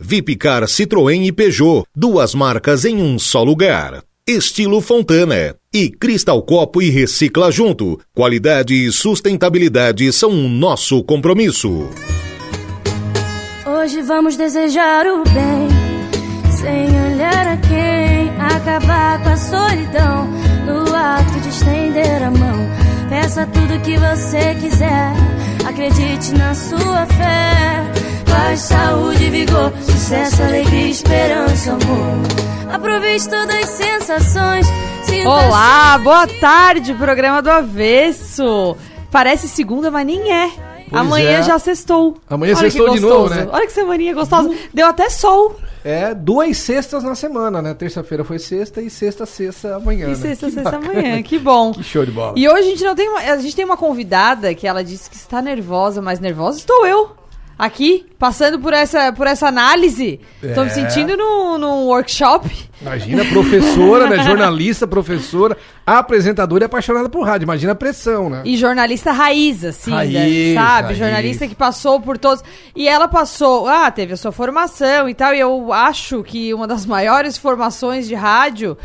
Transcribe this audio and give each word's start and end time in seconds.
Vipcar 0.00 0.62
Citroën 0.68 1.26
e 1.26 1.32
Peugeot, 1.32 1.82
duas 1.94 2.32
marcas 2.32 2.84
em 2.84 3.02
um 3.02 3.18
só 3.18 3.42
lugar. 3.42 4.00
Estilo 4.24 4.80
Fontana. 4.80 5.56
E 5.74 5.90
Cristal 5.90 6.40
Copo 6.42 6.80
e 6.80 6.88
Recicla 6.88 7.50
Junto. 7.50 7.98
Qualidade 8.14 8.74
e 8.74 8.92
sustentabilidade 8.92 10.12
são 10.12 10.30
o 10.30 10.48
nosso 10.48 11.02
compromisso. 11.02 11.88
Hoje 13.66 14.00
vamos 14.02 14.36
desejar 14.36 15.04
o 15.04 15.24
bem, 15.24 15.68
sem 16.52 17.14
olhar 17.14 17.48
a 17.48 17.56
quem, 17.56 18.30
acabar 18.38 19.20
com 19.20 19.30
a 19.30 19.36
solidão, 19.36 20.28
no 20.64 20.94
ato 20.94 21.40
de 21.40 21.48
estender 21.48 22.22
a 22.22 22.30
mão. 22.30 22.68
Peça 23.08 23.44
tudo 23.46 23.82
que 23.82 23.96
você 23.96 24.54
quiser, 24.60 25.12
acredite 25.66 26.32
na 26.34 26.54
sua 26.54 27.04
fé. 27.06 28.07
Paz, 28.28 28.60
saúde, 28.60 29.30
vigor, 29.30 29.72
sucesso, 29.82 30.42
alegria, 30.42 30.88
esperança, 30.88 31.72
amor. 31.72 32.72
Aproveite 32.72 33.28
todas 33.28 33.54
as 33.54 33.68
sensações. 33.68 34.66
Olá, 35.26 35.98
boa 35.98 36.26
tarde, 36.26 36.94
programa 36.94 37.40
do 37.42 37.50
Avesso. 37.50 38.76
Parece 39.10 39.48
segunda, 39.48 39.90
mas 39.90 40.06
nem 40.06 40.32
é. 40.32 40.50
Pois 40.90 41.00
Amanhã 41.02 41.38
é. 41.38 41.42
já 41.42 41.58
sextou. 41.58 42.16
Amanhã 42.28 42.54
Olha 42.56 42.70
sextou 42.70 42.94
de 42.94 43.00
novo, 43.00 43.28
né? 43.28 43.46
Olha 43.52 43.66
que 43.66 43.72
semaninha 43.72 44.14
gostosa. 44.14 44.50
Deu 44.72 44.86
até 44.86 45.10
sol. 45.10 45.56
É, 45.84 46.14
duas 46.14 46.56
sextas 46.58 47.04
na 47.04 47.14
semana, 47.14 47.60
né? 47.62 47.74
Terça-feira 47.74 48.24
foi 48.24 48.38
sexta 48.38 48.80
e 48.80 48.88
sexta, 48.90 49.26
sexta 49.26 49.76
amanhã. 49.76 50.06
E 50.06 50.10
né? 50.10 50.14
sexta, 50.14 50.46
Que 50.46 50.52
sexta 50.52 50.70
bacana. 50.70 50.92
amanhã. 50.92 51.22
Que 51.22 51.38
bom. 51.38 51.72
Que 51.78 51.82
show 51.82 52.04
de 52.04 52.10
bola. 52.10 52.34
E 52.36 52.48
hoje 52.48 52.60
a 52.60 52.70
gente 52.70 52.84
não 52.84 52.94
tem 52.94 53.08
uma, 53.08 53.20
a 53.20 53.36
gente 53.38 53.54
tem 53.54 53.64
uma 53.64 53.76
convidada 53.76 54.54
que 54.54 54.66
ela 54.66 54.82
disse 54.82 55.08
que 55.10 55.16
está 55.16 55.40
nervosa, 55.42 56.00
mas 56.00 56.20
nervosa 56.20 56.58
estou 56.58 56.86
eu. 56.86 57.17
Aqui, 57.58 58.06
passando 58.18 58.60
por 58.60 58.72
essa, 58.72 59.12
por 59.12 59.26
essa 59.26 59.48
análise. 59.48 60.20
Estou 60.40 60.64
me 60.64 60.70
É. 60.70 60.74
sentindo 60.74 61.16
num 61.16 61.58
num 61.58 61.86
workshop. 61.86 62.48
Imagina, 62.80 63.24
professora, 63.24 64.06
né? 64.08 64.22
Jornalista, 64.22 64.86
professora, 64.86 65.56
apresentadora 65.84 66.64
e 66.64 66.66
apaixonada 66.66 67.08
por 67.08 67.26
rádio. 67.26 67.46
Imagina 67.46 67.72
a 67.72 67.74
pressão, 67.74 68.30
né? 68.30 68.42
E 68.44 68.56
jornalista 68.56 69.10
raiz, 69.10 69.64
assim, 69.64 69.90
Raiz, 69.90 70.12
né? 70.12 70.54
sabe? 70.54 70.86
raiz. 70.88 70.98
Jornalista 70.98 71.48
que 71.48 71.54
passou 71.56 72.00
por 72.00 72.16
todos. 72.16 72.44
E 72.76 72.86
ela 72.88 73.08
passou, 73.08 73.66
ah, 73.66 73.90
teve 73.90 74.12
a 74.12 74.16
sua 74.16 74.30
formação 74.30 75.08
e 75.08 75.14
tal. 75.14 75.34
E 75.34 75.40
eu 75.40 75.72
acho 75.72 76.22
que 76.22 76.54
uma 76.54 76.68
das 76.68 76.86
maiores 76.86 77.36
formações 77.36 78.06
de 78.06 78.14
rádio, 78.14 78.78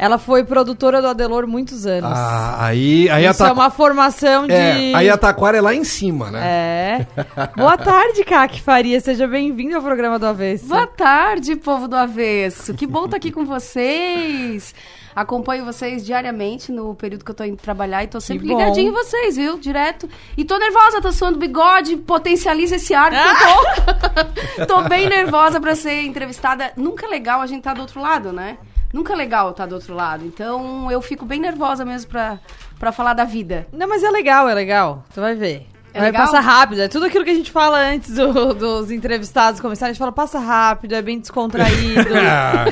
ela 0.00 0.16
foi 0.16 0.42
produtora 0.42 1.02
do 1.02 1.08
Adelor 1.08 1.46
muitos 1.46 1.84
anos. 1.84 2.10
Ah, 2.10 2.56
aí, 2.58 3.06
aí 3.10 3.26
a 3.26 3.32
Isso 3.32 3.44
é 3.44 3.52
uma 3.52 3.68
formação 3.68 4.46
de. 4.46 4.54
É, 4.54 4.94
aí 4.94 5.10
a 5.10 5.18
Taquara 5.18 5.58
é 5.58 5.60
lá 5.60 5.74
em 5.74 5.84
cima, 5.84 6.30
né? 6.30 6.40
É. 6.42 7.06
Boa 7.54 7.76
tarde, 7.76 8.24
Kaki 8.24 8.62
Faria. 8.62 8.98
Seja 8.98 9.28
bem-vindo 9.28 9.76
ao 9.76 9.82
programa 9.82 10.18
do 10.18 10.24
Avesso. 10.24 10.68
Boa 10.68 10.86
tarde, 10.86 11.54
povo 11.54 11.86
do 11.86 11.96
avesso. 11.96 12.72
Que 12.72 12.86
bom 12.86 13.04
estar 13.04 13.18
aqui 13.18 13.30
com 13.30 13.44
vocês. 13.44 14.74
Acompanho 15.14 15.66
vocês 15.66 16.02
diariamente 16.02 16.72
no 16.72 16.94
período 16.94 17.22
que 17.22 17.30
eu 17.30 17.34
tô 17.34 17.44
indo 17.44 17.58
trabalhar 17.58 18.02
e 18.02 18.06
tô 18.06 18.22
sempre 18.22 18.46
ligadinho 18.46 18.88
em 18.88 18.92
vocês, 18.92 19.36
viu? 19.36 19.58
Direto. 19.58 20.08
E 20.34 20.46
tô 20.46 20.56
nervosa, 20.56 21.02
tô 21.02 21.12
suando 21.12 21.38
bigode, 21.38 21.98
potencializa 21.98 22.76
esse 22.76 22.94
ar, 22.94 23.10
porque 23.10 23.28
eu 23.28 24.64
tô, 24.64 24.64
tô 24.82 24.88
bem 24.88 25.10
nervosa 25.10 25.60
pra 25.60 25.74
ser 25.74 26.04
entrevistada. 26.04 26.72
Nunca 26.74 27.04
é 27.04 27.10
legal 27.10 27.42
a 27.42 27.46
gente 27.46 27.62
tá 27.62 27.74
do 27.74 27.82
outro 27.82 28.00
lado, 28.00 28.32
né? 28.32 28.56
Nunca 28.92 29.12
é 29.12 29.16
legal 29.16 29.50
estar 29.50 29.66
do 29.66 29.74
outro 29.74 29.94
lado. 29.94 30.24
Então 30.24 30.90
eu 30.90 31.00
fico 31.00 31.24
bem 31.24 31.40
nervosa 31.40 31.84
mesmo 31.84 32.10
pra, 32.10 32.40
pra 32.78 32.92
falar 32.92 33.14
da 33.14 33.24
vida. 33.24 33.66
Não, 33.72 33.88
mas 33.88 34.02
é 34.02 34.10
legal, 34.10 34.48
é 34.48 34.54
legal. 34.54 35.04
Tu 35.14 35.20
vai 35.20 35.34
ver. 35.34 35.66
É 35.92 36.12
passar 36.12 36.40
rápido. 36.40 36.82
É 36.82 36.88
tudo 36.88 37.06
aquilo 37.06 37.24
que 37.24 37.30
a 37.30 37.34
gente 37.34 37.50
fala 37.50 37.78
antes 37.78 38.14
do- 38.14 38.54
dos 38.54 38.90
entrevistados 38.90 39.60
começarem. 39.60 39.90
A 39.90 39.92
gente 39.92 39.98
fala, 39.98 40.12
passa 40.12 40.38
rápido, 40.38 40.94
é 40.94 41.02
bem 41.02 41.18
descontraído. 41.18 42.10
Ah, 42.30 42.64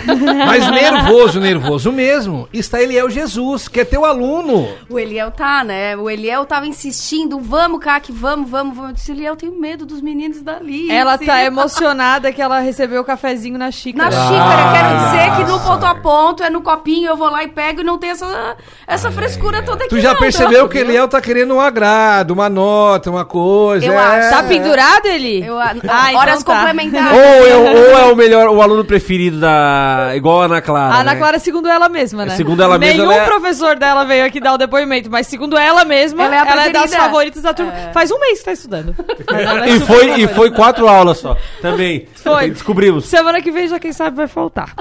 Mas 0.47 0.71
nervoso, 0.71 1.41
nervoso 1.41 1.91
mesmo. 1.93 2.49
Está 2.53 2.81
Eliel 2.83 3.09
Jesus, 3.11 3.67
que 3.69 3.81
é 3.81 3.85
teu 3.85 4.05
aluno. 4.05 4.69
O 4.89 4.99
Eliel 4.99 5.31
tá, 5.31 5.65
né? 5.65 5.97
O 5.97 6.09
Eliel 6.09 6.45
tava 6.45 6.67
insistindo, 6.67 7.41
vamos, 7.41 7.81
Kaki, 7.81 8.13
vamos, 8.13 8.49
vamos, 8.49 8.75
vamos. 8.77 8.91
Eu 8.91 8.95
disse, 8.95 9.13
Eliel, 9.13 9.37
tenho 9.37 9.59
medo 9.59 9.85
dos 9.85 10.01
meninos 10.01 10.43
dali. 10.43 10.91
Ela 10.91 11.19
tá 11.19 11.43
emocionada 11.43 12.33
que 12.33 12.41
ela 12.41 12.61
recebeu 12.61 13.01
o 13.03 13.05
cafezinho 13.05 13.59
na 13.59 13.67
Na 13.67 13.71
xícara. 13.73 14.11
xícara, 14.11 14.73
quero 14.73 14.99
dizer 15.05 15.37
que 15.37 15.43
no 15.45 15.59
Nossa. 15.59 15.67
ponto 15.73 15.87
a 15.87 15.95
ponto, 15.97 16.43
é 16.43 16.51
no 16.51 16.61
copinho, 16.63 17.09
eu 17.09 17.17
vou 17.17 17.31
lá 17.31 17.43
e 17.45 17.49
pego 17.49 17.81
e 17.81 17.85
não 17.85 17.99
tem 17.99 18.11
essa, 18.11 18.57
essa 18.87 19.11
frescura 19.11 19.63
toda 19.63 19.85
aqui. 19.85 19.91
Tu 19.95 20.01
já 20.01 20.13
não, 20.13 20.21
percebeu 20.21 20.63
não, 20.63 20.69
que 20.69 20.79
viu? 20.79 20.87
Eliel 20.89 21.09
tá 21.09 21.21
querendo 21.21 21.55
um 21.55 21.61
agrado, 21.61 22.31
uma 22.33 22.49
nota, 22.49 23.08
uma 23.11 23.25
coisa. 23.25 23.85
Eu 23.87 23.93
é. 23.93 23.97
acho. 23.97 24.31
Tá 24.31 24.43
pendurado 24.43 25.07
ele? 25.07 25.45
Eu, 25.47 25.59
Ah, 25.61 25.73
então 25.77 26.17
horas 26.21 26.43
tá. 26.43 26.55
complementares. 26.57 27.13
Ou 27.13 27.47
é, 27.47 27.57
o- 27.57 27.77
ou 27.77 27.99
é 27.99 28.13
o 28.13 28.17
melhor, 28.17 28.49
o 28.49 28.61
aluno 28.63 28.85
preferido 28.85 29.41
da. 29.41 30.13
Igual 30.15 30.43
a 30.43 30.45
Ana 30.47 30.61
Clara. 30.61 30.95
A 30.95 31.01
Ana 31.01 31.13
né? 31.15 31.19
Clara, 31.19 31.39
segundo 31.39 31.69
ela 31.69 31.89
mesma, 31.89 32.25
né? 32.27 32.37
Segundo 32.37 32.63
ela 32.63 32.79
mesma, 32.79 32.95
Nenhum 33.03 33.13
ela 33.13 33.23
é- 33.23 33.27
professor 33.27 33.77
dela 33.77 34.05
veio 34.05 34.25
aqui 34.25 34.41
dar 34.41 34.55
o 34.55 34.59
depoimento, 34.59 35.11
mas 35.11 35.27
segundo 35.27 35.57
ela 35.57 35.85
mesma, 35.85 36.25
Ela 36.25 36.35
é 36.35 36.39
a 36.39 36.47
ela 36.51 36.67
é 36.67 36.71
das 36.71 36.95
favoritas 36.95 37.43
da 37.43 37.55
turma. 37.55 37.73
Faz 37.93 38.11
um 38.11 38.19
mês 38.21 38.39
que 38.41 38.45
tá 38.45 38.53
estudando. 38.53 38.95
É 39.29 39.69
E 39.71 39.81
super 39.81 39.87
foi, 39.87 40.21
e 40.21 40.29
foi 40.29 40.51
quatro 40.51 40.89
aulas 40.89 41.19
só. 41.19 41.37
Também. 41.61 42.07
Foi. 42.23 42.51
Descobrimos. 42.51 43.05
Semana 43.07 43.41
que 43.43 43.51
vem 43.51 43.69
já, 43.69 43.79
quem 43.79 43.93
sabe, 43.93 44.17
vai 44.17 44.27
faltar. 44.27 44.75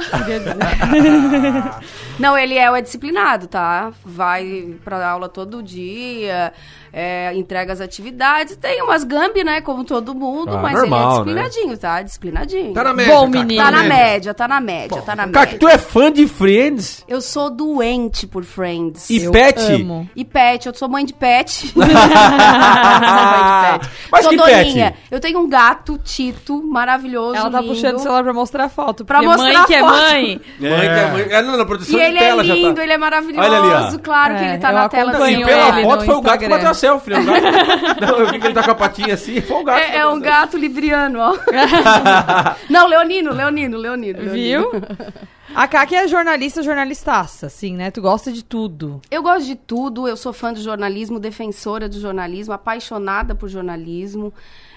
Não, 2.20 2.38
ele 2.38 2.56
é, 2.58 2.66
é 2.66 2.82
disciplinado, 2.82 3.48
tá? 3.48 3.92
Vai 4.06 4.74
pra 4.84 5.08
aula 5.08 5.30
todo 5.30 5.62
dia, 5.62 6.52
é, 7.00 7.32
entrega 7.36 7.72
as 7.74 7.80
atividades. 7.80 8.56
Tem 8.56 8.82
umas 8.82 9.04
gambi, 9.04 9.44
né? 9.44 9.62
Como 9.62 9.84
todo 9.84 10.16
mundo, 10.16 10.56
Ah, 10.58 10.62
mas 10.64 10.74
normal, 10.74 11.22
ele 11.28 11.40
é 11.40 11.44
disciplinadinho, 11.44 11.78
tá? 11.78 12.02
Disciplinadinho. 12.02 12.74
Tá 12.74 12.84
na 12.84 12.94
média. 12.94 13.14
Bom, 13.14 13.28
menino. 13.28 13.64
Tá 13.64 13.70
na 13.70 13.84
média. 13.84 13.96
média, 13.98 14.34
tá 14.34 14.48
na 14.48 14.60
média, 14.60 15.02
tá 15.04 15.16
na 15.16 15.28
Cara, 15.28 15.46
média. 15.46 15.60
tu 15.60 15.68
é 15.68 15.78
fã 15.78 16.12
de 16.12 16.28
Friends 16.28 17.04
Eu 17.08 17.22
sou 17.22 17.52
doente 17.52 18.26
por 18.26 18.44
Friends. 18.44 19.10
e 19.12 19.24
Eu 19.26 19.32
Pet? 19.32 19.60
amo. 19.74 20.10
E 20.16 20.26
pet, 20.26 20.66
eu 20.68 20.74
sou 20.74 20.90
mãe 20.90 21.06
de 21.06 21.14
pet. 21.14 21.68
sou 21.78 21.86
mãe 21.86 21.88
de 21.88 23.80
pet. 23.80 23.92
Mas 24.12 24.22
sou 24.24 24.32
que 24.32 24.38
doninha. 24.38 24.92
pet? 24.92 24.98
Eu 25.12 25.20
tenho 25.20 25.40
um 25.40 25.48
gato, 25.48 26.00
Tito, 26.04 26.64
maravilhoso, 26.64 27.36
Ela 27.36 27.50
tá 27.52 27.62
lindo. 27.62 27.74
puxando 27.74 27.96
o 27.96 28.00
celular 28.00 28.24
pra 28.24 28.34
mostrar 28.34 28.64
a 28.66 28.70
foto. 28.70 29.06
Pra 29.06 29.22
mostrar 29.22 29.54
mãe 29.54 29.66
que 29.66 29.74
é 29.76 29.82
mãe. 29.82 30.42
Mãe 30.60 30.80
que 30.80 30.86
é 30.88 31.12
mãe. 31.12 31.22
É, 31.30 31.42
não, 31.42 31.58
na 31.58 31.66
produção 31.66 32.00
E 32.00 32.02
ele 32.02 32.18
de 32.18 32.24
é 32.24 32.28
tela 32.28 32.44
já 32.44 32.54
lindo, 32.56 32.74
tá. 32.76 32.84
ele 32.84 32.94
é 32.94 32.98
maravilhoso. 32.98 33.42
Olha 33.48 33.58
ali, 33.60 33.96
ó. 33.96 34.00
Claro 34.00 34.36
que 34.36 34.44
É, 34.44 34.50
ele 34.50 34.58
tá 34.58 34.70
eu 34.70 34.74
na 34.74 34.90
tela 34.90 35.12
assim. 35.12 35.44
Pela 35.44 35.68
ele 35.80 35.84
foto 35.84 36.06
foi 36.06 36.16
o 36.16 36.22
gato 36.22 36.40
que 36.40 36.48
bateu 36.50 36.70
a 36.70 36.74
selfie, 36.88 37.10
né? 37.12 37.20
O 37.20 37.26
gato... 37.26 38.02
Não, 38.02 38.20
eu 38.20 38.32
vi 38.32 38.40
que 38.40 38.48
ele 38.48 38.54
tá 38.54 38.64
com 38.64 38.72
a 38.72 38.76
patinha 38.76 39.14
assim, 39.14 39.42
foi 39.42 39.58
o 39.58 39.64
gato. 39.64 39.80
É, 39.80 39.84
é 39.84 39.92
bateu 39.92 40.10
um 40.10 40.16
a 40.16 40.20
gato 40.20 40.58
libriano, 40.58 41.20
ó. 41.20 41.38
Não, 42.70 42.88
Leonino, 42.88 43.34
Leonino, 43.34 43.78
Leonino. 43.78 44.20
Leonino. 44.20 44.34
Viu? 44.34 44.72
A 45.56 45.68
Kaki 45.68 45.96
é 45.96 46.08
jornalista, 46.08 46.62
jornalistaça, 46.62 47.48
assim, 47.48 47.74
né? 47.74 47.90
Tu 47.90 48.00
gosta 48.00 48.32
de 48.32 48.44
tudo. 48.44 49.02
Eu 49.10 49.24
gosto 49.24 49.48
de 49.48 49.56
tudo, 49.56 50.08
eu 50.08 50.16
sou 50.16 50.32
fã 50.32 50.54
do 50.54 50.62
jornalismo, 50.62 51.20
defensora 51.20 51.90
do 51.90 52.00
jornalismo, 52.00 52.54
apaixonada 52.54 53.34
por 53.34 53.50
jornalismo. 53.50 54.32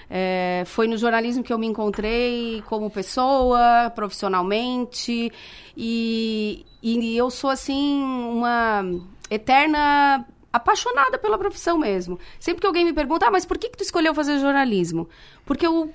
É, 0.09 0.63
foi 0.65 0.87
no 0.87 0.97
jornalismo 0.97 1.43
que 1.43 1.53
eu 1.53 1.59
me 1.59 1.67
encontrei 1.67 2.63
como 2.67 2.89
pessoa, 2.89 3.91
profissionalmente. 3.93 5.31
E, 5.77 6.65
e 6.81 7.15
eu 7.15 7.29
sou, 7.29 7.49
assim, 7.49 8.01
uma 8.01 8.83
eterna 9.29 10.25
apaixonada 10.51 11.17
pela 11.17 11.37
profissão 11.37 11.77
mesmo. 11.77 12.19
Sempre 12.39 12.61
que 12.61 12.67
alguém 12.67 12.85
me 12.85 12.93
pergunta, 12.93 13.27
ah, 13.27 13.31
mas 13.31 13.45
por 13.45 13.57
que, 13.57 13.69
que 13.69 13.77
tu 13.77 13.83
escolheu 13.83 14.13
fazer 14.13 14.39
jornalismo? 14.39 15.07
Porque, 15.45 15.65
eu, 15.65 15.91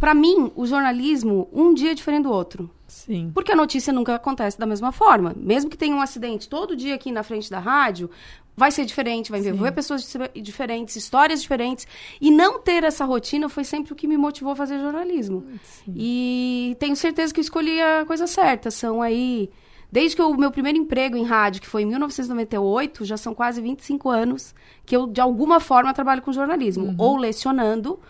pra 0.00 0.14
mim, 0.14 0.50
o 0.56 0.66
jornalismo, 0.66 1.48
um 1.52 1.72
dia 1.74 1.92
é 1.92 1.94
diferente 1.94 2.24
do 2.24 2.32
outro. 2.32 2.70
Sim. 2.88 3.30
Porque 3.34 3.52
a 3.52 3.56
notícia 3.56 3.92
nunca 3.92 4.14
acontece 4.14 4.58
da 4.58 4.66
mesma 4.66 4.92
forma. 4.92 5.32
Mesmo 5.36 5.70
que 5.70 5.76
tenha 5.78 5.94
um 5.96 6.00
acidente 6.02 6.48
todo 6.48 6.76
dia 6.76 6.94
aqui 6.94 7.10
na 7.10 7.22
frente 7.22 7.50
da 7.50 7.58
rádio, 7.58 8.10
vai 8.54 8.70
ser 8.70 8.84
diferente, 8.84 9.30
vai 9.30 9.40
envolver 9.40 9.72
pessoas 9.72 10.02
di- 10.02 10.42
diferentes, 10.42 10.94
histórias 10.94 11.40
diferentes. 11.40 11.86
E 12.20 12.30
não 12.30 12.58
ter 12.58 12.84
essa 12.84 13.06
rotina 13.06 13.48
foi 13.48 13.64
sempre 13.64 13.94
o 13.94 13.96
que 13.96 14.06
me 14.06 14.18
motivou 14.18 14.52
a 14.52 14.56
fazer 14.56 14.78
jornalismo. 14.78 15.42
E 15.96 16.76
tenho 16.78 16.94
certeza 16.94 17.32
que 17.32 17.40
eu 17.40 17.42
escolhi 17.42 17.80
a 17.80 18.04
coisa 18.06 18.26
certa. 18.26 18.70
São 18.70 19.00
aí. 19.00 19.48
Desde 19.92 20.16
que 20.16 20.22
o 20.22 20.34
meu 20.34 20.50
primeiro 20.50 20.78
emprego 20.78 21.18
em 21.18 21.24
rádio, 21.24 21.60
que 21.60 21.68
foi 21.68 21.82
em 21.82 21.86
1998, 21.86 23.04
já 23.04 23.18
são 23.18 23.34
quase 23.34 23.60
25 23.60 24.08
anos 24.08 24.54
que 24.86 24.96
eu, 24.96 25.06
de 25.06 25.20
alguma 25.20 25.60
forma, 25.60 25.92
trabalho 25.92 26.22
com 26.22 26.32
jornalismo. 26.32 26.94
Ou 26.96 27.18
lecionando, 27.18 28.00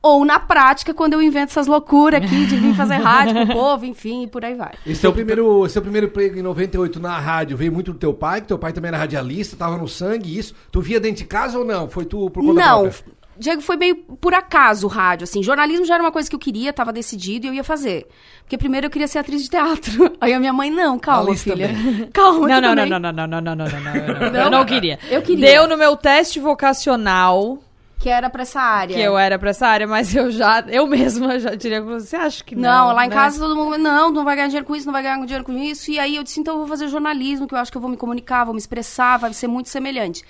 ou 0.00 0.24
na 0.24 0.40
prática, 0.40 0.94
quando 0.94 1.12
eu 1.12 1.20
invento 1.20 1.50
essas 1.50 1.66
loucuras 1.66 2.22
aqui 2.22 2.46
de 2.46 2.56
vir 2.56 2.74
fazer 2.74 2.94
rádio 2.94 3.34
com 3.34 3.42
o 3.42 3.46
povo, 3.52 3.84
enfim, 3.84 4.22
e 4.22 4.26
por 4.26 4.44
aí 4.44 4.54
vai. 4.54 4.72
Esse 4.86 5.04
é 5.04 5.08
o 5.08 5.12
primeiro, 5.12 5.68
seu 5.68 5.82
primeiro 5.82 6.06
emprego 6.06 6.38
em 6.38 6.42
98 6.42 6.98
na 7.00 7.18
rádio 7.18 7.56
veio 7.56 7.72
muito 7.72 7.92
do 7.92 7.98
teu 7.98 8.14
pai, 8.14 8.40
que 8.40 8.46
teu 8.46 8.58
pai 8.58 8.72
também 8.72 8.88
era 8.88 8.96
radialista, 8.96 9.56
tava 9.56 9.76
no 9.76 9.86
sangue, 9.86 10.38
isso. 10.38 10.54
Tu 10.70 10.80
via 10.80 10.98
dentro 10.98 11.18
de 11.18 11.24
casa 11.24 11.58
ou 11.58 11.66
não? 11.66 11.86
Foi 11.86 12.06
tu 12.06 12.30
por 12.30 12.42
conta 12.42 12.60
Não, 12.60 12.82
própria? 12.82 13.14
Diego, 13.38 13.60
foi 13.60 13.76
meio 13.76 13.96
por 13.96 14.34
acaso 14.34 14.86
o 14.86 14.90
rádio, 14.90 15.24
assim. 15.24 15.42
Jornalismo 15.42 15.84
já 15.84 15.94
era 15.94 16.02
uma 16.02 16.12
coisa 16.12 16.28
que 16.28 16.34
eu 16.34 16.40
queria, 16.40 16.72
tava 16.72 16.92
decidido 16.92 17.46
e 17.46 17.48
eu 17.48 17.54
ia 17.54 17.64
fazer. 17.64 18.06
Porque 18.40 18.56
primeiro 18.56 18.86
eu 18.86 18.90
queria 18.90 19.08
ser 19.08 19.18
atriz 19.18 19.42
de 19.42 19.50
teatro. 19.50 20.12
Aí 20.20 20.32
a 20.32 20.38
minha 20.40 20.52
mãe, 20.52 20.70
não, 20.70 20.98
calma, 20.98 21.28
Alice 21.30 21.44
filha. 21.44 21.68
também. 21.68 22.06
Calma, 22.12 22.48
Não, 22.48 22.60
não, 22.60 22.74
não, 22.74 22.86
não, 22.86 22.98
não, 23.00 23.12
não, 23.12 23.26
não, 23.26 23.40
não, 23.40 23.54
não, 23.54 23.66
não, 23.66 24.30
Não? 24.32 24.40
Eu 24.42 24.50
não 24.50 24.64
queria. 24.64 24.98
Eu 25.10 25.22
queria. 25.22 25.46
Deu 25.46 25.66
no 25.68 25.76
meu 25.76 25.96
teste 25.96 26.38
vocacional 26.40 27.58
Que 27.98 28.08
era 28.08 28.28
pra 28.30 28.42
essa 28.42 28.60
área. 28.60 28.94
que 28.94 29.00
eu 29.00 29.16
era 29.18 29.38
pra 29.38 29.50
essa 29.50 29.66
área, 29.66 29.86
mas 29.86 30.14
eu 30.14 30.30
já, 30.30 30.60
eu 30.68 30.86
mesma 30.86 31.38
já 31.38 31.54
diria 31.54 31.80
que 31.80 31.86
você 31.86 32.14
acha 32.16 32.44
que 32.44 32.54
não. 32.54 32.62
Não, 32.88 32.94
lá 32.94 33.04
em 33.06 33.08
né? 33.08 33.14
casa 33.14 33.38
todo 33.38 33.56
mundo, 33.56 33.78
não, 33.78 34.10
não 34.12 34.24
vai 34.24 34.36
ganhar 34.36 34.48
dinheiro 34.48 34.66
com 34.66 34.76
isso, 34.76 34.86
não 34.86 34.92
vai 34.92 35.02
ganhar 35.02 35.18
dinheiro 35.24 35.44
com 35.44 35.52
isso. 35.52 35.90
E 35.90 35.98
aí 35.98 36.16
eu 36.16 36.22
disse, 36.22 36.38
então 36.40 36.54
eu 36.54 36.58
vou 36.60 36.68
fazer 36.68 36.88
jornalismo, 36.88 37.46
que 37.46 37.54
eu 37.54 37.58
acho 37.58 37.70
que 37.70 37.76
eu 37.76 37.80
vou 37.82 37.90
me 37.90 37.96
comunicar, 37.96 38.44
vou 38.44 38.54
me 38.54 38.60
expressar, 38.60 39.16
vai 39.18 39.32
ser 39.32 39.48
muito 39.48 39.68
semelhante. 39.68 40.22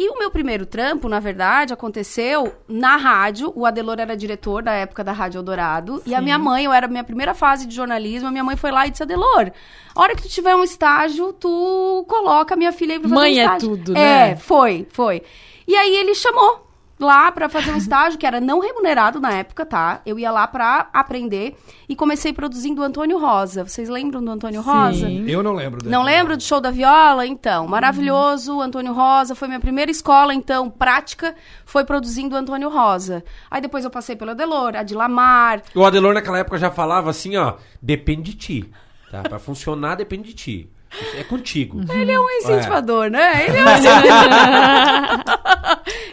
E 0.00 0.08
o 0.10 0.16
meu 0.16 0.30
primeiro 0.30 0.64
trampo, 0.64 1.08
na 1.08 1.18
verdade, 1.18 1.72
aconteceu 1.72 2.54
na 2.68 2.96
rádio. 2.96 3.52
O 3.56 3.66
Adelor 3.66 3.98
era 3.98 4.16
diretor 4.16 4.62
da 4.62 4.72
época 4.72 5.02
da 5.02 5.10
Rádio 5.10 5.40
Eldorado. 5.40 6.00
E 6.06 6.14
a 6.14 6.20
minha 6.20 6.38
mãe, 6.38 6.66
eu 6.66 6.72
era 6.72 6.86
a 6.86 6.88
minha 6.88 7.02
primeira 7.02 7.34
fase 7.34 7.66
de 7.66 7.74
jornalismo, 7.74 8.28
a 8.28 8.30
minha 8.30 8.44
mãe 8.44 8.54
foi 8.54 8.70
lá 8.70 8.86
e 8.86 8.90
disse, 8.90 9.02
Adelor, 9.02 9.50
a 9.96 10.00
hora 10.00 10.14
que 10.14 10.22
tu 10.22 10.28
tiver 10.28 10.54
um 10.54 10.62
estágio, 10.62 11.32
tu 11.32 12.04
coloca 12.08 12.54
a 12.54 12.56
minha 12.56 12.70
filha 12.70 12.94
aí 12.94 13.00
pra 13.00 13.08
fazer 13.08 13.20
Mãe 13.20 13.34
um 13.34 13.38
é 13.40 13.42
estágio. 13.42 13.68
tudo, 13.70 13.96
É, 13.96 14.28
né? 14.30 14.36
foi, 14.36 14.86
foi. 14.92 15.20
E 15.66 15.74
aí 15.74 15.96
ele 15.96 16.14
chamou 16.14 16.67
lá 16.98 17.30
pra 17.30 17.48
fazer 17.48 17.70
um 17.70 17.76
estágio 17.76 18.18
que 18.18 18.26
era 18.26 18.40
não 18.40 18.60
remunerado 18.60 19.20
na 19.20 19.32
época, 19.32 19.64
tá? 19.64 20.00
Eu 20.04 20.18
ia 20.18 20.30
lá 20.30 20.46
pra 20.46 20.88
aprender 20.92 21.56
e 21.88 21.94
comecei 21.94 22.32
produzindo 22.32 22.82
o 22.82 22.84
Antônio 22.84 23.18
Rosa. 23.18 23.64
Vocês 23.64 23.88
lembram 23.88 24.22
do 24.22 24.30
Antônio 24.30 24.60
Rosa? 24.60 25.08
Eu 25.08 25.42
não 25.42 25.52
lembro. 25.52 25.78
dele. 25.80 25.90
Não 25.90 26.02
lembro 26.02 26.36
do 26.36 26.42
show 26.42 26.60
da 26.60 26.70
viola? 26.70 27.26
Então, 27.26 27.66
maravilhoso, 27.66 28.60
Antônio 28.60 28.92
Rosa, 28.92 29.34
foi 29.34 29.48
minha 29.48 29.60
primeira 29.60 29.90
escola, 29.90 30.34
então, 30.34 30.68
prática, 30.68 31.34
foi 31.64 31.84
produzindo 31.84 32.34
o 32.34 32.38
Antônio 32.38 32.68
Rosa. 32.68 33.24
Aí 33.50 33.60
depois 33.60 33.84
eu 33.84 33.90
passei 33.90 34.16
pelo 34.16 34.32
Adelor, 34.32 34.74
Adilamar, 34.76 35.62
O 35.74 35.84
Adelor 35.84 36.14
naquela 36.14 36.38
época 36.38 36.58
já 36.58 36.70
falava 36.70 37.10
assim, 37.10 37.36
ó, 37.36 37.54
depende 37.80 38.32
de 38.32 38.36
ti. 38.36 38.70
Tá? 39.10 39.22
Pra 39.22 39.38
funcionar, 39.38 39.94
depende 39.96 40.28
de 40.28 40.34
ti. 40.34 40.70
É 41.16 41.22
contigo. 41.24 41.80
Ele 41.92 42.10
é 42.12 42.18
um 42.18 42.30
incentivador, 42.30 43.10
né? 43.10 43.44
Ele 43.46 43.56
é 43.58 43.64
um 43.64 43.68
incentivador. 43.76 45.38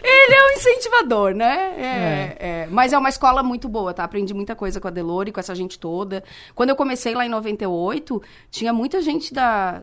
Ele 0.02 0.34
é 0.34 0.46
um 0.46 0.50
incentivador, 0.56 1.34
né? 1.34 1.74
É, 1.78 2.36
é. 2.38 2.68
Mas 2.70 2.92
é 2.92 2.98
uma 2.98 3.08
escola 3.08 3.42
muito 3.42 3.68
boa, 3.68 3.94
tá? 3.94 4.04
Aprendi 4.04 4.34
muita 4.34 4.54
coisa 4.54 4.80
com 4.80 4.88
a 4.88 4.90
Delore, 4.90 5.32
com 5.32 5.40
essa 5.40 5.54
gente 5.54 5.78
toda. 5.78 6.22
Quando 6.54 6.70
eu 6.70 6.76
comecei 6.76 7.14
lá 7.14 7.24
em 7.24 7.28
98, 7.28 8.22
tinha 8.50 8.72
muita 8.72 9.00
gente 9.00 9.32
da, 9.32 9.82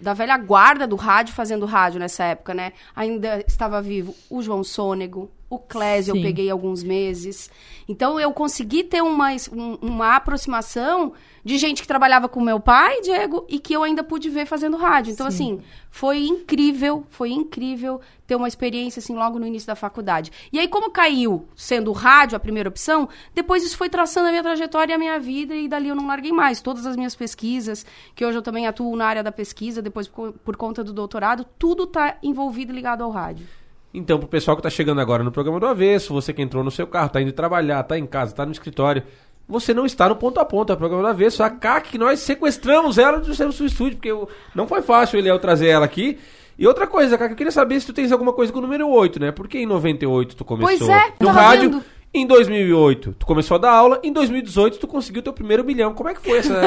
da 0.00 0.14
velha 0.14 0.36
guarda 0.36 0.86
do 0.86 0.96
rádio 0.96 1.34
fazendo 1.34 1.64
rádio 1.66 2.00
nessa 2.00 2.24
época, 2.24 2.54
né? 2.54 2.72
Ainda 2.94 3.44
estava 3.46 3.80
vivo 3.80 4.14
o 4.30 4.42
João 4.42 4.64
Sônego, 4.64 5.30
o 5.50 5.58
Clésio 5.58 6.16
eu 6.16 6.22
peguei 6.22 6.50
alguns 6.50 6.82
meses. 6.82 7.50
Então 7.88 8.18
eu 8.18 8.32
consegui 8.32 8.82
ter 8.84 9.02
uma, 9.02 9.28
um- 9.52 9.78
uma 9.80 10.16
aproximação 10.16 11.12
de 11.44 11.58
gente 11.58 11.82
que 11.82 11.88
trabalhava 11.88 12.28
com 12.28 12.40
meu 12.40 12.58
pai, 12.58 13.02
Diego, 13.02 13.44
e 13.48 13.58
que 13.58 13.74
eu 13.74 13.82
ainda 13.82 14.02
pude 14.02 14.30
ver 14.30 14.46
fazendo 14.46 14.76
rádio. 14.76 15.12
Então, 15.12 15.26
assim, 15.26 15.60
foi 15.90 16.24
incrível, 16.26 17.04
foi 17.10 17.30
incrível 17.30 18.00
ter 18.26 18.34
uma 18.34 18.48
experiência, 18.48 19.00
assim, 19.00 19.14
logo 19.14 19.38
no 19.38 19.46
início 19.46 19.66
da 19.66 19.76
faculdade. 19.76 20.32
E 20.50 20.58
aí, 20.58 20.66
como 20.66 20.90
caiu 20.90 21.46
sendo 21.54 21.90
o 21.90 21.92
rádio 21.92 22.36
a 22.36 22.40
primeira 22.40 22.68
opção, 22.68 23.08
depois 23.34 23.62
isso 23.62 23.76
foi 23.76 23.90
traçando 23.90 24.28
a 24.28 24.30
minha 24.30 24.42
trajetória 24.42 24.92
e 24.92 24.96
a 24.96 24.98
minha 24.98 25.18
vida, 25.18 25.54
e 25.54 25.68
dali 25.68 25.88
eu 25.88 25.94
não 25.94 26.06
larguei 26.06 26.32
mais. 26.32 26.62
Todas 26.62 26.86
as 26.86 26.96
minhas 26.96 27.14
pesquisas, 27.14 27.84
que 28.14 28.24
hoje 28.24 28.38
eu 28.38 28.42
também 28.42 28.66
atuo 28.66 28.96
na 28.96 29.06
área 29.06 29.22
da 29.22 29.30
pesquisa, 29.30 29.82
depois 29.82 30.08
por, 30.08 30.56
conta 30.56 30.82
do 30.82 30.94
doutorado, 30.94 31.44
tudo 31.58 31.86
tá 31.86 32.16
envolvido 32.22 32.72
e 32.72 32.74
ligado 32.74 33.04
ao 33.04 33.10
rádio. 33.10 33.46
Então, 33.92 34.18
pro 34.18 34.26
pessoal 34.26 34.56
que 34.56 34.62
tá 34.62 34.70
chegando 34.70 35.00
agora 35.00 35.22
no 35.22 35.30
programa 35.30 35.60
do 35.60 35.66
Avesso, 35.66 36.12
você 36.12 36.32
que 36.32 36.42
entrou 36.42 36.64
no 36.64 36.70
seu 36.70 36.86
carro, 36.86 37.10
tá 37.10 37.20
indo 37.20 37.32
trabalhar, 37.32 37.82
tá 37.84 37.96
em 37.96 38.06
casa, 38.06 38.34
tá 38.34 38.44
no 38.44 38.50
escritório, 38.50 39.04
você 39.48 39.74
não 39.74 39.84
está 39.86 40.08
no 40.08 40.16
ponto 40.16 40.38
a 40.40 40.44
ponto, 40.44 40.70
é 40.72 40.74
o 40.74 40.78
programa 40.78 41.02
do 41.02 41.08
Avesso. 41.08 41.42
A 41.42 41.50
CAC, 41.50 41.90
que 41.90 41.98
nós 41.98 42.20
sequestramos 42.20 42.98
ela 42.98 43.18
do 43.20 43.34
seu 43.34 43.48
estúdio, 43.66 43.96
porque 43.96 44.10
eu- 44.10 44.28
não 44.54 44.66
foi 44.66 44.80
fácil 44.82 45.18
ele 45.18 45.36
trazer 45.38 45.68
ela 45.68 45.84
aqui. 45.84 46.18
E 46.58 46.66
outra 46.66 46.86
coisa, 46.86 47.18
CAC, 47.18 47.32
eu 47.32 47.36
queria 47.36 47.50
saber 47.52 47.80
se 47.80 47.86
tu 47.86 47.92
tens 47.92 48.12
alguma 48.12 48.32
coisa 48.32 48.52
com 48.52 48.58
o 48.58 48.62
número 48.62 48.88
8, 48.88 49.18
né? 49.20 49.32
Porque 49.32 49.58
em 49.58 49.66
98 49.66 50.36
tu 50.36 50.44
começou 50.44 50.78
Pois 50.78 50.88
é, 50.88 51.12
no 51.20 51.28
rádio. 51.28 51.70
vendo. 51.70 51.84
Em 52.16 52.24
2008, 52.28 53.16
tu 53.18 53.26
começou 53.26 53.56
a 53.56 53.58
dar 53.58 53.72
aula. 53.72 53.98
Em 54.04 54.12
2018, 54.12 54.78
tu 54.78 54.86
conseguiu 54.86 55.20
teu 55.20 55.32
primeiro 55.32 55.64
milhão. 55.64 55.92
Como 55.94 56.08
é 56.08 56.14
que 56.14 56.20
foi 56.22 56.38
essa... 56.38 56.54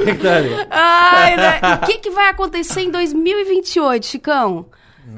É. 0.00 0.66
Ai, 0.70 1.36
né? 1.36 1.60
O 1.82 1.86
que, 1.86 1.98
que 1.98 2.10
vai 2.10 2.28
acontecer 2.30 2.80
em 2.82 2.90
2028, 2.90 4.06
Chicão? 4.06 4.66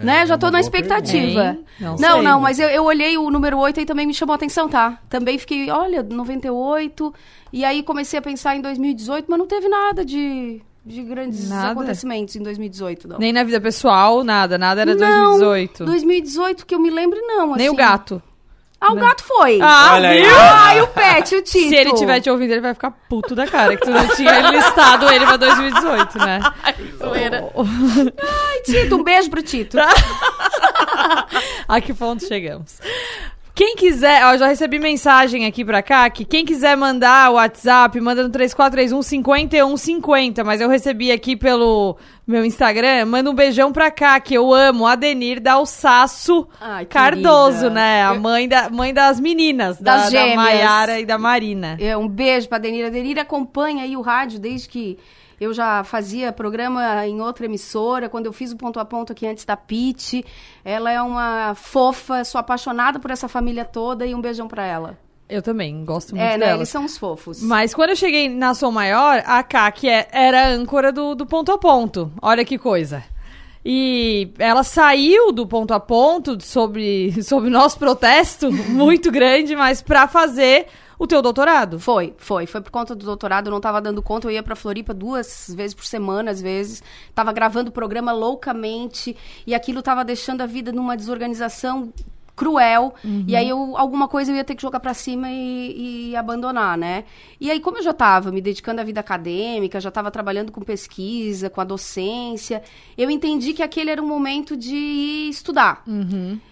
Né? 0.04 0.26
Já 0.26 0.36
tô 0.38 0.50
na 0.50 0.60
expectativa. 0.60 1.42
pergunta. 1.42 1.64
Não 1.80 1.90
Não, 1.96 2.14
sei. 2.14 2.22
não, 2.22 2.40
mas 2.40 2.58
eu, 2.58 2.68
eu 2.68 2.84
olhei 2.84 3.16
o 3.18 3.30
número 3.30 3.58
8 3.58 3.80
e 3.80 3.84
também 3.86 4.06
me 4.06 4.14
chamou 4.14 4.32
a 4.32 4.36
atenção, 4.36 4.68
tá? 4.68 4.98
Também 5.08 5.38
fiquei, 5.38 5.70
olha, 5.70 6.02
98. 6.02 7.14
E 7.52 7.64
aí 7.64 7.82
comecei 7.82 8.18
a 8.18 8.22
pensar 8.22 8.56
em 8.56 8.60
2018, 8.60 9.26
mas 9.28 9.38
não 9.38 9.46
teve 9.46 9.68
nada 9.68 10.04
de, 10.04 10.60
de 10.84 11.02
grandes 11.02 11.48
Nada? 11.48 11.72
acontecimentos 11.72 12.36
em 12.36 12.42
2018, 12.42 13.08
não. 13.08 13.18
Nem 13.18 13.32
na 13.32 13.42
vida 13.42 13.60
pessoal, 13.60 14.22
nada, 14.22 14.56
nada 14.56 14.80
era 14.82 14.94
Não, 14.94 15.38
2018. 15.38 15.84
2018 15.84 16.66
que 16.66 16.74
eu 16.74 16.80
me 16.80 16.90
lembro, 16.90 17.18
não. 17.20 17.54
Nem 17.56 17.68
o 17.68 17.72
assim. 17.72 17.76
gato. 17.76 18.22
Ah, 18.80 18.92
o 18.92 18.96
gato 18.96 19.22
foi. 19.24 19.60
Ah, 19.60 19.90
Olha 19.94 20.08
aí. 20.08 20.22
viu? 20.22 20.30
Ai, 20.34 20.80
o 20.80 20.86
pet, 20.88 21.34
o 21.36 21.42
Tito. 21.42 21.68
Se 21.68 21.74
ele 21.76 21.92
tiver 21.92 22.18
te 22.20 22.30
ouvindo, 22.30 22.52
ele 22.52 22.62
vai 22.62 22.72
ficar 22.72 22.90
puto 23.10 23.34
da 23.34 23.46
cara, 23.46 23.76
que 23.76 23.84
tu 23.84 23.90
não 23.90 24.08
tinha 24.16 24.40
listado 24.50 25.06
ele 25.12 25.26
pra 25.26 25.36
2018, 25.36 26.18
né? 26.18 26.40
Zoeira. 26.98 27.44
Ai, 28.18 28.60
Tito, 28.62 28.96
um 28.96 29.04
beijo 29.04 29.28
pro 29.28 29.42
Tito. 29.42 29.76
A 31.68 31.80
que 31.80 31.92
ponto 31.92 32.26
chegamos? 32.26 32.78
Quem 33.60 33.76
quiser, 33.76 34.24
ó, 34.24 34.32
eu 34.32 34.38
já 34.38 34.46
recebi 34.46 34.78
mensagem 34.78 35.44
aqui 35.44 35.62
pra 35.62 35.82
cá, 35.82 36.08
que 36.08 36.24
quem 36.24 36.46
quiser 36.46 36.74
mandar 36.78 37.30
o 37.30 37.34
WhatsApp, 37.34 38.00
manda 38.00 38.22
no 38.22 38.30
3431 38.30 39.02
5150, 39.02 40.42
mas 40.42 40.62
eu 40.62 40.68
recebi 40.70 41.12
aqui 41.12 41.36
pelo 41.36 41.98
meu 42.26 42.42
Instagram, 42.42 43.04
manda 43.04 43.30
um 43.30 43.34
beijão 43.34 43.70
pra 43.70 43.90
cá, 43.90 44.18
que 44.18 44.32
eu 44.32 44.54
amo, 44.54 44.86
Adenir 44.86 45.42
Dalsaço 45.42 46.48
Ai, 46.58 46.86
Cardoso, 46.86 47.58
querida. 47.58 47.74
né? 47.74 48.02
A 48.02 48.14
mãe, 48.14 48.48
da, 48.48 48.70
mãe 48.70 48.94
das 48.94 49.20
meninas, 49.20 49.78
Das 49.78 50.04
da, 50.04 50.04
da 50.04 50.10
gêmeas. 50.10 50.36
Maiara 50.36 50.98
e 50.98 51.04
da 51.04 51.18
Marina. 51.18 51.76
É, 51.78 51.94
um 51.94 52.08
beijo 52.08 52.48
pra 52.48 52.56
Denira. 52.56 52.86
A 52.86 52.90
Denira 52.90 53.20
acompanha 53.20 53.82
aí 53.84 53.94
o 53.94 54.00
rádio 54.00 54.38
desde 54.38 54.70
que 54.70 54.96
eu 55.40 55.52
já 55.54 55.82
fazia 55.82 56.30
programa 56.32 57.06
em 57.06 57.20
outra 57.20 57.46
emissora, 57.46 58.08
quando 58.08 58.26
eu 58.26 58.32
fiz 58.32 58.52
o 58.52 58.56
ponto 58.56 58.78
a 58.78 58.84
ponto 58.84 59.10
aqui 59.12 59.26
antes 59.26 59.44
da 59.44 59.56
Pete. 59.56 60.24
Ela 60.64 60.92
é 60.92 61.00
uma 61.00 61.54
fofa, 61.54 62.22
sou 62.24 62.38
apaixonada 62.38 62.98
por 63.00 63.10
essa 63.10 63.26
família 63.26 63.64
toda 63.64 64.06
e 64.06 64.14
um 64.14 64.20
beijão 64.20 64.46
pra 64.46 64.64
ela. 64.66 64.98
Eu 65.28 65.40
também 65.40 65.84
gosto 65.84 66.10
muito 66.10 66.22
É, 66.22 66.36
né? 66.36 66.46
dela. 66.46 66.58
Eles 66.58 66.68
são 66.68 66.84
uns 66.84 66.98
fofos. 66.98 67.40
Mas 67.40 67.72
quando 67.72 67.90
eu 67.90 67.96
cheguei 67.96 68.28
na 68.28 68.52
Som 68.52 68.72
Maior, 68.72 69.22
a 69.24 69.42
Ká, 69.44 69.70
que 69.70 69.88
é- 69.88 70.08
era 70.12 70.46
a 70.46 70.48
âncora 70.48 70.90
do, 70.92 71.14
do 71.14 71.24
ponto 71.24 71.50
a 71.52 71.56
ponto. 71.56 72.12
Olha 72.20 72.44
que 72.44 72.58
coisa. 72.58 73.02
E 73.64 74.30
ela 74.38 74.62
saiu 74.62 75.32
do 75.32 75.46
ponto 75.46 75.72
a 75.72 75.78
ponto 75.80 76.40
sobre, 76.42 77.12
sobre 77.22 77.48
nosso 77.50 77.78
protesto 77.78 78.50
muito 78.70 79.10
grande, 79.10 79.54
mas 79.54 79.80
pra 79.82 80.08
fazer 80.08 80.66
o 81.00 81.06
teu 81.06 81.22
doutorado. 81.22 81.80
Foi, 81.80 82.12
foi. 82.18 82.46
Foi 82.46 82.60
por 82.60 82.70
conta 82.70 82.94
do 82.94 83.06
doutorado, 83.06 83.46
eu 83.46 83.50
não 83.50 83.60
tava 83.60 83.80
dando 83.80 84.02
conta. 84.02 84.26
Eu 84.26 84.32
ia 84.32 84.42
pra 84.42 84.54
Floripa 84.54 84.92
duas 84.92 85.50
vezes 85.56 85.74
por 85.74 85.86
semana, 85.86 86.30
às 86.30 86.42
vezes. 86.42 86.82
Tava 87.14 87.32
gravando 87.32 87.70
o 87.70 87.72
programa 87.72 88.12
loucamente. 88.12 89.16
E 89.46 89.54
aquilo 89.54 89.80
tava 89.80 90.04
deixando 90.04 90.42
a 90.42 90.46
vida 90.46 90.70
numa 90.72 90.94
desorganização 90.94 91.90
cruel. 92.36 92.94
E 93.26 93.34
aí 93.34 93.48
eu, 93.48 93.78
alguma 93.78 94.08
coisa 94.08 94.30
eu 94.30 94.36
ia 94.36 94.44
ter 94.44 94.54
que 94.54 94.60
jogar 94.60 94.78
pra 94.78 94.92
cima 94.92 95.28
e, 95.30 96.10
e 96.10 96.16
abandonar, 96.16 96.76
né? 96.76 97.04
E 97.40 97.50
aí, 97.50 97.60
como 97.60 97.78
eu 97.78 97.82
já 97.82 97.94
tava 97.94 98.30
me 98.30 98.42
dedicando 98.42 98.82
à 98.82 98.84
vida 98.84 99.00
acadêmica, 99.00 99.80
já 99.80 99.90
tava 99.90 100.10
trabalhando 100.10 100.52
com 100.52 100.60
pesquisa, 100.60 101.48
com 101.48 101.62
a 101.62 101.64
docência, 101.64 102.62
eu 102.96 103.10
entendi 103.10 103.54
que 103.54 103.62
aquele 103.62 103.90
era 103.90 104.02
um 104.02 104.06
momento 104.06 104.54
de 104.54 105.28
estudar. 105.30 105.82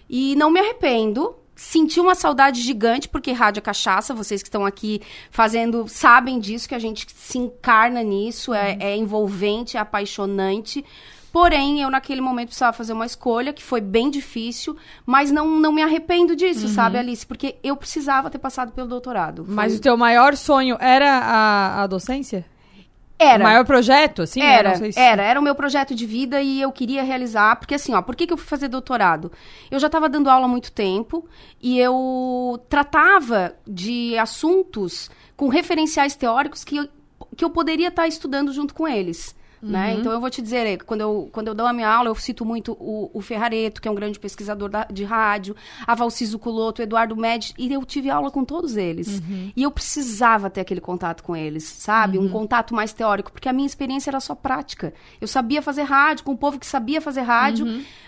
E 0.09 0.35
não 0.35 0.49
me 0.49 0.59
arrependo. 0.59 1.35
Senti 1.61 1.99
uma 1.99 2.15
saudade 2.15 2.61
gigante, 2.61 3.09
porque 3.09 3.33
rádio 3.33 3.59
é 3.59 3.61
cachaça, 3.61 4.13
vocês 4.13 4.41
que 4.41 4.47
estão 4.47 4.65
aqui 4.65 5.01
fazendo 5.29 5.89
sabem 5.89 6.39
disso, 6.39 6.69
que 6.69 6.73
a 6.73 6.79
gente 6.79 7.05
se 7.13 7.37
encarna 7.37 8.01
nisso, 8.01 8.53
é, 8.53 8.77
é 8.79 8.95
envolvente, 8.95 9.75
é 9.75 9.79
apaixonante. 9.81 10.85
Porém, 11.33 11.81
eu 11.81 11.89
naquele 11.91 12.21
momento 12.21 12.47
precisava 12.47 12.71
fazer 12.75 12.93
uma 12.93 13.05
escolha 13.05 13.51
que 13.51 13.61
foi 13.61 13.81
bem 13.81 14.09
difícil, 14.09 14.75
mas 15.05 15.31
não, 15.31 15.59
não 15.59 15.71
me 15.73 15.83
arrependo 15.83 16.33
disso, 16.35 16.67
sabe, 16.69 16.97
Alice? 16.97 17.25
Porque 17.25 17.57
eu 17.61 17.75
precisava 17.75 18.29
ter 18.29 18.39
passado 18.39 18.71
pelo 18.71 18.87
doutorado. 18.87 19.43
Foi- 19.43 19.53
Mas 19.53 19.75
o 19.75 19.81
teu 19.81 19.97
maior 19.97 20.35
sonho 20.37 20.77
era 20.79 21.19
a, 21.19 21.83
a 21.83 21.87
docência? 21.87 22.45
Era. 23.19 23.43
O 23.43 23.47
maior 23.47 23.65
projeto, 23.65 24.21
assim? 24.21 24.41
Era, 24.41 24.69
Não 24.69 24.77
sei 24.77 24.91
se- 24.93 24.99
era, 24.99 25.21
era 25.21 25.39
o 25.39 25.43
meu 25.43 25.53
projeto 25.53 25.93
de 25.93 26.05
vida 26.05 26.41
e 26.41 26.61
eu 26.61 26.71
queria 26.71 27.03
realizar, 27.03 27.57
porque 27.57 27.75
assim, 27.75 27.93
ó, 27.93 28.01
por 28.01 28.15
que, 28.15 28.25
que 28.25 28.31
eu 28.31 28.37
fui 28.37 28.47
fazer 28.47 28.69
doutorado? 28.69 29.29
Eu 29.69 29.77
já 29.77 29.87
estava 29.87 30.07
dando 30.07 30.29
aula 30.29 30.45
há 30.45 30.47
muito 30.49 30.71
tempo 30.71 31.27
e 31.61 31.77
eu 31.77 32.59
tratava 32.69 33.53
de 33.67 34.17
assuntos 34.17 35.11
com 35.35 35.49
referenciais 35.49 36.15
teóricos 36.15 36.63
que 36.63 36.77
eu, 36.77 36.87
que 37.35 37.43
eu 37.43 37.49
poderia 37.49 37.89
estar 37.89 38.07
estudando 38.07 38.53
junto 38.53 38.73
com 38.73 38.87
eles. 38.87 39.35
Né? 39.61 39.95
Então 39.99 40.11
eu 40.11 40.19
vou 40.21 40.29
te 40.29 40.41
dizer, 40.41 40.65
eh, 40.65 40.77
quando 40.77 41.01
eu, 41.01 41.29
quando 41.31 41.47
eu 41.49 41.53
dou 41.55 41.65
a 41.67 41.73
minha 41.73 41.89
aula, 41.89 42.09
eu 42.09 42.15
cito 42.15 42.45
muito 42.45 42.73
o, 42.79 43.09
o 43.13 43.21
Ferrareto, 43.21 43.81
que 43.81 43.87
é 43.87 43.91
um 43.91 43.95
grande 43.95 44.17
pesquisador 44.19 44.69
da- 44.69 44.85
de 44.85 45.03
rádio, 45.03 45.55
a 45.85 45.93
Valciso 45.95 46.39
Culoto, 46.39 46.81
o 46.81 46.83
Eduardo 46.83 47.15
Médici, 47.15 47.53
e 47.57 47.73
eu 47.73 47.83
tive 47.85 48.09
aula 48.09 48.31
com 48.31 48.45
todos 48.45 48.77
eles. 48.77 49.21
E 49.55 49.63
eu 49.63 49.71
precisava 49.71 50.49
ter 50.49 50.61
aquele 50.61 50.79
contato 50.81 51.23
com 51.23 51.35
eles, 51.35 51.63
sabe? 51.63 52.17
Um 52.17 52.29
contato 52.29 52.73
mais 52.73 52.93
teórico, 52.93 53.31
porque 53.31 53.49
a 53.49 53.53
minha 53.53 53.67
experiência 53.67 54.09
era 54.09 54.19
só 54.19 54.33
prática. 54.35 54.93
Eu 55.19 55.27
sabia 55.27 55.61
fazer 55.61 55.83
rádio, 55.83 56.23
com 56.23 56.31
o 56.31 56.37
povo 56.37 56.57
que 56.59 56.65
sabia 56.65 57.01
fazer 57.01 57.21
rádio, 57.21 57.65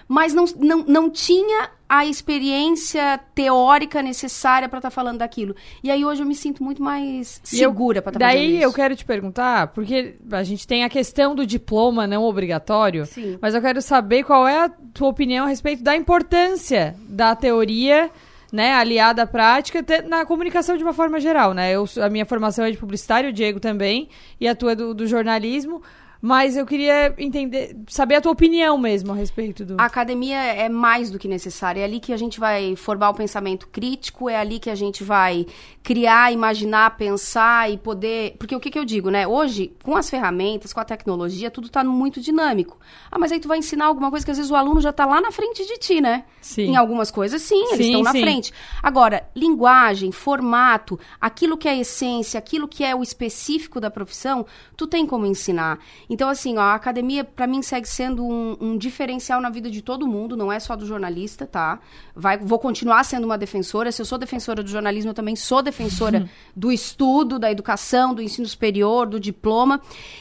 mas 0.07 0.33
não, 0.33 0.45
não, 0.57 0.77
não 0.87 1.09
tinha 1.09 1.69
a 1.91 2.05
experiência 2.05 3.19
teórica 3.35 4.01
necessária 4.01 4.69
para 4.69 4.79
estar 4.79 4.89
falando 4.89 5.17
daquilo. 5.17 5.53
E 5.83 5.91
aí 5.91 6.05
hoje 6.05 6.23
eu 6.23 6.25
me 6.25 6.33
sinto 6.35 6.63
muito 6.63 6.81
mais 6.81 7.41
segura 7.43 8.01
para 8.01 8.11
estar 8.11 8.25
fazendo 8.25 8.39
Daí 8.39 8.55
isso. 8.55 8.63
eu 8.63 8.71
quero 8.71 8.95
te 8.95 9.03
perguntar, 9.03 9.67
porque 9.67 10.15
a 10.31 10.41
gente 10.41 10.65
tem 10.65 10.85
a 10.85 10.89
questão 10.89 11.35
do 11.35 11.45
diploma 11.45 12.07
não 12.07 12.23
obrigatório, 12.23 13.05
Sim. 13.05 13.37
mas 13.41 13.53
eu 13.53 13.61
quero 13.61 13.81
saber 13.81 14.23
qual 14.23 14.47
é 14.47 14.63
a 14.63 14.69
tua 14.93 15.09
opinião 15.09 15.43
a 15.43 15.49
respeito 15.49 15.83
da 15.83 15.93
importância 15.93 16.95
da 17.09 17.35
teoria, 17.35 18.09
né, 18.53 18.73
aliada 18.73 19.23
à 19.23 19.27
prática 19.27 19.83
na 20.07 20.25
comunicação 20.25 20.77
de 20.77 20.83
uma 20.83 20.93
forma 20.93 21.19
geral, 21.19 21.53
né? 21.53 21.73
Eu, 21.73 21.83
a 22.01 22.09
minha 22.09 22.25
formação 22.25 22.63
é 22.63 22.71
de 22.71 22.77
publicitário, 22.77 23.31
o 23.31 23.33
Diego 23.33 23.59
também, 23.59 24.07
e 24.39 24.47
a 24.47 24.55
tua 24.55 24.71
é 24.71 24.75
do, 24.75 24.93
do 24.93 25.05
jornalismo, 25.07 25.81
mas 26.21 26.55
eu 26.55 26.65
queria 26.65 27.15
entender, 27.17 27.75
saber 27.87 28.15
a 28.15 28.21
tua 28.21 28.31
opinião 28.31 28.77
mesmo 28.77 29.11
a 29.11 29.15
respeito 29.15 29.65
do... 29.65 29.75
A 29.79 29.85
academia 29.85 30.37
é 30.37 30.69
mais 30.69 31.09
do 31.09 31.17
que 31.17 31.27
necessária. 31.27 31.81
É 31.81 31.83
ali 31.83 31.99
que 31.99 32.13
a 32.13 32.17
gente 32.17 32.39
vai 32.39 32.75
formar 32.75 33.09
o 33.09 33.13
pensamento 33.13 33.67
crítico, 33.67 34.29
é 34.29 34.37
ali 34.37 34.59
que 34.59 34.69
a 34.69 34.75
gente 34.75 35.03
vai 35.03 35.47
criar, 35.81 36.31
imaginar, 36.31 36.95
pensar 36.95 37.71
e 37.71 37.77
poder. 37.77 38.35
Porque 38.37 38.55
o 38.55 38.59
que, 38.59 38.69
que 38.69 38.77
eu 38.77 38.85
digo, 38.85 39.09
né? 39.09 39.27
Hoje, 39.27 39.73
com 39.83 39.95
as 39.95 40.09
ferramentas, 40.09 40.71
com 40.71 40.79
a 40.79 40.85
tecnologia, 40.85 41.49
tudo 41.49 41.67
está 41.67 41.83
muito 41.83 42.21
dinâmico. 42.21 42.77
Ah, 43.09 43.17
mas 43.17 43.31
aí 43.31 43.39
tu 43.39 43.47
vai 43.47 43.57
ensinar 43.57 43.85
alguma 43.85 44.11
coisa 44.11 44.23
que 44.23 44.31
às 44.31 44.37
vezes 44.37 44.51
o 44.51 44.55
aluno 44.55 44.79
já 44.79 44.91
está 44.91 45.07
lá 45.07 45.19
na 45.19 45.31
frente 45.31 45.65
de 45.65 45.77
ti, 45.79 45.99
né? 45.99 46.25
Sim. 46.39 46.71
Em 46.71 46.75
algumas 46.75 47.09
coisas, 47.09 47.41
sim, 47.41 47.63
eles 47.73 47.77
Sim, 47.77 47.87
estão 47.87 48.03
na 48.03 48.11
sim. 48.11 48.21
frente. 48.21 48.53
Agora, 48.81 49.27
linguagem, 49.35 50.11
formato, 50.11 50.99
aquilo 51.19 51.57
que 51.57 51.67
é 51.67 51.71
a 51.71 51.77
essência, 51.77 52.37
aquilo 52.37 52.67
que 52.67 52.83
é 52.83 52.95
o 52.95 53.01
específico 53.01 53.79
da 53.79 53.89
profissão, 53.89 54.45
tu 54.77 54.85
tem 54.85 55.05
como 55.05 55.25
ensinar. 55.25 55.79
Então, 56.11 56.27
assim, 56.27 56.57
ó, 56.57 56.61
a 56.61 56.75
academia, 56.75 57.23
pra 57.23 57.47
mim, 57.47 57.61
segue 57.61 57.87
sendo 57.87 58.21
um, 58.21 58.57
um 58.59 58.77
diferencial 58.77 59.39
na 59.39 59.49
vida 59.49 59.71
de 59.71 59.81
todo 59.81 60.05
mundo, 60.05 60.35
não 60.35 60.51
é 60.51 60.59
só 60.59 60.75
do 60.75 60.85
jornalista, 60.85 61.47
tá? 61.47 61.79
Vai, 62.13 62.37
vou 62.37 62.59
continuar 62.59 63.05
sendo 63.05 63.23
uma 63.23 63.37
defensora. 63.37 63.93
Se 63.93 64.01
eu 64.01 64.05
sou 64.05 64.17
defensora 64.17 64.61
do 64.61 64.69
jornalismo, 64.69 65.11
eu 65.11 65.13
também 65.13 65.37
sou 65.37 65.61
defensora 65.61 66.29
do 66.53 66.69
estudo, 66.69 67.39
da 67.39 67.49
educação, 67.49 68.13
do 68.13 68.21
ensino 68.21 68.45
superior, 68.45 69.07
do 69.07 69.21
diploma. 69.21 69.79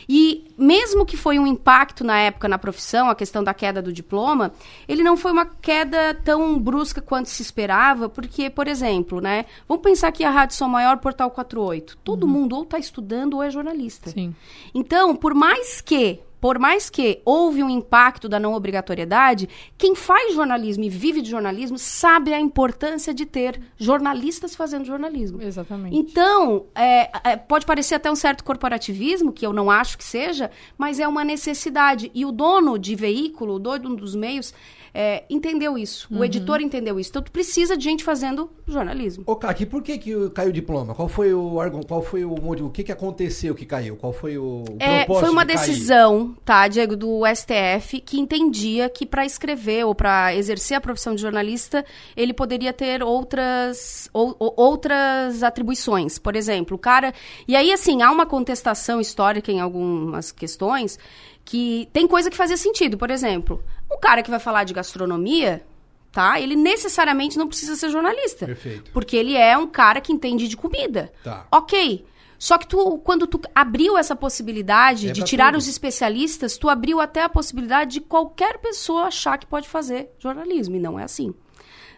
E 0.09 0.45
mesmo 0.57 1.05
que 1.05 1.17
foi 1.17 1.41
um 1.41 1.47
impacto 1.47 2.05
na 2.05 2.21
época 2.21 2.47
na 2.47 2.57
profissão, 2.57 3.11
a 3.11 3.15
questão 3.17 3.43
da 3.43 3.53
queda 3.53 3.83
do 3.83 3.93
diploma, 3.93 4.53
ele 4.87 5.03
não 5.03 5.17
foi 5.17 5.33
uma 5.33 5.45
queda 5.45 6.15
tão 6.25 6.57
brusca 6.57 7.03
quanto 7.03 7.29
se 7.29 7.43
esperava, 7.43 8.09
porque, 8.09 8.49
por 8.49 8.69
exemplo, 8.69 9.21
né? 9.21 9.45
Vamos 9.67 9.83
pensar 9.83 10.13
que 10.13 10.23
a 10.23 10.31
Rádio 10.31 10.55
Som 10.55 10.69
Maior, 10.69 10.99
Portal 10.99 11.33
48. 11.33 11.99
Todo 12.05 12.29
mundo 12.29 12.55
ou 12.55 12.63
está 12.63 12.79
estudando 12.79 13.35
ou 13.35 13.43
é 13.43 13.51
jornalista. 13.51 14.11
Sim. 14.11 14.33
Então, 14.73 15.17
por 15.17 15.35
mais 15.35 15.80
que, 15.81 16.21
por 16.41 16.59
mais 16.59 16.89
que 16.89 17.21
houve 17.25 17.63
um 17.63 17.69
impacto 17.69 18.29
da 18.29 18.41
não 18.41 18.55
obrigatoriedade, 18.55 19.49
quem 19.77 19.95
faz 19.95 20.35
jornalismo 20.35 20.85
e 20.85 20.89
vive 20.89 21.21
de 21.21 21.31
jornalismo 21.31 21.79
sabe 21.79 22.33
a 22.33 22.41
importância 22.41 23.13
de 23.13 23.27
ter 23.27 23.61
jornalistas 23.77 24.55
fazendo 24.55 24.85
jornalismo. 24.85 25.43
Exatamente. 25.43 25.97
Então, 25.97 26.67
é, 26.75 27.11
é, 27.31 27.37
pode 27.37 27.67
parecer 27.67 27.97
até 27.97 28.11
um 28.11 28.17
certo 28.17 28.43
corporativismo, 28.43 29.33
que 29.33 29.45
eu 29.45 29.53
não 29.53 29.71
acho 29.71 29.99
que 29.99 30.05
seja, 30.05 30.51
mas 30.79 30.99
é 30.99 31.07
uma 31.07 31.25
necessidade. 31.25 32.11
E 32.15 32.25
o 32.25 32.33
dono 32.33 32.79
de 32.79 32.95
veículo, 32.95 33.55
o 33.55 33.59
dono 33.59 33.95
dos 33.97 34.15
meios, 34.15 34.55
é, 34.93 35.25
entendeu 35.31 35.79
isso. 35.79 36.09
O 36.11 36.25
editor 36.25 36.61
entendeu 36.61 36.99
isso. 36.99 37.11
Então, 37.11 37.23
tu 37.23 37.31
precisa 37.31 37.77
de 37.77 37.85
gente 37.85 38.03
fazendo 38.05 38.51
jornalismo. 38.67 39.25
Ô, 39.27 39.37
Kaki, 39.37 39.67
por 39.67 39.83
que, 39.83 39.97
que 39.99 40.31
caiu 40.31 40.51
o 40.51 40.53
diploma? 40.53 40.95
Qual 40.95 41.09
foi 41.09 41.33
o 41.33 41.57
qual 41.87 42.03
foi 42.03 42.25
o 42.25 42.31
motivo? 42.41 42.69
O 42.69 42.71
que, 42.71 42.83
que 42.85 42.93
aconteceu 42.93 43.55
que 43.55 43.65
caiu? 43.65 43.97
Qual 43.97 44.13
foi 44.13 44.37
o, 44.39 44.65
o 44.69 44.77
É, 44.79 45.05
propósito 45.05 45.21
foi 45.27 45.31
uma 45.31 45.45
de 45.45 45.55
cair? 45.55 45.67
decisão, 45.69 46.37
tá, 46.45 46.67
Diego, 46.69 46.97
do 46.97 47.23
STF, 47.27 48.01
que 48.01 48.19
entendia 48.19 48.89
que 48.89 49.07
para 49.07 49.25
escrever 49.25 49.85
ou 49.85 49.95
para 49.95 50.35
exercer 50.35 50.77
a 50.77 50.81
profissão 50.81 51.15
de 51.15 51.21
jornalista, 51.23 51.85
ele 52.17 52.33
poderia 52.33 52.73
ter 52.73 53.03
outras, 53.03 54.09
ou- 54.13 54.35
ou- 54.39 54.55
outras 54.57 55.43
atribuições. 55.43 56.19
Por 56.19 56.35
exemplo, 56.37 56.77
o 56.77 56.79
cara. 56.79 57.13
E 57.47 57.55
aí, 57.55 57.73
assim, 57.73 58.03
há 58.03 58.11
uma 58.11 58.27
contestação 58.27 59.01
histórica 59.01 59.51
em 59.53 59.61
algumas 59.61 60.33
questões 60.33 60.99
que 61.45 61.89
tem 61.93 62.07
coisa 62.07 62.31
que 62.31 62.37
fazia 62.37 62.57
sentido. 62.57 62.97
Por 62.99 63.11
exemplo, 63.11 63.63
um 63.91 63.99
cara 63.99 64.23
que 64.23 64.31
vai 64.31 64.41
falar 64.41 64.65
de 64.65 64.73
gastronomia. 64.75 65.65
Tá? 66.13 66.41
Ele 66.41 66.57
necessariamente 66.57 67.39
não 67.39 67.47
precisa 67.47 67.77
ser 67.77 67.89
jornalista. 67.89 68.45
Perfeito. 68.47 68.91
Porque 68.93 69.17
ele 69.17 69.37
é 69.37 69.57
um 69.57 69.67
cara 69.69 70.01
que 70.01 70.13
entende 70.13 70.49
de 70.49 70.57
comida. 70.57 71.13
Tá. 71.23 71.47
Ok. 71.53 72.05
Só 72.37 72.59
que 72.59 72.67
tu, 72.67 72.99
quando 73.05 73.27
tu 73.27 73.41
abriu 73.55 73.97
essa 73.99 74.17
possibilidade 74.17 75.11
É 75.11 75.13
de 75.13 75.23
tirar 75.23 75.53
tudo. 75.53 75.59
os 75.59 75.69
especialistas, 75.69 76.57
tu 76.57 76.69
abriu 76.69 76.99
até 76.99 77.23
a 77.23 77.29
possibilidade 77.29 77.93
de 77.93 78.01
qualquer 78.01 78.59
pessoa 78.59 79.03
achar 79.05 79.39
que 79.39 79.47
pode 79.47 79.69
fazer 79.69 80.11
jornalismo, 80.19 80.75
e 80.75 80.81
não 80.81 80.99
é 80.99 81.05
assim. 81.05 81.35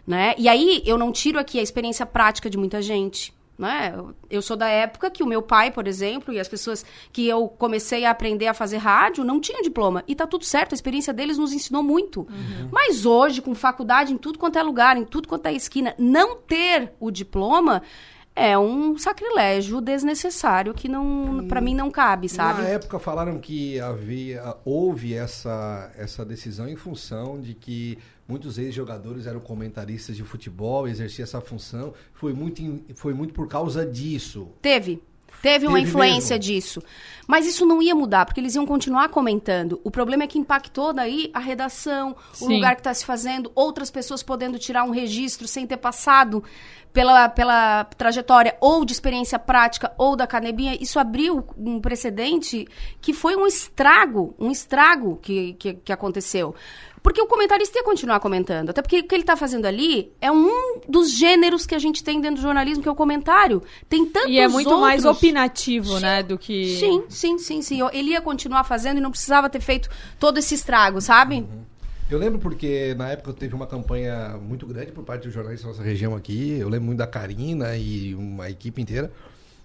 Né? 0.05 0.35
E 0.37 0.49
aí, 0.49 0.83
eu 0.85 0.97
não 0.97 1.11
tiro 1.13 1.39
aqui 1.39 1.57
a 1.57 1.63
experiência 1.63 2.05
prática 2.05 2.49
de 2.49 2.57
muita 2.57 2.81
gente. 2.81 3.33
Né? 3.57 3.93
Eu- 4.29 4.41
sou 4.41 4.57
da 4.57 4.67
época 4.67 5.11
que 5.11 5.21
o 5.21 5.27
meu 5.27 5.41
pai, 5.41 5.69
por 5.71 5.87
exemplo, 5.87 6.33
e 6.33 6.39
as 6.39 6.47
pessoas 6.47 6.83
que 7.11 7.27
eu 7.27 7.47
comecei 7.47 8.03
a 8.03 8.09
aprender 8.09 8.47
a 8.47 8.53
fazer 8.53 8.77
rádio 8.77 9.23
não 9.23 9.39
tinham 9.39 9.61
diploma. 9.61 10.03
E 10.07 10.15
tá 10.15 10.25
tudo 10.25 10.43
certo, 10.43 10.73
a 10.73 10.75
experiência 10.75 11.13
deles 11.13 11.37
nos 11.37 11.53
ensinou 11.53 11.83
muito. 11.83 12.27
Mas 12.71 13.05
hoje, 13.05 13.41
com 13.41 13.53
faculdade 13.53 14.11
em 14.11 14.17
tudo 14.17 14.39
quanto 14.39 14.57
é 14.57 14.63
lugar, 14.63 14.97
em 14.97 15.05
tudo 15.05 15.27
quanto 15.27 15.45
é 15.45 15.53
esquina, 15.53 15.93
não 15.99 16.35
ter 16.37 16.93
o 16.99 17.11
diploma 17.11 17.83
é 18.35 18.57
um 18.57 18.97
sacrilégio 18.97 19.79
desnecessário 19.79 20.73
que 20.73 20.87
não, 20.89 21.45
para 21.47 21.61
mim 21.61 21.75
não 21.75 21.91
cabe, 21.91 22.27
sabe? 22.27 22.63
Na 22.63 22.67
época 22.67 22.97
falaram 22.97 23.39
que 23.39 23.79
havia, 23.79 24.55
houve 24.65 25.13
essa, 25.13 25.91
essa 25.97 26.25
decisão 26.25 26.67
em 26.67 26.75
função 26.75 27.39
de 27.39 27.53
que 27.53 27.97
muitos 28.27 28.57
ex-jogadores 28.57 29.27
eram 29.27 29.39
comentaristas 29.39 30.15
de 30.15 30.23
futebol, 30.23 30.87
exerciam 30.87 31.23
essa 31.23 31.41
função. 31.41 31.93
Foi 32.13 32.33
muito, 32.33 32.61
foi 32.95 33.13
muito 33.13 33.33
por 33.33 33.47
causa 33.47 33.85
disso. 33.85 34.47
Teve. 34.61 35.01
Teve 35.43 35.67
uma 35.67 35.77
Teve 35.77 35.89
influência 35.89 36.37
mesmo? 36.37 36.53
disso. 36.53 36.83
Mas 37.27 37.45
isso 37.45 37.65
não 37.65 37.81
ia 37.81 37.93
mudar, 37.93 38.25
porque 38.25 38.39
eles 38.39 38.55
iam 38.55 38.65
continuar 38.65 39.09
comentando. 39.09 39.79
O 39.83 39.91
problema 39.91 40.23
é 40.23 40.27
que 40.27 40.39
impactou 40.39 40.93
daí 40.93 41.29
a 41.33 41.39
redação, 41.39 42.15
o 42.31 42.35
Sim. 42.35 42.55
lugar 42.55 42.75
que 42.75 42.79
está 42.79 42.93
se 42.93 43.05
fazendo, 43.05 43.51
outras 43.53 43.91
pessoas 43.91 44.23
podendo 44.23 44.57
tirar 44.57 44.85
um 44.85 44.91
registro 44.91 45.45
sem 45.45 45.67
ter 45.67 45.75
passado 45.75 46.41
pela, 46.93 47.27
pela 47.27 47.83
trajetória 47.97 48.55
ou 48.61 48.85
de 48.85 48.93
experiência 48.93 49.39
prática 49.39 49.91
ou 49.97 50.15
da 50.15 50.23
academia. 50.23 50.81
Isso 50.81 50.99
abriu 50.99 51.43
um 51.57 51.81
precedente 51.81 52.67
que 53.01 53.11
foi 53.11 53.35
um 53.35 53.47
estrago, 53.47 54.35
um 54.39 54.51
estrago 54.51 55.17
que, 55.21 55.53
que, 55.53 55.73
que 55.73 55.91
aconteceu. 55.91 56.55
Porque 57.01 57.21
o 57.21 57.27
comentarista 57.27 57.77
ia 57.77 57.83
continuar 57.83 58.21
comentando. 58.21 58.69
Até 58.69 58.81
porque 58.81 58.99
o 58.99 59.03
que 59.03 59.13
ele 59.13 59.23
está 59.23 59.35
fazendo 59.35 59.65
ali 59.65 60.13
é 60.21 60.31
um 60.31 60.79
dos 60.87 61.11
gêneros 61.11 61.65
que 61.65 61.75
a 61.75 61.79
gente 61.79 62.01
tem 62.01 62.21
dentro 62.21 62.37
do 62.37 62.41
jornalismo, 62.41 62.81
que 62.81 62.87
é 62.87 62.91
o 62.91 62.95
comentário. 62.95 63.61
Tem 63.89 64.05
tantos 64.05 64.29
E 64.29 64.39
é 64.39 64.47
muito 64.47 64.77
mais 64.79 65.03
outros. 65.03 65.21
opinativo, 65.21 65.99
né, 65.99 66.23
do 66.23 66.37
que... 66.37 66.77
Sim, 66.79 67.03
sim, 67.09 67.37
sim, 67.37 67.61
sim. 67.61 67.79
Ele 67.91 68.11
ia 68.11 68.21
continuar 68.21 68.63
fazendo 68.63 68.99
e 68.99 69.01
não 69.01 69.11
precisava 69.11 69.49
ter 69.49 69.59
feito 69.59 69.89
todo 70.17 70.37
esse 70.37 70.55
estrago, 70.55 71.01
sabe? 71.01 71.45
Eu 72.13 72.19
lembro 72.19 72.37
porque 72.37 72.93
na 72.95 73.09
época 73.09 73.33
teve 73.33 73.55
uma 73.55 73.65
campanha 73.65 74.37
muito 74.39 74.67
grande 74.67 74.91
por 74.91 75.03
parte 75.03 75.23
dos 75.23 75.33
jornalistas 75.33 75.65
da 75.65 75.77
nossa 75.77 75.83
região 75.83 76.15
aqui. 76.15 76.59
Eu 76.59 76.69
lembro 76.69 76.85
muito 76.85 76.99
da 76.99 77.07
Karina 77.07 77.75
e 77.75 78.13
uma 78.13 78.51
equipe 78.51 78.79
inteira 78.79 79.11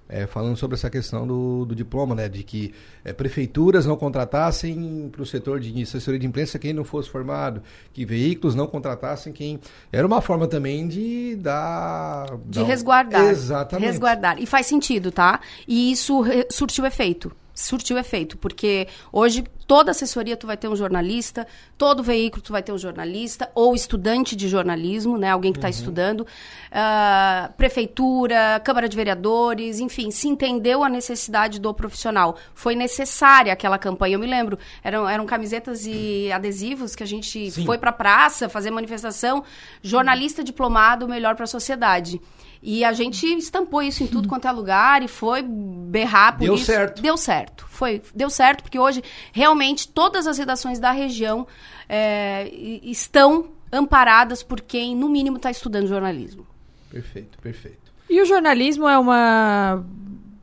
eh, 0.08 0.26
falando 0.26 0.56
sobre 0.56 0.74
essa 0.74 0.88
questão 0.88 1.26
do, 1.26 1.66
do 1.66 1.74
diploma, 1.74 2.14
né? 2.14 2.26
De 2.26 2.42
que 2.42 2.74
eh, 3.04 3.12
prefeituras 3.12 3.84
não 3.84 3.98
contratassem 3.98 5.10
para 5.12 5.20
o 5.20 5.26
setor 5.26 5.60
de 5.60 5.82
assessoria 5.82 6.18
de 6.18 6.26
imprensa 6.26 6.58
quem 6.58 6.72
não 6.72 6.84
fosse 6.84 7.10
formado, 7.10 7.62
que 7.92 8.06
veículos 8.06 8.54
não 8.54 8.66
contratassem 8.66 9.30
quem. 9.30 9.60
Era 9.92 10.06
uma 10.06 10.22
forma 10.22 10.48
também 10.48 10.88
de 10.88 11.36
dar. 11.36 12.38
De 12.46 12.60
dar 12.60 12.64
resguardar. 12.64 13.26
Exatamente. 13.26 13.90
Resguardar. 13.90 14.40
E 14.40 14.46
faz 14.46 14.66
sentido, 14.66 15.12
tá? 15.12 15.40
E 15.66 15.92
isso 15.92 16.24
surtiu 16.50 16.86
efeito. 16.86 17.30
Surtiu 17.58 17.98
efeito, 17.98 18.36
porque 18.38 18.86
hoje 19.12 19.44
toda 19.66 19.90
assessoria 19.90 20.36
tu 20.36 20.46
vai 20.46 20.56
ter 20.56 20.68
um 20.68 20.76
jornalista, 20.76 21.46
todo 21.76 22.02
veículo 22.02 22.40
tu 22.40 22.52
vai 22.52 22.62
ter 22.62 22.72
um 22.72 22.78
jornalista, 22.78 23.50
ou 23.54 23.74
estudante 23.74 24.36
de 24.36 24.48
jornalismo, 24.48 25.18
né? 25.18 25.30
Alguém 25.30 25.52
que 25.52 25.58
está 25.58 25.68
estudando, 25.68 26.26
ah, 26.70 27.50
prefeitura, 27.56 28.60
Câmara 28.64 28.88
de 28.88 28.96
Vereadores, 28.96 29.80
enfim, 29.80 30.10
se 30.10 30.28
entendeu 30.28 30.84
a 30.84 30.88
necessidade 30.88 31.60
do 31.60 31.74
profissional. 31.74 32.36
Foi 32.54 32.74
necessária 32.74 33.52
aquela 33.52 33.76
campanha. 33.76 34.14
Eu 34.14 34.20
me 34.20 34.26
lembro, 34.26 34.58
eram, 34.82 35.08
eram 35.08 35.26
camisetas 35.26 35.84
e 35.84 36.30
adesivos 36.32 36.94
que 36.94 37.02
a 37.02 37.06
gente 37.06 37.50
foi 37.64 37.76
para 37.76 37.90
a 37.90 37.92
praça 37.92 38.48
fazer 38.48 38.70
manifestação. 38.70 39.44
Jornalista 39.82 40.42
diplomado, 40.44 41.08
melhor 41.08 41.34
para 41.34 41.44
a 41.44 41.48
sociedade. 41.48 42.20
E 42.62 42.84
a 42.84 42.92
gente 42.92 43.24
estampou 43.24 43.82
isso 43.82 44.02
em 44.02 44.06
tudo 44.06 44.28
quanto 44.28 44.48
é 44.48 44.52
lugar 44.52 45.02
e 45.02 45.08
foi 45.08 45.42
berrar 45.42 46.32
por 46.36 46.44
Deu 46.44 46.54
isso. 46.54 46.64
certo. 46.64 47.00
Deu 47.00 47.16
certo. 47.16 47.66
Foi, 47.68 48.02
deu 48.14 48.28
certo, 48.28 48.62
porque 48.62 48.78
hoje 48.78 49.02
realmente 49.32 49.88
todas 49.88 50.26
as 50.26 50.38
redações 50.38 50.78
da 50.80 50.90
região 50.90 51.46
é, 51.88 52.48
estão 52.82 53.50
amparadas 53.72 54.42
por 54.42 54.60
quem, 54.60 54.96
no 54.96 55.08
mínimo, 55.08 55.36
está 55.36 55.50
estudando 55.50 55.86
jornalismo. 55.86 56.46
Perfeito, 56.90 57.38
perfeito. 57.38 57.92
E 58.08 58.20
o 58.20 58.24
jornalismo 58.24 58.88
é 58.88 58.98
uma. 58.98 59.84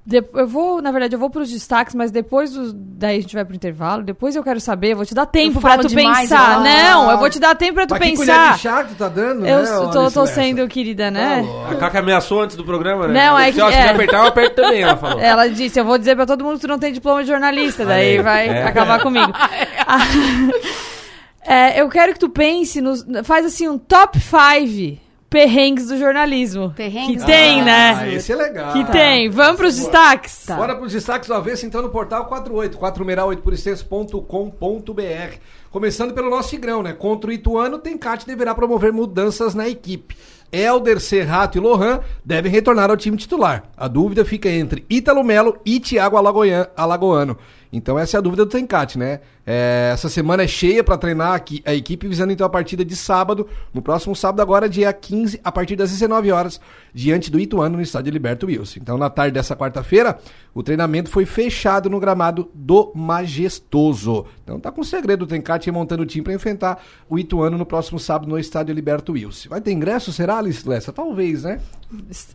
De- 0.05 0.23
Eu 0.33 0.47
vou, 0.47 0.81
na 0.81 0.91
verdade, 0.91 1.15
eu 1.15 1.19
vou 1.19 1.29
pros 1.29 1.49
destaques, 1.49 1.95
mas 1.95 2.11
depois 2.11 2.51
do... 2.51 2.71
daí 2.73 3.17
a 3.17 3.21
gente 3.21 3.33
vai 3.33 3.43
pro 3.43 3.55
intervalo. 3.55 4.03
Depois 4.03 4.35
eu 4.35 4.43
quero 4.43 4.59
saber, 4.59 4.91
eu 4.91 4.97
vou 4.97 5.05
te 5.05 5.15
dar 5.15 5.25
tempo 5.25 5.59
falo 5.59 5.81
tu 5.81 5.87
demais, 5.89 6.29
pensar. 6.29 6.57
eu- 6.57 6.63
Não, 6.63 7.11
eu 7.11 7.17
vou 7.17 7.29
te 7.29 7.39
dar 7.39 7.55
tempo 7.55 7.73
pra 7.73 7.87
tu 7.87 7.91
Mas 7.97 7.99
que 8.03 8.09
pensar. 8.17 8.53
de 8.55 8.59
chá 8.61 8.83
que 8.83 8.93
tu 8.93 8.97
tá 8.97 9.07
dando, 9.09 9.45
Eu 9.47 9.63
né, 9.63 9.89
tô, 9.91 10.11
tô 10.11 10.25
sendo 10.27 10.67
querida, 10.67 11.09
né? 11.09 11.43
Tá 11.67 11.71
A 11.71 11.75
Caca 11.77 11.99
ameaçou 11.99 12.41
antes 12.43 12.55
do 12.55 12.63
programa, 12.63 13.07
né? 13.07 13.27
Não, 13.27 13.39
é 13.39 13.47
Se, 13.47 13.53
que- 13.53 13.61
ó, 13.61 13.69
se 13.71 13.77
é. 13.77 13.83
me 13.83 13.89
apertar, 13.89 14.17
eu 14.17 14.25
aperto 14.27 14.55
também, 14.55 14.81
ela 14.83 14.95
falou. 14.97 15.19
Ela 15.19 15.47
disse, 15.49 15.79
eu 15.79 15.85
vou 15.85 15.97
dizer 15.97 16.15
pra 16.15 16.25
todo 16.27 16.43
mundo 16.43 16.55
que 16.55 16.61
tu 16.61 16.67
não 16.67 16.77
tem 16.79 16.93
diploma 16.93 17.21
de 17.23 17.27
jornalista, 17.29 17.83
daí 17.83 18.17
aí. 18.17 18.21
vai 18.21 18.47
É. 18.47 18.63
acabar 18.63 19.01
comigo. 19.01 19.31
É, 21.47 21.79
eu 21.79 21.87
quero 21.89 22.11
que 22.13 22.19
tu 22.19 22.27
pense 22.29 22.81
nos. 22.81 23.05
Faz 23.23 23.45
assim 23.45 23.67
um 23.67 23.77
top 23.77 24.19
5 24.19 24.99
perrengues 25.29 25.87
do 25.87 25.97
jornalismo. 25.97 26.71
Perrengues 26.75 27.21
que 27.23 27.27
tem, 27.29 27.63
né? 27.63 27.95
Ah, 27.99 28.07
esse 28.09 28.31
é 28.31 28.35
legal. 28.35 28.73
Que 28.73 28.83
tem. 28.91 29.29
Vamos 29.29 29.57
pros 29.57 29.75
destaques? 29.75 30.45
Bora 30.47 30.75
para 30.75 30.85
os 30.85 30.93
destaques 30.93 31.27
do 31.27 31.33
avesso, 31.33 31.65
então, 31.65 31.81
no 31.81 31.89
portal 31.89 32.25
48, 32.25 32.77
468 32.77 35.39
Começando 35.71 36.13
pelo 36.13 36.29
nosso 36.29 36.49
Tigrão, 36.51 36.81
né? 36.81 36.93
Contra 36.93 37.29
o 37.29 37.33
Ituano, 37.33 37.79
Tencate 37.79 38.25
deverá 38.25 38.55
promover 38.55 38.93
mudanças 38.93 39.53
na 39.53 39.67
equipe. 39.67 40.15
Helder, 40.51 41.01
Serrato 41.01 41.57
e 41.57 41.61
Lohan 41.61 41.99
devem 42.23 42.49
retornar 42.49 42.89
ao 42.89 42.95
time 42.95 43.17
titular. 43.17 43.63
A 43.75 43.89
dúvida 43.89 44.23
fica 44.23 44.47
entre 44.49 44.85
Ítalo 44.89 45.21
Melo 45.23 45.57
e 45.65 45.81
Thiago 45.81 46.15
Alagoan- 46.15 46.67
Alagoano. 46.77 47.37
Então 47.73 47.99
essa 47.99 48.15
é 48.15 48.19
a 48.19 48.21
dúvida 48.21 48.45
do 48.45 48.51
Tencate, 48.51 48.97
né? 48.97 49.19
É, 49.45 49.91
essa 49.93 50.09
semana 50.09 50.43
é 50.43 50.47
cheia 50.47 50.83
para 50.83 50.97
treinar 50.97 51.33
aqui, 51.33 51.61
a 51.65 51.73
equipe, 51.73 52.07
visando 52.07 52.33
então 52.33 52.47
a 52.47 52.49
partida 52.49 52.83
de 52.83 52.95
sábado, 52.95 53.47
no 53.73 53.81
próximo 53.81 54.15
sábado, 54.15 54.41
agora 54.41 54.67
dia 54.67 54.91
15, 54.91 55.39
a 55.43 55.51
partir 55.51 55.75
das 55.75 55.91
19 55.91 56.31
horas, 56.31 56.59
diante 56.93 57.29
do 57.29 57.39
Ituano, 57.39 57.77
no 57.77 57.83
estádio 57.83 58.11
Liberto 58.11 58.47
Wilson. 58.47 58.79
Então, 58.81 58.97
na 58.97 59.09
tarde 59.09 59.33
dessa 59.33 59.55
quarta-feira, 59.55 60.17
o 60.55 60.63
treinamento 60.63 61.09
foi 61.09 61.25
fechado 61.25 61.89
no 61.89 61.99
gramado 61.99 62.49
do 62.53 62.91
Majestoso. 62.95 64.25
Então 64.41 64.59
tá 64.59 64.71
com 64.71 64.83
segredo 64.83 65.23
o 65.23 65.27
Tencate 65.27 65.69
montando 65.69 66.03
o 66.03 66.05
time 66.05 66.23
para 66.23 66.33
enfrentar 66.33 66.81
o 67.09 67.19
Ituano 67.19 67.57
no 67.57 67.65
próximo 67.65 67.99
sábado 67.99 68.29
no 68.29 68.39
estádio 68.39 68.73
Liberto 68.73 69.11
Wilson. 69.11 69.49
Vai 69.49 69.59
ter 69.59 69.73
ingresso, 69.73 70.13
será, 70.13 70.37
Alice 70.37 70.67
Lessa? 70.67 70.93
Talvez, 70.93 71.43
né? 71.43 71.59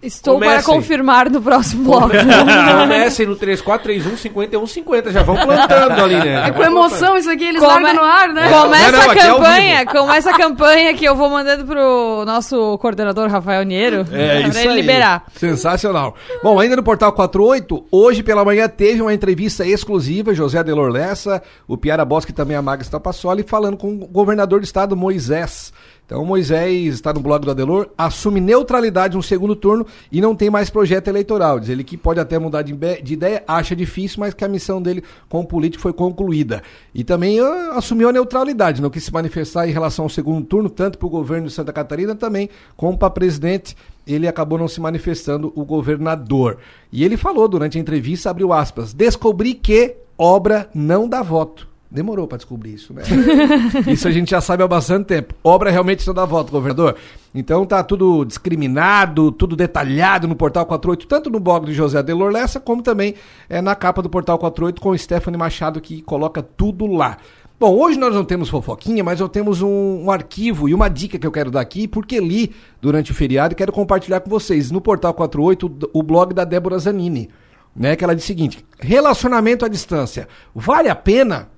Estou 0.02 0.38
para 0.38 0.48
Comecem. 0.48 0.74
confirmar 0.74 1.30
no 1.30 1.40
próximo 1.40 1.84
bloco. 1.84 2.10
Comecem 2.80 3.26
no 3.26 3.36
3431 3.36 4.16
5150. 4.16 5.12
Já 5.12 5.22
vão 5.22 5.36
plantando 5.36 6.04
ali, 6.04 6.16
né? 6.16 6.48
É 6.48 6.50
com 6.52 6.62
emoção 6.62 6.99
isso 7.16 7.30
aqui, 7.30 7.44
eles 7.44 7.60
Come- 7.60 7.72
largam 7.84 7.94
no 7.94 8.02
ar, 8.02 8.28
né? 8.28 8.48
Começa 8.50 8.92
Não, 8.92 8.98
não, 9.04 9.10
a 9.10 9.14
é 9.14 9.28
ao 9.28 9.36
campanha, 9.36 9.86
começa 9.86 10.30
a 10.30 10.36
campanha 10.36 10.94
que 10.94 11.04
eu 11.04 11.14
vou 11.14 11.28
mandando 11.30 11.64
pro 11.64 12.24
nosso 12.24 12.78
coordenador 12.78 13.28
Rafael 13.28 13.62
Niero 13.64 14.04
É 14.12 14.40
pra 14.40 14.48
isso 14.48 14.58
ele 14.58 14.68
aí. 14.68 14.76
liberar. 14.80 15.24
Sensacional. 15.34 16.14
Bom, 16.42 16.58
ainda 16.58 16.76
no 16.76 16.82
Portal 16.82 17.12
48, 17.12 17.84
hoje 17.90 18.22
pela 18.22 18.44
manhã 18.44 18.68
teve 18.68 19.02
uma 19.02 19.12
entrevista 19.14 19.66
exclusiva, 19.66 20.34
José 20.34 20.58
Adelor 20.58 20.90
Lessa, 20.90 21.42
o 21.68 21.76
Piara 21.76 22.04
Bosque 22.04 22.32
e 22.32 22.34
também 22.34 22.56
a 22.56 22.62
Maga 22.62 22.82
Stapassoli, 22.84 23.42
falando 23.42 23.76
com 23.76 23.88
o 23.88 24.06
governador 24.06 24.60
do 24.60 24.64
estado, 24.64 24.96
Moisés. 24.96 25.72
Então, 26.10 26.24
Moisés 26.24 26.94
está 26.94 27.12
no 27.12 27.20
blog 27.20 27.44
do 27.44 27.52
Adelor, 27.52 27.90
assume 27.96 28.40
neutralidade 28.40 29.16
no 29.16 29.22
segundo 29.22 29.54
turno 29.54 29.86
e 30.10 30.20
não 30.20 30.34
tem 30.34 30.50
mais 30.50 30.68
projeto 30.68 31.06
eleitoral. 31.06 31.60
Diz 31.60 31.68
ele 31.68 31.84
que 31.84 31.96
pode 31.96 32.18
até 32.18 32.36
mudar 32.36 32.62
de, 32.62 32.72
de 33.00 33.14
ideia, 33.14 33.44
acha 33.46 33.76
difícil, 33.76 34.18
mas 34.18 34.34
que 34.34 34.44
a 34.44 34.48
missão 34.48 34.82
dele 34.82 35.04
como 35.28 35.46
político 35.46 35.80
foi 35.80 35.92
concluída. 35.92 36.64
E 36.92 37.04
também 37.04 37.38
ah, 37.38 37.74
assumiu 37.76 38.08
a 38.08 38.12
neutralidade, 38.12 38.82
não 38.82 38.90
quis 38.90 39.04
se 39.04 39.12
manifestar 39.12 39.68
em 39.68 39.70
relação 39.70 40.04
ao 40.06 40.08
segundo 40.08 40.44
turno, 40.44 40.68
tanto 40.68 40.98
para 40.98 41.06
o 41.06 41.10
governo 41.10 41.46
de 41.46 41.52
Santa 41.52 41.72
Catarina 41.72 42.16
também, 42.16 42.50
como 42.76 42.98
para 42.98 43.08
presidente 43.08 43.76
ele 44.04 44.26
acabou 44.26 44.58
não 44.58 44.66
se 44.66 44.80
manifestando, 44.80 45.52
o 45.54 45.64
governador. 45.64 46.58
E 46.90 47.04
ele 47.04 47.16
falou 47.16 47.46
durante 47.46 47.78
a 47.78 47.80
entrevista, 47.80 48.30
abriu 48.30 48.52
aspas, 48.52 48.92
descobri 48.92 49.54
que 49.54 49.94
obra 50.18 50.68
não 50.74 51.08
dá 51.08 51.22
voto. 51.22 51.69
Demorou 51.90 52.28
para 52.28 52.38
descobrir 52.38 52.74
isso, 52.74 52.94
né? 52.94 53.02
isso 53.90 54.06
a 54.06 54.12
gente 54.12 54.30
já 54.30 54.40
sabe 54.40 54.62
há 54.62 54.68
bastante 54.68 55.06
tempo. 55.06 55.34
Obra 55.42 55.72
realmente 55.72 56.06
não 56.06 56.14
dá 56.14 56.24
voto, 56.24 56.52
governador. 56.52 56.94
Então 57.34 57.66
tá 57.66 57.82
tudo 57.82 58.24
discriminado, 58.24 59.32
tudo 59.32 59.56
detalhado 59.56 60.28
no 60.28 60.36
Portal 60.36 60.64
48, 60.66 61.08
tanto 61.08 61.30
no 61.30 61.40
blog 61.40 61.66
de 61.66 61.72
José 61.72 61.98
Adelor 61.98 62.30
Lessa, 62.30 62.60
como 62.60 62.80
também 62.80 63.16
é, 63.48 63.60
na 63.60 63.74
capa 63.74 64.02
do 64.02 64.08
Portal 64.08 64.38
48 64.38 64.80
com 64.80 64.90
o 64.90 64.98
Stephanie 64.98 65.38
Machado, 65.38 65.80
que 65.80 66.00
coloca 66.02 66.40
tudo 66.42 66.86
lá. 66.86 67.16
Bom, 67.58 67.76
hoje 67.76 67.98
nós 67.98 68.14
não 68.14 68.24
temos 68.24 68.48
fofoquinha, 68.48 69.02
mas 69.02 69.18
eu 69.18 69.28
temos 69.28 69.60
um, 69.60 70.04
um 70.04 70.10
arquivo 70.12 70.68
e 70.68 70.72
uma 70.72 70.88
dica 70.88 71.18
que 71.18 71.26
eu 71.26 71.32
quero 71.32 71.50
dar 71.50 71.60
aqui, 71.60 71.88
porque 71.88 72.20
li 72.20 72.54
durante 72.80 73.10
o 73.10 73.14
feriado 73.14 73.52
e 73.52 73.56
quero 73.56 73.72
compartilhar 73.72 74.20
com 74.20 74.30
vocês. 74.30 74.70
No 74.70 74.80
Portal 74.80 75.12
48, 75.12 75.66
o, 75.66 75.98
o 75.98 76.02
blog 76.04 76.32
da 76.32 76.44
Débora 76.44 76.78
Zanini, 76.78 77.28
né? 77.74 77.96
Que 77.96 78.04
ela 78.04 78.14
diz 78.14 78.24
o 78.24 78.26
seguinte: 78.28 78.64
relacionamento 78.78 79.64
à 79.64 79.68
distância. 79.68 80.28
Vale 80.54 80.88
a 80.88 80.94
pena? 80.94 81.48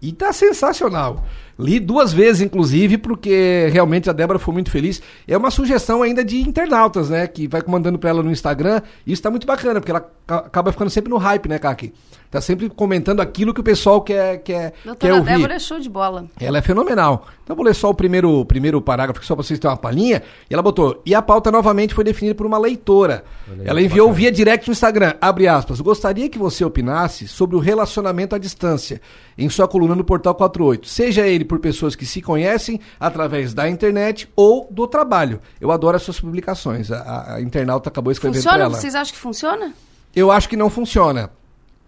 E 0.00 0.12
tá 0.12 0.32
sensacional. 0.32 1.24
Li 1.58 1.80
duas 1.80 2.12
vezes, 2.12 2.40
inclusive, 2.40 2.96
porque 2.98 3.68
realmente 3.72 4.08
a 4.08 4.12
Débora 4.12 4.38
foi 4.38 4.54
muito 4.54 4.70
feliz. 4.70 5.02
É 5.26 5.36
uma 5.36 5.50
sugestão 5.50 6.02
ainda 6.02 6.24
de 6.24 6.40
internautas, 6.40 7.10
né? 7.10 7.26
Que 7.26 7.48
vai 7.48 7.60
mandando 7.66 7.98
pra 7.98 8.10
ela 8.10 8.22
no 8.22 8.30
Instagram. 8.30 8.80
Isso 9.04 9.20
tá 9.22 9.28
muito 9.30 9.46
bacana, 9.46 9.80
porque 9.80 9.90
ela 9.90 10.08
ca- 10.24 10.36
acaba 10.38 10.70
ficando 10.70 10.88
sempre 10.90 11.10
no 11.10 11.16
hype, 11.16 11.48
né, 11.48 11.58
Kaki? 11.58 11.92
Tá 12.30 12.42
sempre 12.42 12.68
comentando 12.68 13.20
aquilo 13.20 13.54
que 13.54 13.60
o 13.60 13.64
pessoal 13.64 14.02
quer, 14.02 14.42
quer, 14.42 14.72
quer 14.72 14.74
Doutora 14.84 15.14
ouvir. 15.16 15.32
Débora 15.32 15.54
é 15.54 15.58
show 15.58 15.80
de 15.80 15.88
bola. 15.88 16.26
Ela 16.38 16.58
é 16.58 16.62
fenomenal. 16.62 17.26
Então 17.42 17.56
vou 17.56 17.64
ler 17.64 17.74
só 17.74 17.88
o 17.88 17.94
primeiro, 17.94 18.44
primeiro 18.44 18.82
parágrafo, 18.82 19.24
só 19.24 19.34
para 19.34 19.42
vocês 19.42 19.58
terem 19.58 19.72
uma 19.74 19.80
palhinha. 19.80 20.22
E 20.50 20.52
ela 20.52 20.62
botou: 20.62 21.00
E 21.06 21.14
a 21.14 21.22
pauta 21.22 21.50
novamente 21.50 21.94
foi 21.94 22.04
definida 22.04 22.34
por 22.34 22.44
uma 22.44 22.58
leitora. 22.58 23.24
ela 23.64 23.80
enviou 23.80 24.12
via 24.12 24.30
direct 24.30 24.68
no 24.68 24.72
Instagram, 24.72 25.14
abre 25.22 25.48
aspas. 25.48 25.80
Gostaria 25.80 26.28
que 26.28 26.38
você 26.38 26.62
opinasse 26.62 27.26
sobre 27.26 27.56
o 27.56 27.58
relacionamento 27.58 28.34
à 28.34 28.38
distância 28.38 29.00
em 29.38 29.48
sua 29.48 29.66
coluna 29.66 29.94
no 29.94 30.04
Portal 30.04 30.34
48. 30.34 30.86
Seja 30.86 31.26
ele 31.26 31.46
por 31.46 31.58
pessoas 31.60 31.96
que 31.96 32.04
se 32.04 32.20
conhecem 32.20 32.78
através 33.00 33.54
da 33.54 33.66
internet 33.70 34.28
ou 34.36 34.68
do 34.70 34.86
trabalho. 34.86 35.40
Eu 35.58 35.70
adoro 35.72 35.96
as 35.96 36.02
suas 36.02 36.20
publicações. 36.20 36.92
A, 36.92 36.98
a- 36.98 37.34
a 37.36 37.40
internauta 37.40 37.88
acabou 37.88 38.12
escrevendo 38.12 38.42
Funciona? 38.42 38.64
ela. 38.64 38.74
Vocês 38.74 38.94
acham 38.94 39.14
que 39.14 39.18
funciona? 39.18 39.72
Eu 40.14 40.30
acho 40.30 40.46
que 40.46 40.56
não 40.58 40.68
funciona. 40.68 41.30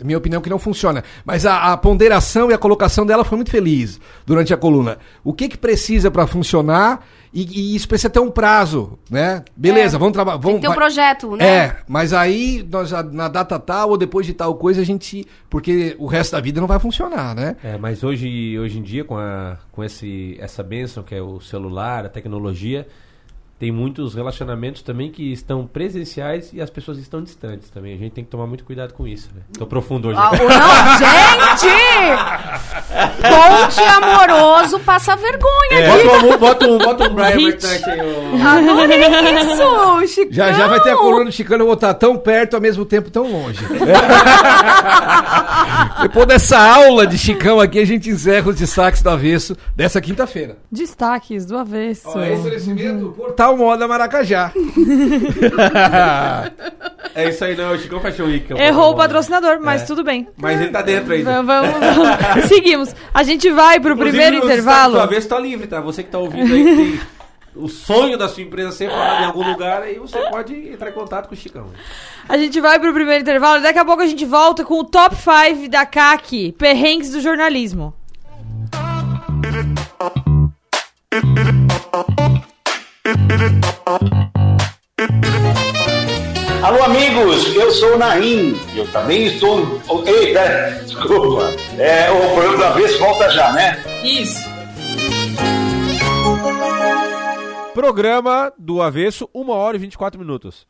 Minha 0.04 0.18
opinião 0.18 0.40
é 0.40 0.42
que 0.42 0.50
não 0.50 0.58
funciona. 0.58 1.02
Mas 1.24 1.44
a, 1.46 1.72
a 1.72 1.76
ponderação 1.76 2.50
e 2.50 2.54
a 2.54 2.58
colocação 2.58 3.04
dela 3.06 3.24
foi 3.24 3.36
muito 3.36 3.50
feliz 3.50 4.00
durante 4.26 4.52
a 4.54 4.56
coluna. 4.56 4.98
O 5.24 5.32
que 5.32 5.48
que 5.48 5.58
precisa 5.58 6.10
para 6.10 6.26
funcionar 6.26 7.04
e, 7.32 7.42
e 7.42 7.76
isso 7.76 7.86
precisa 7.86 8.10
ter 8.10 8.18
um 8.18 8.30
prazo, 8.30 8.98
né? 9.08 9.44
Beleza, 9.56 9.96
É, 9.96 9.98
vamos 10.00 10.12
trabalhar. 10.14 10.38
Tem 10.38 10.42
Vamos, 10.42 10.56
que 10.56 10.62
ter 10.62 10.66
um 10.68 10.70
vai- 10.70 10.78
projeto, 10.78 11.36
né? 11.36 11.46
É, 11.46 11.76
mas 11.86 12.12
aí 12.12 12.66
nós, 12.68 12.90
na 13.12 13.28
data 13.28 13.58
tal 13.58 13.90
ou 13.90 13.96
depois 13.96 14.26
de 14.26 14.34
tal 14.34 14.54
coisa 14.56 14.80
a 14.80 14.84
gente, 14.84 15.24
porque 15.48 15.94
o 15.98 16.06
resto 16.06 16.32
da 16.32 16.40
vida 16.40 16.60
não 16.60 16.66
vai 16.66 16.80
funcionar, 16.80 17.34
né? 17.36 17.56
É, 17.62 17.78
mas 17.78 18.02
hoje, 18.02 18.58
hoje 18.58 18.78
em 18.78 18.82
dia, 18.82 19.04
com, 19.04 19.16
a, 19.16 19.56
com 19.70 19.84
esse, 19.84 20.36
essa 20.40 20.62
bênção 20.62 21.02
que 21.04 21.14
é 21.14 21.22
o 21.22 21.40
celular, 21.40 22.04
a 22.04 22.08
tecnologia, 22.08 22.86
tem 23.60 23.70
muitos 23.70 24.14
relacionamentos 24.14 24.80
também 24.80 25.10
que 25.10 25.30
estão 25.32 25.66
presenciais 25.66 26.48
e 26.54 26.62
as 26.62 26.70
pessoas 26.70 26.96
estão 26.96 27.22
distantes 27.22 27.68
também. 27.68 27.92
A 27.94 27.98
gente 27.98 28.12
tem 28.12 28.24
que 28.24 28.30
tomar 28.30 28.46
muito 28.46 28.64
cuidado 28.64 28.94
com 28.94 29.06
isso. 29.06 29.28
Né? 29.34 29.42
Tô 29.58 29.66
profundo 29.66 30.08
hoje. 30.08 30.18
Ah, 30.18 30.30
não, 30.32 31.56
gente! 31.58 31.68
Ponte 33.20 33.80
amoroso 33.80 34.80
passa 34.80 35.14
vergonha 35.14 35.72
É, 35.72 35.90
aqui. 35.90 36.06
bota, 36.06 36.26
um, 36.26 36.38
bota 36.38 36.66
um, 36.66 36.78
bota 36.78 37.04
um 37.04 37.14
Brian 37.14 37.26
aí, 37.28 37.54
ô. 38.00 38.48
Adorei 38.48 40.04
isso, 40.04 40.14
Chicão. 40.14 40.32
Já 40.32 40.52
já 40.52 40.66
vai 40.66 40.80
ter 40.80 40.90
a 40.92 40.96
coluna 40.96 41.26
do 41.26 41.32
Chicano, 41.32 41.60
eu 41.62 41.66
vou 41.66 41.74
estar 41.74 41.92
tão 41.92 42.16
perto 42.16 42.54
ao 42.54 42.60
mesmo 42.62 42.86
tempo 42.86 43.10
tão 43.10 43.30
longe. 43.30 43.60
Depois 46.02 46.26
dessa 46.26 46.58
aula 46.58 47.06
de 47.06 47.18
Chicão 47.18 47.60
aqui, 47.60 47.78
a 47.78 47.84
gente 47.84 48.08
encerra 48.08 48.48
os 48.48 48.56
destaques 48.56 49.02
do 49.02 49.10
avesso 49.10 49.54
dessa 49.76 50.00
quinta-feira. 50.00 50.56
Destaques 50.72 51.44
do 51.44 51.58
avesso. 51.58 52.08
Ó, 52.08 52.22
esse 52.22 52.40
oferecimento, 52.40 53.10
Portal 53.16 53.49
o 53.50 53.56
moda 53.56 53.86
Maracajá. 53.88 54.52
É 57.12 57.28
isso 57.28 57.44
aí, 57.44 57.56
não. 57.56 57.72
O 57.72 57.78
Chicão 57.78 57.98
Fashion 58.00 58.26
Week. 58.26 58.52
Errou 58.52 58.92
o 58.92 58.96
patrocinador, 58.96 59.58
mas 59.60 59.82
É. 59.82 59.84
tudo 59.84 60.04
bem. 60.04 60.28
Mas 60.36 60.60
ele 60.60 60.70
tá 60.70 60.80
dentro 60.80 61.12
ainda. 61.12 61.42
Vamos, 61.42 61.70
vamos. 61.72 62.44
Seguimos. 62.46 62.94
A 63.12 63.24
gente 63.24 63.50
vai 63.50 63.80
pro 63.80 63.94
Inclusive, 63.94 64.16
primeiro 64.16 64.44
intervalo. 64.44 64.94
Sua 64.94 65.06
vez 65.06 65.26
tá 65.26 65.36
livre, 65.38 65.66
tá? 65.66 65.80
Você 65.80 66.04
que 66.04 66.08
tá 66.10 66.18
ouvindo 66.18 66.52
aí, 66.54 66.64
que 66.64 66.76
tem 66.76 67.00
o 67.56 67.66
sonho 67.68 68.16
da 68.16 68.28
sua 68.28 68.44
empresa 68.44 68.70
ser 68.70 68.88
falado 68.90 69.22
em 69.22 69.26
algum 69.26 69.42
lugar, 69.42 69.82
aí 69.82 69.98
você 69.98 70.18
pode 70.30 70.54
entrar 70.72 70.90
em 70.90 70.92
contato 70.92 71.26
com 71.28 71.34
o 71.34 71.36
Chicão. 71.36 71.66
A 72.28 72.38
gente 72.38 72.60
vai 72.60 72.78
pro 72.78 72.92
primeiro 72.94 73.20
intervalo 73.22 73.58
e 73.58 73.62
daqui 73.62 73.78
a 73.80 73.84
pouco 73.84 74.02
a 74.02 74.06
gente 74.06 74.24
volta 74.24 74.64
com 74.64 74.74
o 74.78 74.84
top 74.84 75.16
5 75.16 75.68
da 75.68 75.84
CAC, 75.84 76.52
perrengues 76.56 77.10
do 77.10 77.20
jornalismo. 77.20 77.92
Alô, 86.62 86.82
amigos, 86.84 87.54
eu 87.54 87.70
sou 87.70 87.94
o 87.94 87.98
Naim. 87.98 88.58
Eu 88.74 88.86
também 88.92 89.26
estou. 89.26 89.80
Oh, 89.88 90.02
Eita, 90.04 90.82
desculpa. 90.84 91.50
É, 91.78 92.10
o 92.10 92.34
programa 92.34 92.58
da 92.58 92.70
vez 92.70 92.98
volta 92.98 93.30
já, 93.30 93.52
né? 93.52 93.82
Isso. 94.04 94.48
Programa 97.72 98.52
do 98.58 98.82
Avesso, 98.82 99.28
1 99.34 99.48
hora 99.50 99.76
e 99.76 99.80
24 99.80 100.18
minutos. 100.18 100.69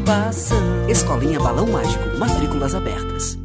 preocupação. 0.00 0.88
Escolinha 0.88 1.38
Balão 1.38 1.66
Mágico, 1.66 2.18
matrículas 2.18 2.74
abertas. 2.74 3.39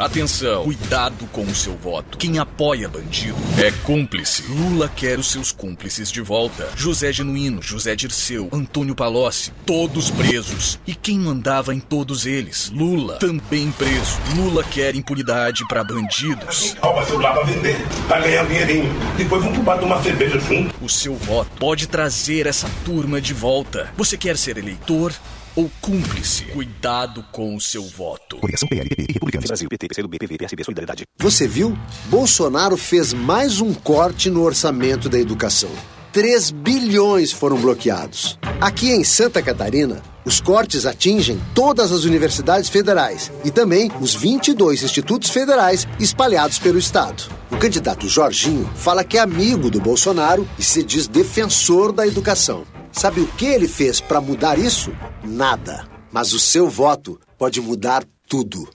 Atenção, 0.00 0.64
cuidado 0.64 1.26
com 1.30 1.42
o 1.42 1.54
seu 1.54 1.76
voto. 1.76 2.16
Quem 2.16 2.38
apoia 2.38 2.88
bandido 2.88 3.36
é 3.62 3.70
cúmplice. 3.70 4.42
Lula 4.48 4.88
quer 4.88 5.18
os 5.18 5.30
seus 5.30 5.52
cúmplices 5.52 6.10
de 6.10 6.22
volta. 6.22 6.70
José 6.74 7.12
Genuíno, 7.12 7.62
José 7.62 7.94
Dirceu, 7.94 8.48
Antônio 8.50 8.94
Palocci, 8.94 9.52
todos 9.66 10.10
presos. 10.10 10.80
E 10.86 10.94
quem 10.94 11.18
mandava 11.18 11.74
em 11.74 11.80
todos 11.80 12.24
eles? 12.24 12.70
Lula, 12.70 13.18
também 13.18 13.70
preso. 13.72 14.18
Lula 14.36 14.64
quer 14.64 14.96
impunidade 14.96 15.68
para 15.68 15.84
bandidos. 15.84 16.74
Rouba 16.80 17.04
celular 17.04 17.34
pra 17.34 17.42
vender, 17.42 17.76
pra 18.08 18.20
ganhar 18.20 18.46
dinheirinho. 18.46 18.90
Depois 19.18 19.42
vamos 19.42 19.58
pro 19.58 19.66
bar 19.66 19.78
tomar 19.78 20.02
cerveja 20.02 20.40
junto. 20.40 20.74
O 20.82 20.88
seu 20.88 21.14
voto 21.14 21.50
pode 21.58 21.86
trazer 21.86 22.46
essa 22.46 22.70
turma 22.86 23.20
de 23.20 23.34
volta. 23.34 23.92
Você 23.98 24.16
quer 24.16 24.38
ser 24.38 24.56
eleitor 24.56 25.12
ou 25.56 25.70
cúmplice? 25.80 26.44
Cuidado 26.46 27.24
com 27.32 27.54
o 27.54 27.60
seu 27.60 27.82
voto. 27.82 28.36
Coligação 28.38 28.68
PLPP 28.68 29.02
e 29.08 29.12
Republicanos. 29.12 29.46
Brasil, 29.46 29.68
PT, 29.68 29.88
PCdoB, 29.88 30.18
PV, 30.18 30.38
PSB, 30.38 30.64
Solidariedade. 30.64 31.04
Você 31.18 31.46
viu? 31.46 31.76
Bolsonaro 32.06 32.76
fez 32.76 33.12
mais 33.12 33.60
um 33.60 33.72
corte 33.72 34.30
no 34.30 34.42
orçamento 34.42 35.08
da 35.08 35.18
educação. 35.18 35.70
3 36.12 36.50
bilhões 36.50 37.30
foram 37.30 37.56
bloqueados. 37.60 38.38
Aqui 38.60 38.90
em 38.90 39.04
Santa 39.04 39.40
Catarina, 39.40 40.02
os 40.24 40.40
cortes 40.40 40.84
atingem 40.84 41.40
todas 41.54 41.92
as 41.92 42.04
universidades 42.04 42.68
federais 42.68 43.30
e 43.44 43.50
também 43.50 43.90
os 44.00 44.14
22 44.14 44.82
institutos 44.82 45.30
federais 45.30 45.86
espalhados 45.98 46.58
pelo 46.58 46.78
estado. 46.78 47.22
O 47.50 47.56
candidato 47.56 48.08
Jorginho 48.08 48.68
fala 48.74 49.04
que 49.04 49.18
é 49.18 49.20
amigo 49.20 49.70
do 49.70 49.80
Bolsonaro 49.80 50.48
e 50.58 50.62
se 50.62 50.82
diz 50.82 51.06
defensor 51.06 51.92
da 51.92 52.06
educação. 52.06 52.64
Sabe 52.92 53.20
o 53.20 53.26
que 53.26 53.46
ele 53.46 53.68
fez 53.68 54.00
para 54.00 54.20
mudar 54.20 54.58
isso? 54.58 54.92
Nada. 55.22 55.84
Mas 56.12 56.32
o 56.32 56.38
seu 56.38 56.68
voto 56.68 57.20
pode 57.38 57.60
mudar 57.60 58.04
tudo. 58.28 58.68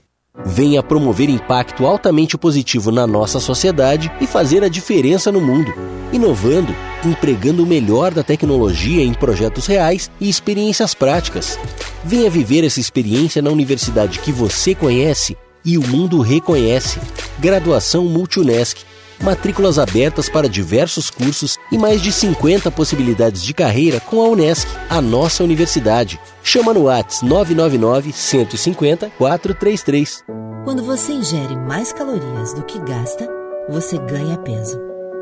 Venha 0.44 0.82
promover 0.82 1.30
impacto 1.30 1.86
altamente 1.86 2.36
positivo 2.36 2.90
na 2.90 3.06
nossa 3.06 3.40
sociedade 3.40 4.12
e 4.20 4.26
fazer 4.26 4.62
a 4.62 4.68
diferença 4.68 5.32
no 5.32 5.40
mundo. 5.40 5.72
Inovando, 6.12 6.74
empregando 7.04 7.62
o 7.62 7.66
melhor 7.66 8.12
da 8.12 8.22
tecnologia 8.22 9.02
em 9.02 9.14
projetos 9.14 9.66
reais 9.66 10.10
e 10.20 10.28
experiências 10.28 10.94
práticas. 10.94 11.58
Venha 12.04 12.30
viver 12.30 12.64
essa 12.64 12.80
experiência 12.80 13.40
na 13.40 13.50
universidade 13.50 14.18
que 14.18 14.30
você 14.30 14.74
conhece 14.74 15.36
e 15.64 15.76
o 15.78 15.86
mundo 15.86 16.20
reconhece. 16.20 17.00
Graduação 17.38 18.04
Multunesc. 18.04 18.84
Matrículas 19.22 19.78
abertas 19.78 20.28
para 20.28 20.48
diversos 20.48 21.10
cursos 21.10 21.58
e 21.72 21.78
mais 21.78 22.02
de 22.02 22.12
50 22.12 22.70
possibilidades 22.70 23.42
de 23.42 23.54
carreira 23.54 23.98
com 24.00 24.20
a 24.20 24.28
Unesc, 24.28 24.68
a 24.88 25.00
nossa 25.00 25.42
universidade. 25.42 26.20
Chama 26.42 26.74
no 26.74 26.84
Whats 26.84 27.22
999 27.22 28.12
150 28.12 29.10
433. 29.10 30.24
Quando 30.64 30.82
você 30.82 31.12
ingere 31.12 31.56
mais 31.56 31.92
calorias 31.92 32.52
do 32.52 32.62
que 32.64 32.78
gasta, 32.80 33.28
você 33.68 33.98
ganha 33.98 34.36
peso. 34.38 34.78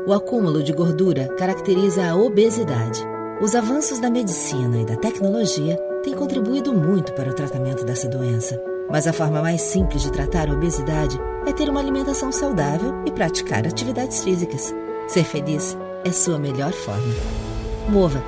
O 0.07 0.13
acúmulo 0.13 0.61
de 0.61 0.73
gordura 0.73 1.27
caracteriza 1.37 2.05
a 2.05 2.15
obesidade. 2.15 3.01
Os 3.41 3.55
avanços 3.55 3.99
da 3.99 4.09
medicina 4.09 4.81
e 4.81 4.85
da 4.85 4.95
tecnologia 4.95 5.77
têm 6.03 6.13
contribuído 6.13 6.73
muito 6.73 7.11
para 7.13 7.29
o 7.29 7.33
tratamento 7.33 7.83
dessa 7.83 8.07
doença. 8.07 8.61
Mas 8.89 9.07
a 9.07 9.13
forma 9.13 9.41
mais 9.41 9.61
simples 9.61 10.03
de 10.03 10.11
tratar 10.11 10.49
a 10.49 10.53
obesidade 10.53 11.19
é 11.45 11.53
ter 11.53 11.69
uma 11.69 11.79
alimentação 11.79 12.31
saudável 12.31 13.03
e 13.05 13.11
praticar 13.11 13.65
atividades 13.65 14.23
físicas. 14.23 14.73
Ser 15.07 15.23
feliz 15.23 15.77
é 16.03 16.11
sua 16.11 16.39
melhor 16.39 16.71
forma. 16.71 17.13
Mova. 17.89 18.21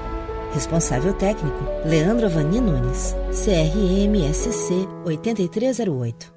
Responsável 0.53 1.13
técnico: 1.13 1.59
Leandro 1.85 2.25
Avani 2.25 2.61
Nunes. 2.61 3.15
CRMSC 3.31 4.87
8308. 5.05 6.36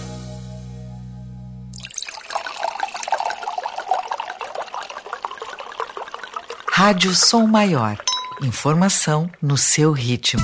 Rádio 6.83 7.13
Som 7.13 7.45
Maior. 7.45 7.95
Informação 8.41 9.29
no 9.39 9.55
seu 9.55 9.91
ritmo. 9.91 10.41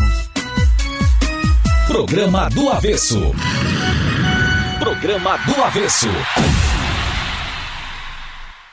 Programa 1.88 2.48
do 2.48 2.70
Avesso. 2.70 3.20
Programa 4.78 5.36
do 5.38 5.56
Avesso. 5.64 6.08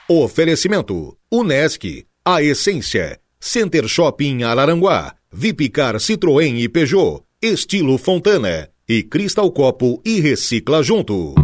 Oferecimento: 0.07 1.17
Unesc, 1.33 2.05
a 2.23 2.43
essência. 2.43 3.19
Center 3.41 3.89
Shopping 3.89 4.43
Araranguá. 4.43 5.15
Vipcar 5.33 5.95
Citroën 5.95 6.59
e 6.59 6.69
Peugeot. 6.69 7.23
Estilo 7.41 7.97
Fontana. 7.97 8.69
E 8.87 9.03
Cristal 9.03 9.51
Copo 9.51 10.03
e 10.05 10.21
Recicla 10.21 10.83
Junto. 10.83 11.35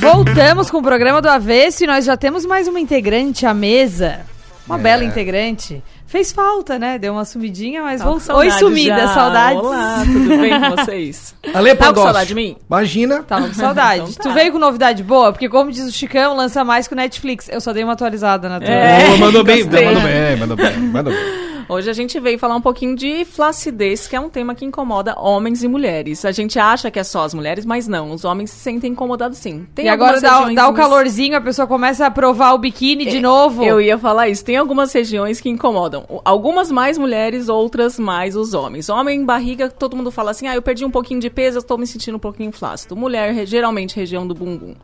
Voltamos 0.00 0.70
com 0.70 0.78
o 0.78 0.82
programa 0.82 1.20
do 1.22 1.28
Avesso 1.28 1.84
e 1.84 1.86
nós 1.86 2.04
já 2.04 2.16
temos 2.16 2.44
mais 2.44 2.68
uma 2.68 2.78
integrante 2.80 3.46
à 3.46 3.54
mesa. 3.54 4.20
Uma 4.66 4.78
É. 4.78 4.82
bela 4.82 5.04
integrante. 5.04 5.82
Fez 6.06 6.30
falta, 6.30 6.78
né? 6.78 6.98
Deu 6.98 7.12
uma 7.12 7.24
sumidinha, 7.24 7.82
mas 7.82 8.00
com 8.00 8.10
voltou. 8.10 8.36
Oi, 8.36 8.50
sumida, 8.52 8.96
já. 8.98 9.08
saudades. 9.08 9.58
Olá, 9.62 10.02
tudo 10.04 10.28
bem 10.40 10.60
com 10.60 10.70
vocês? 10.76 11.34
Ale 11.52 11.74
Tá 11.74 11.92
com 11.92 12.02
saudade 12.02 12.28
de 12.28 12.34
mim? 12.34 12.56
Imagina. 12.68 13.22
Tava 13.24 13.48
com 13.48 13.54
saudade. 13.54 14.02
Então 14.12 14.14
tá. 14.14 14.22
Tu 14.30 14.32
veio 14.32 14.52
com 14.52 14.58
novidade 14.58 15.02
boa? 15.02 15.32
Porque, 15.32 15.48
como 15.48 15.72
diz 15.72 15.84
o 15.86 15.92
Chicão, 15.92 16.36
lança 16.36 16.64
mais 16.64 16.86
que 16.86 16.94
o 16.94 16.96
Netflix. 16.96 17.48
Eu 17.48 17.60
só 17.60 17.72
dei 17.72 17.82
uma 17.82 17.94
atualizada 17.94 18.48
na 18.48 18.60
tua. 18.60 18.70
É, 18.70 19.16
mandou 19.18 19.42
bem, 19.42 19.64
mandou 19.64 20.02
bem, 20.02 20.36
mandou 20.36 20.56
bem, 20.56 20.76
mandou 20.78 21.12
bem. 21.12 21.53
Hoje 21.68 21.88
a 21.88 21.92
gente 21.94 22.20
veio 22.20 22.38
falar 22.38 22.56
um 22.56 22.60
pouquinho 22.60 22.94
de 22.94 23.24
flacidez, 23.24 24.06
que 24.06 24.14
é 24.14 24.20
um 24.20 24.28
tema 24.28 24.54
que 24.54 24.64
incomoda 24.64 25.18
homens 25.18 25.62
e 25.62 25.68
mulheres. 25.68 26.24
A 26.24 26.32
gente 26.32 26.58
acha 26.58 26.90
que 26.90 26.98
é 26.98 27.04
só 27.04 27.22
as 27.22 27.32
mulheres, 27.32 27.64
mas 27.64 27.88
não. 27.88 28.10
Os 28.10 28.24
homens 28.24 28.50
se 28.50 28.58
sentem 28.58 28.92
incomodados 28.92 29.38
sim. 29.38 29.66
Tem 29.74 29.86
e 29.86 29.88
agora 29.88 30.20
dá, 30.20 30.50
dá 30.50 30.68
o 30.68 30.74
calorzinho, 30.74 31.36
a 31.36 31.40
pessoa 31.40 31.66
começa 31.66 32.06
a 32.06 32.10
provar 32.10 32.52
o 32.52 32.58
biquíni 32.58 33.06
de 33.06 33.20
novo. 33.20 33.64
Eu 33.64 33.80
ia 33.80 33.96
falar 33.96 34.28
isso. 34.28 34.44
Tem 34.44 34.56
algumas 34.56 34.92
regiões 34.92 35.40
que 35.40 35.48
incomodam. 35.48 36.04
Algumas 36.24 36.70
mais 36.70 36.98
mulheres, 36.98 37.48
outras 37.48 37.98
mais 37.98 38.36
os 38.36 38.52
homens. 38.52 38.90
Homem, 38.90 39.24
barriga, 39.24 39.70
todo 39.70 39.96
mundo 39.96 40.10
fala 40.10 40.32
assim: 40.32 40.46
ah, 40.46 40.54
eu 40.54 40.62
perdi 40.62 40.84
um 40.84 40.90
pouquinho 40.90 41.20
de 41.20 41.30
peso, 41.30 41.58
eu 41.58 41.62
tô 41.62 41.78
me 41.78 41.86
sentindo 41.86 42.16
um 42.16 42.20
pouquinho 42.20 42.52
flácido. 42.52 42.94
Mulher, 42.94 43.46
geralmente, 43.46 43.96
região 43.96 44.26
do 44.26 44.34
bumbum. 44.34 44.74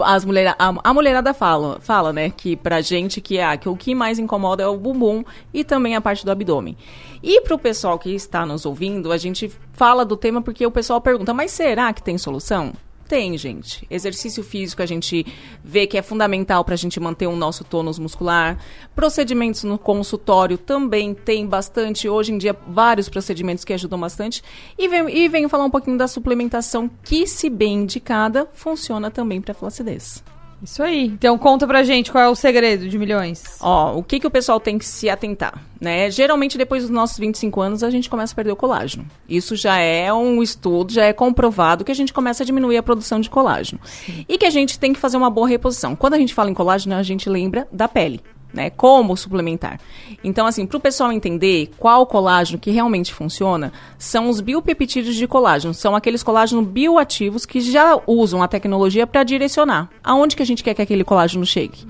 As 0.00 0.24
mulher, 0.24 0.54
a, 0.58 0.74
a 0.84 0.92
mulherada 0.92 1.32
fala, 1.32 1.78
fala, 1.80 2.12
né, 2.12 2.30
que 2.30 2.56
pra 2.56 2.80
gente 2.80 3.20
que, 3.20 3.38
é, 3.38 3.56
que 3.56 3.68
o 3.68 3.76
que 3.76 3.94
mais 3.94 4.18
incomoda 4.18 4.62
é 4.62 4.66
o 4.66 4.76
bumbum 4.76 5.24
e 5.54 5.64
também 5.64 5.96
a 5.96 6.00
parte 6.00 6.25
do 6.26 6.30
abdômen. 6.30 6.76
E 7.22 7.40
pro 7.40 7.58
pessoal 7.58 7.98
que 7.98 8.14
está 8.14 8.44
nos 8.44 8.66
ouvindo, 8.66 9.10
a 9.10 9.16
gente 9.16 9.50
fala 9.72 10.04
do 10.04 10.16
tema 10.16 10.42
porque 10.42 10.66
o 10.66 10.70
pessoal 10.70 11.00
pergunta: 11.00 11.32
mas 11.32 11.50
será 11.52 11.92
que 11.92 12.02
tem 12.02 12.18
solução? 12.18 12.74
Tem, 13.08 13.38
gente. 13.38 13.86
Exercício 13.88 14.42
físico 14.42 14.82
a 14.82 14.86
gente 14.86 15.24
vê 15.62 15.86
que 15.86 15.96
é 15.96 16.02
fundamental 16.02 16.64
para 16.64 16.74
a 16.74 16.76
gente 16.76 16.98
manter 16.98 17.28
o 17.28 17.36
nosso 17.36 17.62
tônus 17.62 18.00
muscular. 18.00 18.58
Procedimentos 18.96 19.62
no 19.62 19.78
consultório 19.78 20.58
também 20.58 21.14
tem 21.14 21.46
bastante. 21.46 22.08
Hoje 22.08 22.32
em 22.32 22.38
dia, 22.38 22.56
vários 22.66 23.08
procedimentos 23.08 23.64
que 23.64 23.72
ajudam 23.72 24.00
bastante. 24.00 24.42
E, 24.76 24.88
vem, 24.88 25.08
e 25.08 25.28
venho 25.28 25.48
falar 25.48 25.64
um 25.64 25.70
pouquinho 25.70 25.96
da 25.96 26.08
suplementação 26.08 26.90
que, 27.04 27.28
se 27.28 27.48
bem 27.48 27.82
indicada, 27.82 28.48
funciona 28.52 29.08
também 29.08 29.40
para 29.40 29.54
flacidez. 29.54 30.22
Isso 30.62 30.82
aí. 30.82 31.06
Então 31.06 31.36
conta 31.36 31.66
pra 31.66 31.82
gente 31.82 32.10
qual 32.10 32.24
é 32.24 32.28
o 32.28 32.34
segredo 32.34 32.88
de 32.88 32.98
milhões. 32.98 33.44
Ó, 33.60 33.96
o 33.98 34.02
que, 34.02 34.18
que 34.18 34.26
o 34.26 34.30
pessoal 34.30 34.58
tem 34.58 34.78
que 34.78 34.84
se 34.84 35.08
atentar, 35.08 35.62
né? 35.80 36.10
Geralmente, 36.10 36.56
depois 36.56 36.82
dos 36.82 36.90
nossos 36.90 37.18
25 37.18 37.60
anos, 37.60 37.82
a 37.82 37.90
gente 37.90 38.08
começa 38.08 38.32
a 38.32 38.36
perder 38.36 38.52
o 38.52 38.56
colágeno. 38.56 39.06
Isso 39.28 39.54
já 39.54 39.78
é 39.78 40.12
um 40.12 40.42
estudo, 40.42 40.92
já 40.92 41.04
é 41.04 41.12
comprovado 41.12 41.84
que 41.84 41.92
a 41.92 41.94
gente 41.94 42.12
começa 42.12 42.42
a 42.42 42.46
diminuir 42.46 42.78
a 42.78 42.82
produção 42.82 43.20
de 43.20 43.28
colágeno. 43.28 43.80
E 44.28 44.38
que 44.38 44.46
a 44.46 44.50
gente 44.50 44.78
tem 44.78 44.92
que 44.92 45.00
fazer 45.00 45.16
uma 45.16 45.30
boa 45.30 45.48
reposição. 45.48 45.94
Quando 45.94 46.14
a 46.14 46.18
gente 46.18 46.34
fala 46.34 46.50
em 46.50 46.54
colágeno, 46.54 46.94
a 46.94 47.02
gente 47.02 47.28
lembra 47.28 47.68
da 47.70 47.86
pele. 47.86 48.20
Né, 48.56 48.70
como 48.70 49.14
suplementar. 49.18 49.78
Então, 50.24 50.46
assim, 50.46 50.64
para 50.64 50.78
o 50.78 50.80
pessoal 50.80 51.12
entender 51.12 51.70
qual 51.76 52.06
colágeno 52.06 52.58
que 52.58 52.70
realmente 52.70 53.12
funciona, 53.12 53.70
são 53.98 54.30
os 54.30 54.40
biopeptídeos 54.40 55.14
de 55.14 55.26
colágeno. 55.28 55.74
São 55.74 55.94
aqueles 55.94 56.22
colágenos 56.22 56.66
bioativos 56.66 57.44
que 57.44 57.60
já 57.60 58.00
usam 58.06 58.42
a 58.42 58.48
tecnologia 58.48 59.06
para 59.06 59.22
direcionar 59.24 59.90
aonde 60.02 60.34
que 60.34 60.42
a 60.42 60.46
gente 60.46 60.64
quer 60.64 60.72
que 60.72 60.80
aquele 60.80 61.04
colágeno 61.04 61.44
chegue. 61.44 61.80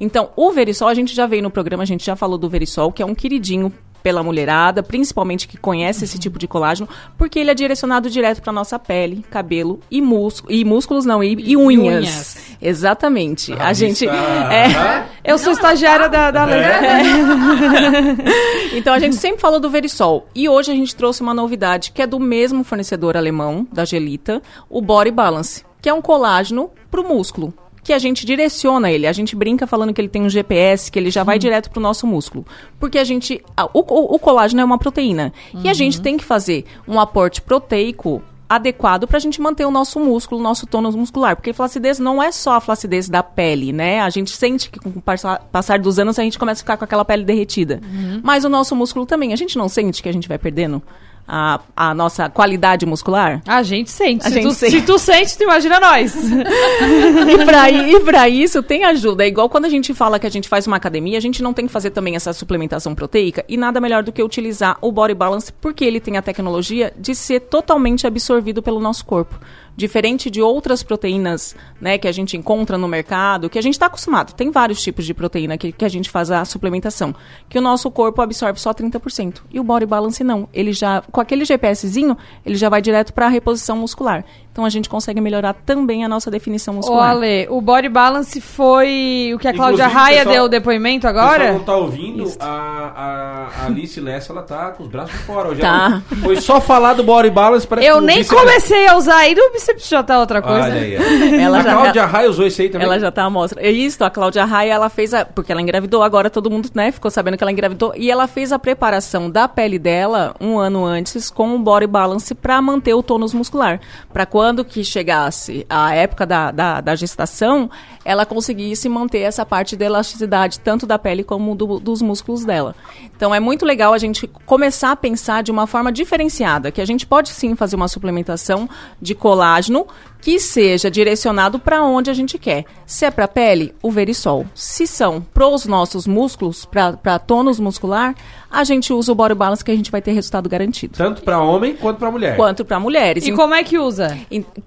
Então, 0.00 0.30
o 0.34 0.50
Verisol, 0.50 0.88
a 0.88 0.94
gente 0.94 1.14
já 1.14 1.26
veio 1.26 1.42
no 1.42 1.50
programa, 1.50 1.82
a 1.82 1.86
gente 1.86 2.06
já 2.06 2.16
falou 2.16 2.38
do 2.38 2.48
Verisol, 2.48 2.90
que 2.90 3.02
é 3.02 3.06
um 3.06 3.14
queridinho 3.14 3.70
pela 4.02 4.22
mulherada, 4.22 4.82
principalmente 4.82 5.48
que 5.48 5.56
conhece 5.56 6.04
esse 6.04 6.18
tipo 6.18 6.38
de 6.38 6.46
colágeno, 6.46 6.88
porque 7.18 7.38
ele 7.38 7.50
é 7.50 7.54
direcionado 7.54 8.08
direto 8.10 8.40
para 8.42 8.52
nossa 8.52 8.78
pele, 8.78 9.24
cabelo 9.30 9.80
e 9.90 10.00
músculo 10.00 10.52
e 10.52 10.64
músculos 10.64 11.04
não 11.04 11.22
e, 11.22 11.34
e 11.38 11.56
unhas. 11.56 12.04
unhas. 12.04 12.36
Exatamente. 12.60 13.52
a 13.54 13.72
gente 13.72 14.04
está- 14.04 14.52
é, 14.52 15.06
Eu 15.24 15.38
sou 15.38 15.52
estagiária 15.52 16.08
da, 16.08 16.30
da 16.30 16.44
lei. 16.44 16.62
então 18.74 18.92
a 18.94 18.98
gente 18.98 19.16
sempre 19.16 19.40
falou 19.40 19.60
do 19.60 19.70
Verisol. 19.70 20.26
E 20.34 20.48
hoje 20.48 20.70
a 20.70 20.74
gente 20.74 20.94
trouxe 20.94 21.22
uma 21.22 21.34
novidade 21.34 21.92
que 21.92 22.02
é 22.02 22.06
do 22.06 22.18
mesmo 22.20 22.64
fornecedor 22.64 23.16
alemão, 23.16 23.66
da 23.72 23.84
Gelita, 23.84 24.42
o 24.68 24.80
Body 24.80 25.10
Balance, 25.10 25.64
que 25.80 25.88
é 25.88 25.94
um 25.94 26.02
colágeno 26.02 26.70
pro 26.90 27.06
músculo. 27.06 27.52
Que 27.86 27.92
a 27.92 27.98
gente 28.00 28.26
direciona 28.26 28.90
ele. 28.90 29.06
A 29.06 29.12
gente 29.12 29.36
brinca 29.36 29.64
falando 29.64 29.94
que 29.94 30.00
ele 30.00 30.08
tem 30.08 30.22
um 30.22 30.28
GPS, 30.28 30.90
que 30.90 30.98
ele 30.98 31.08
já 31.08 31.22
vai 31.22 31.38
direto 31.38 31.70
pro 31.70 31.80
nosso 31.80 32.04
músculo. 32.04 32.44
Porque 32.80 32.98
a 32.98 33.04
gente. 33.04 33.40
a- 33.56 33.66
o, 33.66 33.78
o- 33.78 34.14
o 34.16 34.18
colágeno 34.18 34.60
é 34.60 34.64
uma 34.64 34.76
proteína. 34.76 35.32
E 35.62 35.68
a 35.68 35.72
gente 35.72 36.00
tem 36.00 36.16
que 36.16 36.24
fazer 36.24 36.64
um 36.88 36.98
aporte 36.98 37.40
proteico 37.40 38.20
adequado 38.48 39.06
para 39.06 39.16
a 39.16 39.20
gente 39.20 39.40
manter 39.40 39.64
o 39.66 39.70
nosso 39.70 40.00
músculo, 40.00 40.40
o 40.40 40.42
nosso 40.42 40.66
tônus 40.66 40.96
muscular. 40.96 41.36
Porque 41.36 41.52
flacidez 41.52 42.00
não 42.00 42.20
é 42.20 42.32
só 42.32 42.54
a 42.54 42.60
flacidez 42.60 43.08
da 43.08 43.22
pele, 43.22 43.72
né? 43.72 44.00
A 44.00 44.10
gente 44.10 44.30
sente 44.32 44.68
que 44.68 44.80
com 44.80 44.88
o 44.88 45.00
passar, 45.00 45.38
passar 45.52 45.78
dos 45.78 45.98
anos 46.00 46.18
a 46.18 46.22
gente 46.24 46.38
começa 46.40 46.60
a 46.60 46.64
ficar 46.64 46.76
com 46.76 46.84
aquela 46.84 47.04
pele 47.04 47.22
derretida. 47.24 47.80
Mas 48.22 48.44
o 48.44 48.48
nosso 48.48 48.74
músculo 48.74 49.06
também. 49.06 49.32
A 49.32 49.36
gente 49.36 49.56
não 49.56 49.68
sente 49.68 50.02
que 50.02 50.08
a 50.08 50.12
gente 50.12 50.26
vai 50.28 50.38
perdendo 50.38 50.82
a, 51.26 51.60
a 51.76 51.94
nossa 51.94 52.28
qualidade 52.28 52.86
muscular? 52.86 53.42
A 53.46 53.62
gente 53.62 53.90
sente. 53.90 54.26
A 54.26 54.30
se, 54.30 54.34
gente 54.34 54.44
tu, 54.44 54.54
sente. 54.54 54.72
se 54.72 54.82
tu 54.82 54.98
sente, 54.98 55.36
tu 55.36 55.44
imagina 55.44 55.80
nós. 55.80 56.14
e 56.24 57.44
pra, 57.44 57.70
e 57.70 58.00
pra 58.00 58.28
isso 58.28 58.62
tem 58.62 58.84
ajuda. 58.84 59.24
É 59.24 59.28
igual 59.28 59.48
quando 59.48 59.64
a 59.64 59.68
gente 59.68 59.92
fala 59.94 60.18
que 60.18 60.26
a 60.26 60.30
gente 60.30 60.48
faz 60.48 60.66
uma 60.66 60.76
academia, 60.76 61.18
a 61.18 61.20
gente 61.20 61.42
não 61.42 61.52
tem 61.52 61.66
que 61.66 61.72
fazer 61.72 61.90
também 61.90 62.16
essa 62.16 62.32
suplementação 62.32 62.94
proteica 62.94 63.44
e 63.48 63.56
nada 63.56 63.80
melhor 63.80 64.02
do 64.02 64.12
que 64.12 64.22
utilizar 64.22 64.78
o 64.80 64.92
Body 64.92 65.14
Balance, 65.14 65.52
porque 65.52 65.84
ele 65.84 66.00
tem 66.00 66.16
a 66.16 66.22
tecnologia 66.22 66.92
de 66.98 67.14
ser 67.14 67.40
totalmente 67.40 68.06
absorvido 68.06 68.62
pelo 68.62 68.80
nosso 68.80 69.04
corpo. 69.04 69.38
Diferente 69.76 70.30
de 70.30 70.40
outras 70.40 70.82
proteínas 70.82 71.54
né, 71.80 71.98
que 71.98 72.08
a 72.08 72.12
gente 72.12 72.36
encontra 72.36 72.78
no 72.78 72.88
mercado, 72.88 73.50
que 73.50 73.58
a 73.58 73.62
gente 73.62 73.74
está 73.74 73.86
acostumado. 73.86 74.32
Tem 74.32 74.50
vários 74.50 74.82
tipos 74.82 75.04
de 75.04 75.12
proteína 75.12 75.58
que, 75.58 75.70
que 75.70 75.84
a 75.84 75.88
gente 75.88 76.08
faz 76.08 76.30
a 76.30 76.44
suplementação, 76.44 77.14
que 77.48 77.58
o 77.58 77.62
nosso 77.62 77.90
corpo 77.90 78.22
absorve 78.22 78.58
só 78.58 78.72
30%. 78.72 79.42
E 79.50 79.60
o 79.60 79.64
Body 79.64 79.86
Balance 79.86 80.24
não. 80.24 80.48
Ele 80.52 80.72
já, 80.72 81.02
com 81.02 81.20
aquele 81.20 81.44
GPSzinho, 81.44 82.16
ele 82.44 82.56
já 82.56 82.68
vai 82.68 82.80
direto 82.80 83.12
para 83.12 83.26
a 83.26 83.28
reposição 83.28 83.76
muscular. 83.76 84.24
Então 84.56 84.64
a 84.64 84.70
gente 84.70 84.88
consegue 84.88 85.20
melhorar 85.20 85.52
também 85.52 86.02
a 86.02 86.08
nossa 86.08 86.30
definição 86.30 86.72
Ô, 86.72 86.76
muscular. 86.78 87.10
Ale, 87.10 87.46
o 87.50 87.60
Body 87.60 87.90
Balance 87.90 88.40
foi 88.40 89.32
o 89.34 89.38
que 89.38 89.46
a 89.46 89.52
Cláudia 89.52 89.82
Inclusive, 89.84 90.00
Raia 90.02 90.16
pessoal- 90.20 90.34
deu 90.34 90.44
o 90.44 90.48
depoimento 90.48 91.06
pessoal 91.06 91.24
agora? 91.26 91.52
não 91.52 91.60
tá 91.60 91.76
ouvindo, 91.76 92.32
a, 92.40 92.46
a, 92.46 93.62
a 93.64 93.66
Alice 93.66 94.00
Lessa, 94.00 94.32
ela 94.32 94.40
tá 94.40 94.70
com 94.70 94.84
os 94.84 94.88
braços 94.88 95.14
fora. 95.26 95.50
Hoje 95.50 95.60
Tá. 95.60 96.00
Foi 96.22 96.40
só 96.40 96.58
falar 96.58 96.94
do 96.94 97.02
body 97.02 97.28
balance. 97.28 97.66
parece 97.66 97.86
Eu 97.86 98.00
nem 98.00 98.24
comecei 98.24 98.86
a 98.86 98.96
usar 98.96 99.16
ainda, 99.18 99.42
o 99.42 99.52
bíceps 99.52 99.86
já 99.90 100.02
tá 100.02 100.18
outra 100.18 100.40
coisa. 100.40 100.62
Olha 100.62 100.74
aí. 100.80 100.94
Ela 101.38 101.58
a 101.58 101.62
já- 101.62 101.72
Cláudia 101.74 102.06
Raia 102.06 102.30
usou 102.30 102.46
esse 102.46 102.62
aí 102.62 102.70
também? 102.70 102.86
Ela 102.86 102.98
já 102.98 103.10
tá 103.10 103.24
à 103.24 103.28
mostra. 103.28 103.60
É 103.60 103.70
isso, 103.70 104.02
a 104.02 104.08
Cláudia 104.08 104.46
Raia, 104.46 104.72
ela 104.72 104.88
fez 104.88 105.12
a. 105.12 105.26
Porque 105.26 105.52
ela 105.52 105.60
engravidou, 105.60 106.02
agora 106.02 106.30
todo 106.30 106.50
mundo, 106.50 106.70
né, 106.74 106.90
ficou 106.92 107.10
sabendo 107.10 107.36
que 107.36 107.44
ela 107.44 107.52
engravidou. 107.52 107.92
E 107.94 108.10
ela 108.10 108.26
fez 108.26 108.52
a 108.52 108.58
preparação 108.58 109.28
da 109.28 109.46
pele 109.46 109.78
dela 109.78 110.34
um 110.40 110.56
ano 110.58 110.82
antes 110.86 111.28
com 111.28 111.54
o 111.54 111.58
body 111.58 111.86
balance 111.86 112.34
pra 112.34 112.62
manter 112.62 112.94
o 112.94 113.02
tônus 113.02 113.34
muscular. 113.34 113.78
Pra 114.10 114.24
quando 114.24 114.45
que 114.64 114.84
chegasse 114.84 115.66
a 115.68 115.94
época 115.94 116.24
da, 116.26 116.50
da, 116.50 116.80
da 116.80 116.94
gestação, 116.94 117.70
ela 118.04 118.24
conseguisse 118.26 118.88
manter 118.88 119.20
essa 119.20 119.44
parte 119.44 119.76
de 119.76 119.84
elasticidade, 119.84 120.60
tanto 120.60 120.86
da 120.86 120.98
pele 120.98 121.24
como 121.24 121.54
do- 121.54 121.78
dos 121.80 122.00
músculos 122.02 122.44
dela. 122.44 122.74
Então 123.16 123.34
é 123.34 123.40
muito 123.40 123.64
legal 123.64 123.92
a 123.94 123.98
gente 123.98 124.26
começar 124.44 124.92
a 124.92 124.96
pensar 124.96 125.42
de 125.42 125.50
uma 125.50 125.66
forma 125.66 125.90
diferenciada, 125.90 126.70
que 126.70 126.80
a 126.80 126.84
gente 126.84 127.06
pode 127.06 127.30
sim 127.30 127.54
fazer 127.54 127.76
uma 127.76 127.88
suplementação 127.88 128.68
de 129.00 129.14
colágeno 129.14 129.86
que 130.26 130.40
seja 130.40 130.90
direcionado 130.90 131.56
para 131.56 131.84
onde 131.84 132.10
a 132.10 132.12
gente 132.12 132.36
quer. 132.36 132.64
Se 132.84 133.04
é 133.04 133.12
para 133.12 133.28
pele, 133.28 133.72
o 133.80 133.92
Verisol. 133.92 134.44
Se 134.56 134.84
são 134.84 135.20
para 135.20 135.46
os 135.46 135.66
nossos 135.66 136.04
músculos, 136.04 136.64
para 136.64 137.16
tônus 137.20 137.60
muscular, 137.60 138.12
a 138.50 138.64
gente 138.64 138.92
usa 138.92 139.12
o 139.12 139.14
Body 139.14 139.36
Balance 139.36 139.64
que 139.64 139.70
a 139.70 139.76
gente 139.76 139.88
vai 139.88 140.02
ter 140.02 140.10
resultado 140.10 140.48
garantido. 140.48 140.98
Tanto 140.98 141.22
pra 141.22 141.40
homem 141.40 141.76
quanto 141.76 141.98
pra 141.98 142.10
mulher. 142.10 142.34
Quanto 142.34 142.64
para 142.64 142.80
mulheres. 142.80 143.24
E 143.24 143.30
como 143.30 143.54
é 143.54 143.62
que 143.62 143.78
usa? 143.78 144.18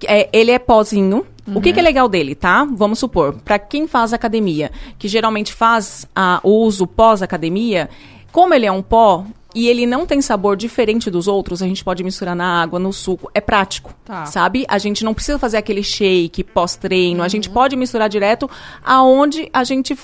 É, 0.08 0.30
ele 0.32 0.50
é 0.50 0.58
pozinho. 0.58 1.26
O 1.46 1.56
Uhum. 1.56 1.60
que, 1.60 1.74
que 1.74 1.78
é 1.80 1.82
legal 1.82 2.08
dele, 2.08 2.34
tá? 2.34 2.66
Vamos 2.72 2.98
supor, 2.98 3.34
para 3.44 3.58
quem 3.58 3.86
faz 3.86 4.14
academia, 4.14 4.70
que 4.98 5.08
geralmente 5.08 5.52
faz 5.52 6.06
ah, 6.16 6.40
o 6.42 6.52
uso 6.64 6.86
pós-academia, 6.86 7.90
como 8.32 8.54
ele 8.54 8.64
é 8.64 8.72
um 8.72 8.80
pó, 8.80 9.26
e 9.54 9.68
ele 9.68 9.86
não 9.86 10.06
tem 10.06 10.20
sabor 10.20 10.56
diferente 10.56 11.10
dos 11.10 11.26
outros, 11.28 11.62
a 11.62 11.66
gente 11.66 11.82
pode 11.84 12.02
misturar 12.04 12.34
na 12.36 12.62
água, 12.62 12.78
no 12.78 12.92
suco. 12.92 13.30
É 13.34 13.40
prático, 13.40 13.94
Tá. 14.04 14.26
sabe? 14.26 14.64
A 14.68 14.78
gente 14.78 15.04
não 15.04 15.14
precisa 15.14 15.38
fazer 15.38 15.56
aquele 15.56 15.82
shake 15.82 16.42
pós-treino. 16.44 17.22
A 17.22 17.28
gente 17.28 17.48
Uhum. 17.48 17.54
pode 17.54 17.76
misturar 17.76 18.08
direto 18.08 18.48
aonde 18.84 19.48
a 19.52 19.64
gente 19.64 19.94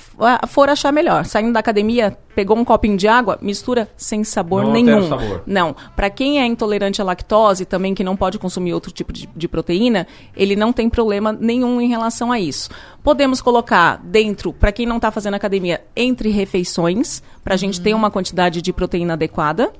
for 0.48 0.68
achar 0.68 0.92
melhor. 0.92 1.24
Saindo 1.24 1.52
da 1.52 1.60
academia, 1.60 2.16
pegou 2.34 2.56
um 2.56 2.64
copinho 2.64 2.96
de 2.96 3.08
água, 3.08 3.38
mistura 3.40 3.88
sem 3.96 4.22
sabor 4.22 4.64
Não 4.64 4.72
nenhum. 4.72 5.08
sabor. 5.08 5.42
Não. 5.46 5.74
Para 5.94 6.10
quem 6.10 6.40
é 6.40 6.46
intolerante 6.46 7.00
à 7.00 7.04
lactose, 7.04 7.64
também 7.64 7.94
que 7.94 8.04
não 8.04 8.16
pode 8.16 8.38
consumir 8.38 8.74
outro 8.74 8.92
tipo 8.92 9.12
de, 9.12 9.28
de 9.34 9.48
proteína, 9.48 10.06
ele 10.36 10.54
não 10.54 10.72
tem 10.72 10.88
problema 10.90 11.32
nenhum 11.32 11.80
em 11.80 11.88
relação 11.88 12.30
a 12.30 12.38
isso. 12.38 12.68
Podemos 13.06 13.40
colocar 13.40 14.00
dentro, 14.02 14.52
para 14.52 14.72
quem 14.72 14.84
não 14.84 14.96
está 14.96 15.12
fazendo 15.12 15.34
academia, 15.34 15.80
entre 15.94 16.28
refeições, 16.28 17.22
para 17.44 17.54
a 17.54 17.56
gente 17.56 17.80
ter 17.80 17.94
uma 17.94 18.10
quantidade 18.10 18.60
de 18.60 18.72
proteína 18.72 19.12
adequada. 19.12 19.72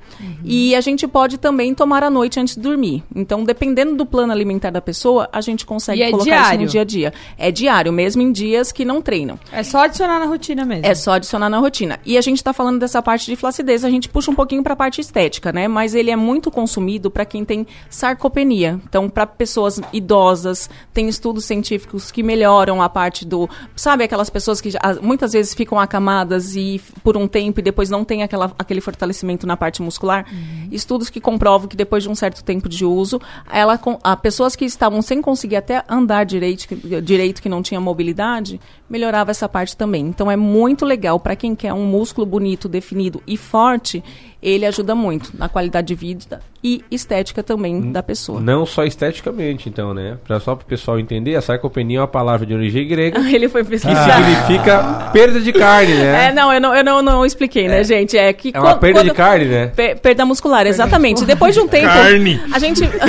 E 0.45 0.77
a 0.77 0.81
gente 0.81 1.09
pode 1.09 1.37
também 1.37 1.75
tomar 1.75 2.05
à 2.05 2.09
noite 2.09 2.39
antes 2.39 2.55
de 2.55 2.61
dormir. 2.61 3.03
Então, 3.13 3.43
dependendo 3.43 3.97
do 3.97 4.07
plano 4.07 4.33
alimentar 4.33 4.71
da 4.71 4.81
pessoa, 4.81 5.29
a 5.33 5.41
gente 5.41 5.67
consegue 5.67 6.03
é 6.03 6.11
colocar 6.13 6.23
isso 6.23 6.41
diário? 6.41 6.61
no 6.61 6.67
dia 6.69 6.81
a 6.83 6.85
dia. 6.85 7.13
É 7.37 7.51
diário, 7.51 7.93
mesmo 7.93 8.23
em 8.23 8.31
dias 8.31 8.71
que 8.71 8.85
não 8.85 9.03
treinam. 9.03 9.37
É 9.51 9.65
só 9.65 9.81
adicionar 9.81 10.21
na 10.21 10.27
rotina 10.27 10.65
mesmo. 10.65 10.87
É 10.87 10.95
só 10.95 11.15
adicionar 11.15 11.51
na 11.51 11.59
rotina. 11.59 11.99
E 12.07 12.17
a 12.17 12.21
gente 12.21 12.45
tá 12.45 12.53
falando 12.53 12.79
dessa 12.79 13.03
parte 13.03 13.27
de 13.27 13.35
flacidez, 13.35 13.85
a 13.85 13.91
gente 13.91 14.09
puxa 14.09 14.31
um 14.31 14.37
pouquinho 14.37 14.63
pra 14.63 14.77
parte 14.77 15.01
estética, 15.01 15.53
né? 15.53 15.67
Mas 15.67 15.97
ele 15.97 16.13
é 16.13 16.17
muito 16.17 16.49
consumido 16.49 17.11
para 17.11 17.25
quem 17.25 17.45
tem 17.45 17.67
sarcopenia. 17.91 18.81
Então, 18.89 19.09
para 19.09 19.27
pessoas 19.27 19.81
idosas, 19.93 20.71
tem 20.95 21.09
estudos 21.09 21.45
científicos 21.45 22.13
que 22.13 22.23
melhoram 22.23 22.81
a 22.81 22.89
parte 22.89 23.16
do, 23.25 23.49
sabe, 23.75 24.05
aquelas 24.05 24.29
pessoas 24.29 24.61
que 24.61 24.71
já- 24.71 24.81
muitas 25.01 25.33
vezes 25.33 25.55
ficam 25.55 25.79
acamadas 25.79 26.55
e 26.57 26.81
por 27.03 27.17
um 27.17 27.27
tempo 27.27 27.61
e 27.61 27.63
depois 27.63 27.89
não 27.89 28.05
tem 28.05 28.23
aquela, 28.23 28.53
aquele 28.59 28.81
fortalecimento 28.81 29.47
na 29.47 29.57
parte 29.57 29.81
muscular. 29.81 30.27
Estudos 30.71 31.09
que 31.09 31.21
comprovam 31.21 31.69
que 31.69 31.77
depois 31.77 32.03
de 32.03 32.09
um 32.09 32.15
certo 32.15 32.43
tempo 32.45 32.69
de 32.69 32.85
uso, 32.85 33.21
ela 33.51 33.79
com- 33.79 33.99
a 34.03 34.17
pessoas 34.17 34.55
que 34.57 34.65
estavam 34.65 35.01
sem 35.01 35.23
conseguir 35.23 35.57
até 35.57 35.85
andar 35.89 36.25
direito, 36.25 36.69
que- 36.69 37.01
direito 37.01 37.41
que 37.41 37.49
não 37.49 37.63
tinha 37.63 37.81
mobilidade, 37.81 38.61
melhorava 38.91 39.31
essa 39.31 39.49
parte 39.49 39.77
também. 39.77 40.07
Então 40.07 40.31
é 40.31 40.37
muito 40.37 40.85
legal 40.85 41.19
para 41.19 41.37
quem 41.37 41.55
quer 41.55 41.73
um 41.73 41.87
músculo 41.87 42.27
bonito, 42.27 42.69
definido 42.69 43.23
e 43.27 43.37
forte, 43.37 44.03
ele 44.43 44.67
ajuda 44.67 44.95
muito 44.95 45.33
na 45.37 45.49
qualidade 45.49 45.87
de 45.89 45.95
vida 45.95 46.41
e 46.67 46.83
estética 46.91 47.45
também 47.45 47.93
da 47.93 48.03
pessoa. 48.03 48.41
Não 48.41 48.67
só 48.67 48.83
esteticamente, 48.85 49.69
então, 49.69 49.95
né? 49.95 50.17
Pra, 50.27 50.41
só 50.41 50.57
para 50.57 50.65
o 50.65 50.67
pessoal 50.67 50.99
entender, 50.99 51.37
a 51.37 51.41
sarcopenia 51.41 51.99
é 51.99 52.01
uma 52.01 52.09
palavra 52.09 52.45
de 52.45 52.53
origem 52.53 52.89
grega 52.89 53.21
Ele 53.31 53.49
foi 53.49 53.63
que 53.63 53.71
pesquisar. 53.71 54.17
significa 54.17 55.11
perda 55.13 55.39
de 55.41 55.53
carne, 55.53 55.95
né? 55.95 56.27
É, 56.29 56.33
não, 56.33 56.53
eu 56.53 56.61
não, 56.61 56.75
eu 56.75 56.83
não, 56.83 57.01
não 57.03 57.25
expliquei, 57.25 57.69
né, 57.69 57.85
gente? 57.85 58.19
É 58.19 58.33
que 58.33 58.51
É 58.53 58.59
uma 58.61 58.75
perda 58.77 59.03
de 59.05 59.11
quando- 59.11 59.17
carne, 59.17 59.45
né? 59.45 59.67
Pe- 59.77 59.95
perda 59.95 60.27
muscular, 60.27 60.67
exatamente. 60.67 61.25
Depois 61.25 61.55
de 61.55 61.61
um 61.61 61.69
tempo. 61.69 61.87
Carne. 61.87 62.41
A 62.53 62.59
gente. 62.59 62.83
Aqui, 62.85 63.01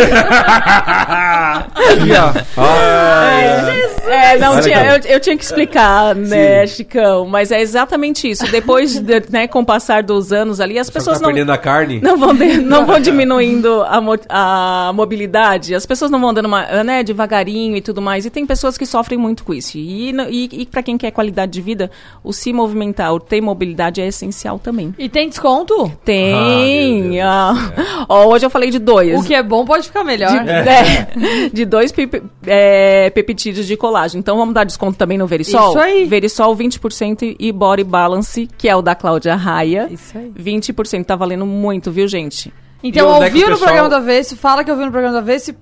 ó. 2.55 2.61
Ó. 2.61 4.07
É, 4.09 4.37
não 4.37 4.59
tinha, 4.61 4.85
eu, 4.85 5.01
eu 5.15 5.19
tinha 5.19 5.35
que 5.37 5.43
explicar, 5.43 6.15
né, 6.15 6.65
Chicão? 6.67 7.27
Mas 7.27 7.51
é 7.51 7.59
exatamente 7.61 8.29
isso. 8.29 8.49
Depois, 8.49 8.97
de, 8.99 9.21
né, 9.29 9.47
com 9.47 9.59
o 9.61 9.65
passar 9.65 10.01
dos 10.03 10.31
anos 10.31 10.59
ali, 10.61 10.77
as 10.79 10.87
Só 10.87 10.93
pessoas 10.93 11.19
tá 11.19 11.23
não. 11.25 11.33
perdendo 11.33 11.51
a 11.51 11.57
carne. 11.57 11.99
Não 12.01 12.17
vão, 12.17 12.33
de- 12.33 12.57
não 12.57 12.85
vão 12.85 12.99
diminuindo 13.47 13.83
a, 13.83 14.01
mo- 14.01 14.19
a 14.29 14.91
mobilidade, 14.93 15.73
as 15.73 15.85
pessoas 15.85 16.11
não 16.11 16.19
vão 16.19 16.29
andando 16.29 16.49
né, 16.85 17.03
devagarinho 17.03 17.75
e 17.75 17.81
tudo 17.81 18.01
mais. 18.01 18.25
E 18.25 18.29
tem 18.29 18.45
pessoas 18.45 18.77
que 18.77 18.85
sofrem 18.85 19.17
muito 19.17 19.43
com 19.43 19.53
isso. 19.53 19.77
E, 19.77 20.11
e, 20.11 20.49
e 20.61 20.65
para 20.65 20.83
quem 20.83 20.97
quer 20.97 21.11
qualidade 21.11 21.51
de 21.51 21.61
vida, 21.61 21.89
o 22.23 22.33
se 22.33 22.51
movimentar, 22.53 23.13
o 23.13 23.19
ter 23.19 23.41
mobilidade 23.41 24.01
é 24.01 24.07
essencial 24.07 24.59
também. 24.59 24.93
E 24.97 25.07
tem 25.09 25.29
desconto? 25.29 25.91
Tem. 26.03 27.19
ah. 27.21 27.53
Ó, 28.09 28.27
hoje 28.27 28.45
eu 28.45 28.49
falei 28.49 28.69
de 28.69 28.79
dois. 28.79 29.19
O 29.19 29.23
que 29.25 29.33
é 29.33 29.43
bom 29.43 29.65
pode 29.65 29.87
ficar 29.87 30.03
melhor. 30.03 30.31
De, 30.43 30.49
é, 30.49 31.49
de 31.53 31.65
dois 31.65 31.91
pep- 31.91 32.23
é, 32.45 33.09
peptídeos 33.11 33.65
de 33.67 33.75
colágeno. 33.77 34.19
Então 34.19 34.37
vamos 34.37 34.53
dar 34.53 34.63
desconto 34.63 34.97
também 34.97 35.17
no 35.17 35.27
Verisol? 35.27 35.69
Isso 35.69 35.79
aí. 35.79 36.05
Verisol 36.05 36.55
20% 36.55 37.35
e 37.39 37.51
Body 37.51 37.83
Balance, 37.83 38.47
que 38.57 38.67
é 38.67 38.75
o 38.75 38.81
da 38.81 38.95
Cláudia 38.95 39.35
Raia. 39.35 39.87
Isso 39.91 40.17
aí. 40.17 40.31
20%. 40.37 41.05
Tá 41.05 41.15
valendo 41.15 41.45
muito, 41.45 41.91
viu, 41.91 42.07
gente? 42.07 42.51
Então, 42.83 43.09
é 43.09 43.25
ouviu 43.25 43.47
o 43.47 43.49
no 43.49 43.55
pessoal- 43.55 43.57
programa 43.69 43.89
do 43.89 43.95
Avesso, 43.95 44.37
fala 44.37 44.63
que 44.63 44.71
ouviu 44.71 44.85
no 44.85 44.91
programa 44.91 45.13
do 45.13 45.19
Avesso 45.19 45.51
e 45.51 45.55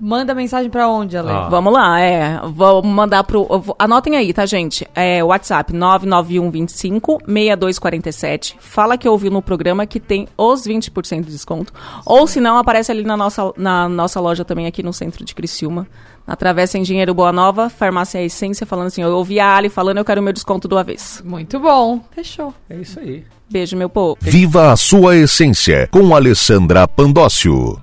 manda 0.00 0.34
mensagem 0.34 0.70
pra 0.70 0.88
onde, 0.88 1.16
Ale? 1.16 1.30
Ah. 1.30 1.48
Vamos 1.48 1.72
lá, 1.72 2.00
é. 2.00 2.40
Vou 2.52 2.82
mandar 2.82 3.24
pro. 3.24 3.44
vou- 3.46 3.76
anotem 3.78 4.16
aí, 4.16 4.32
tá, 4.32 4.46
gente? 4.46 4.86
É 4.94 5.22
WhatsApp 5.22 5.72
99125 5.72 7.18
6247. 7.26 8.56
Fala 8.60 8.96
que 8.96 9.08
ouviu 9.08 9.30
no 9.30 9.42
programa 9.42 9.86
que 9.86 10.00
tem 10.00 10.28
os 10.36 10.66
20% 10.66 11.24
de 11.26 11.30
desconto. 11.32 11.72
Ou 12.06 12.26
se 12.26 12.40
não, 12.40 12.56
aparece 12.58 12.90
ali 12.92 13.02
na 13.04 13.16
nossa, 13.16 13.52
na 13.56 13.88
nossa 13.88 14.20
loja 14.20 14.44
também 14.44 14.66
aqui 14.66 14.82
no 14.82 14.92
centro 14.92 15.24
de 15.24 15.34
Criciúma. 15.34 15.86
Na 16.26 16.36
Travessa 16.36 16.76
Engenheiro 16.78 17.14
Boa 17.14 17.32
Nova, 17.32 17.70
Farmácia 17.70 18.22
Essência, 18.22 18.66
falando 18.66 18.88
assim: 18.88 19.02
eu 19.02 19.10
ouvi 19.16 19.40
a 19.40 19.56
Ali 19.56 19.68
falando, 19.70 19.96
eu 19.98 20.04
quero 20.04 20.20
o 20.20 20.24
meu 20.24 20.32
desconto 20.32 20.68
do 20.68 20.76
avesso. 20.78 21.26
Muito 21.26 21.58
bom. 21.58 22.00
Fechou. 22.14 22.52
É 22.68 22.76
isso 22.76 23.00
aí. 23.00 23.24
Beijo, 23.50 23.76
meu 23.76 23.88
povo. 23.88 24.18
Viva 24.20 24.70
a 24.72 24.76
sua 24.76 25.16
essência 25.16 25.88
com 25.90 26.14
Alessandra 26.14 26.86
Pandócio. 26.86 27.80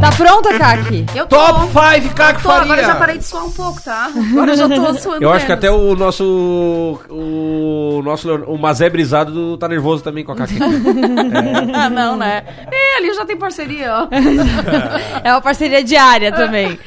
Tá 0.00 0.10
pronta, 0.16 0.58
Kaki? 0.58 1.06
Eu 1.14 1.26
tô. 1.26 1.36
Top 1.36 1.60
5, 2.00 2.14
Caco 2.14 2.42
Tô, 2.42 2.50
agora 2.50 2.66
Faria. 2.66 2.82
eu 2.82 2.86
já 2.86 2.94
parei 2.96 3.18
de 3.18 3.24
suar 3.24 3.44
um 3.44 3.50
pouco, 3.52 3.80
tá? 3.82 4.10
Agora 4.32 4.52
eu 4.52 4.56
já 4.56 4.68
tô 4.68 4.94
suando 4.98 5.22
Eu 5.24 5.32
acho 5.32 5.46
que 5.46 5.52
menos. 5.52 5.64
até 5.64 5.70
o 5.70 5.94
nosso. 5.96 7.00
O 7.08 8.02
nosso. 8.04 8.34
O 8.46 8.58
Mazé 8.58 8.90
Brisado 8.90 9.32
do- 9.32 9.56
tá 9.56 9.68
nervoso 9.68 10.02
também 10.02 10.24
com 10.24 10.32
a 10.32 10.36
Caqui. 10.36 10.58
Ah, 11.74 11.88
não, 11.90 12.16
né? 12.16 12.42
É, 12.70 12.98
ali 12.98 13.14
já 13.14 13.24
tem 13.24 13.36
parceria, 13.36 13.92
ó. 13.94 14.08
É 15.24 15.32
uma 15.32 15.40
parceria 15.40 15.82
diária 15.82 16.32
também. 16.32 16.78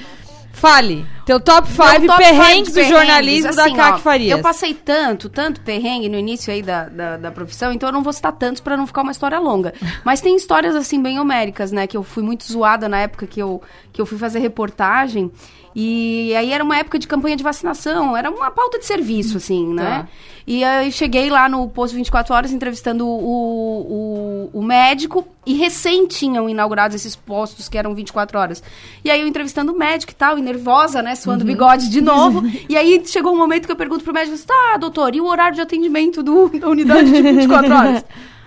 Fale. 0.60 1.06
Teu 1.26 1.39
top 1.39 1.67
5 1.67 1.84
Meu 2.00 2.08
top 2.08 2.17
perrengues 2.17 2.74
do 2.74 2.84
jornalismo 2.84 3.56
da 3.56 3.63
assim, 3.63 3.74
ó, 3.74 3.76
Kaki 3.76 4.02
Farias. 4.02 4.38
Eu 4.38 4.43
passei 4.43 4.74
tanto, 4.74 5.30
tanto 5.30 5.62
perrengue 5.62 6.10
no 6.10 6.17
início 6.17 6.52
aí 6.52 6.62
da, 6.62 6.89
da, 6.89 7.17
da 7.17 7.32
profissão, 7.32 7.72
então 7.72 7.88
eu 7.89 7.93
não 7.93 8.04
vou 8.04 8.12
citar 8.12 8.34
tantos 8.34 8.60
pra 8.60 8.76
não 8.76 8.86
ficar 8.86 9.04
uma 9.04 9.12
história 9.12 9.39
longa. 9.39 9.74
Mas 10.04 10.22
tem 10.22 10.36
histórias, 10.36 10.76
assim, 10.76 11.02
bem 11.02 11.19
homéricas, 11.19 11.72
né? 11.72 11.88
Que 11.88 11.95
eu 11.95 12.04
fui 12.04 12.24
muito 12.24 12.43
zoada 12.52 12.89
na 12.89 13.00
época 13.00 13.26
que 13.26 13.39
eu, 13.39 13.62
que 13.93 14.02
eu 14.02 14.06
fui 14.06 14.17
fazer 14.17 14.39
reportagem. 14.39 15.32
E 15.75 16.36
aí 16.36 16.51
era 16.51 16.63
uma 16.63 16.77
época 16.77 16.97
de 16.97 17.08
campanha 17.08 17.36
de 17.36 17.43
vacinação, 17.43 18.15
era 18.15 18.29
uma 18.29 18.51
pauta 18.51 18.79
de 18.79 18.86
serviço, 18.86 19.38
assim, 19.38 19.73
né? 19.73 20.03
Tá. 20.03 20.08
E 20.47 20.63
aí 20.63 20.91
cheguei 20.91 21.29
lá 21.29 21.47
no 21.47 21.69
posto 21.69 21.95
24 21.95 22.34
horas 22.34 22.51
entrevistando 22.51 23.05
o, 23.05 24.49
o, 24.51 24.60
o 24.60 24.63
médico 24.63 25.27
e 25.45 25.53
recém 25.53 26.08
tinham 26.08 26.49
inaugurado 26.49 26.95
esses 26.95 27.15
postos 27.15 27.69
que 27.69 27.77
eram 27.77 27.93
24 27.93 28.39
horas. 28.39 28.63
E 29.05 29.12
aí 29.12 29.21
eu 29.21 29.27
entrevistando 29.27 29.71
o 29.71 29.77
médico 29.77 30.12
e 30.12 30.15
tal, 30.15 30.39
e 30.39 30.41
nervosa, 30.41 31.03
né? 31.03 31.13
Suando 31.13 31.45
bigode 31.45 31.88
de 31.89 32.01
novo. 32.01 32.41
e 32.67 32.75
aí 32.75 33.01
chegou 33.05 33.34
um 33.34 33.38
momento 33.38 33.67
que 33.67 33.71
eu 33.71 33.75
pergunto 33.75 34.03
pro 34.03 34.12
médico, 34.12 34.38
tá, 34.39 34.77
doutor, 34.77 35.13
e 35.15 35.21
o 35.21 35.27
horário 35.27 35.55
de 35.55 35.62
atendimento 35.62 36.23
do, 36.23 36.49
da 36.49 36.67
unidade 36.67 37.12
de 37.12 37.21
24 37.21 37.73
horas? 37.75 38.05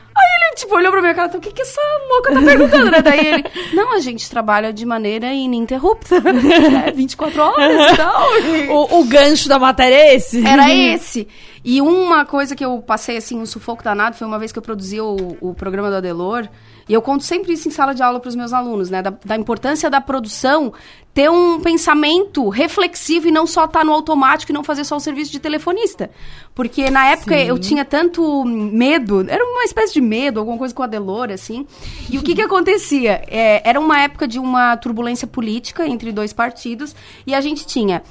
Tipo, 0.55 0.75
olhou 0.77 0.91
pra 0.93 1.01
minha 1.01 1.15
cara 1.15 1.29
e 1.29 1.31
falou, 1.31 1.39
o 1.39 1.43
que 1.49 1.53
que 1.53 1.63
essa 1.63 1.81
louca 2.09 2.33
tá 2.35 2.43
perguntando, 2.43 2.91
né? 2.91 3.01
Daí 3.03 3.27
ele, 3.27 3.45
não, 3.75 3.95
a 3.95 4.01
gente 4.01 4.29
trabalha 4.29 4.73
de 4.73 4.85
maneira 4.85 5.33
ininterrupta. 5.33 6.17
É, 6.87 6.91
24 6.93 7.41
horas 7.43 7.93
e 7.93 7.97
tal. 7.97 8.39
E- 8.41 8.69
O, 8.69 9.01
o 9.01 9.05
gancho 9.05 9.49
da 9.49 9.59
matéria 9.59 9.95
é 9.97 10.15
esse? 10.17 10.45
era 10.47 10.73
esse. 10.75 11.27
E 11.65 11.81
uma 11.81 12.25
coisa 12.25 12.57
que 12.57 12.65
eu 12.65 12.79
passei, 12.83 13.17
assim, 13.17 13.39
um 13.39 13.47
sufoco 13.47 13.83
danado, 13.85 14.17
foi 14.17 14.27
uma 14.27 14.39
vez 14.39 14.51
que 14.53 14.59
eu 14.59 14.63
produzi 14.63 15.01
o, 15.01 15.37
o 15.41 15.55
programa 15.55 15.89
do 15.91 15.97
Adelor. 15.97 16.49
E 16.93 16.95
eu 16.95 17.01
conto 17.01 17.25
sempre 17.25 17.55
isso 17.55 17.67
em 17.67 17.71
sala 17.71 17.95
de 17.95 18.03
aula 18.03 18.21
para 18.21 18.29
os 18.29 18.37
meus 18.37 18.53
alunos, 18.53 18.91
né? 18.91 19.01
Da, 19.01 19.15
da 19.25 19.35
importância 19.35 19.89
da 19.89 19.99
produção 19.99 20.75
ter 21.15 21.31
um 21.31 21.59
pensamento 21.59 22.51
reflexivo 22.51 23.29
e 23.29 23.31
não 23.31 23.47
só 23.47 23.65
estar 23.65 23.83
no 23.83 23.93
automático 23.95 24.53
e 24.53 24.55
não 24.55 24.63
fazer 24.63 24.85
só 24.85 24.97
o 24.97 25.01
serviço 25.01 25.33
de 25.33 25.41
telefonista. 25.41 26.11
Porque 26.55 26.91
na 26.91 27.07
época 27.07 27.35
eu 27.39 27.59
tinha 27.59 27.83
tanto 27.83 28.45
medo, 28.45 29.25
era 29.27 29.43
uma 29.43 29.65
espécie 29.65 29.95
de 29.95 30.03
medo, 30.03 30.39
alguma 30.39 30.59
coisa 30.59 30.75
com 30.75 30.83
o 30.83 30.85
Adelor, 30.85 31.31
assim. 31.31 31.67
E 32.11 32.19
o 32.19 32.23
que 32.23 32.35
que 32.35 32.43
acontecia? 32.43 33.25
É, 33.27 33.67
era 33.67 33.81
uma 33.81 33.99
época 33.99 34.29
de 34.29 34.39
uma 34.39 34.77
turbulência 34.77 35.27
política 35.27 35.89
entre 35.89 36.13
dois 36.13 36.35
partidos 36.35 36.95
e 37.27 37.35
a 37.35 37.41
gente 37.41 37.65
tinha 37.65 38.03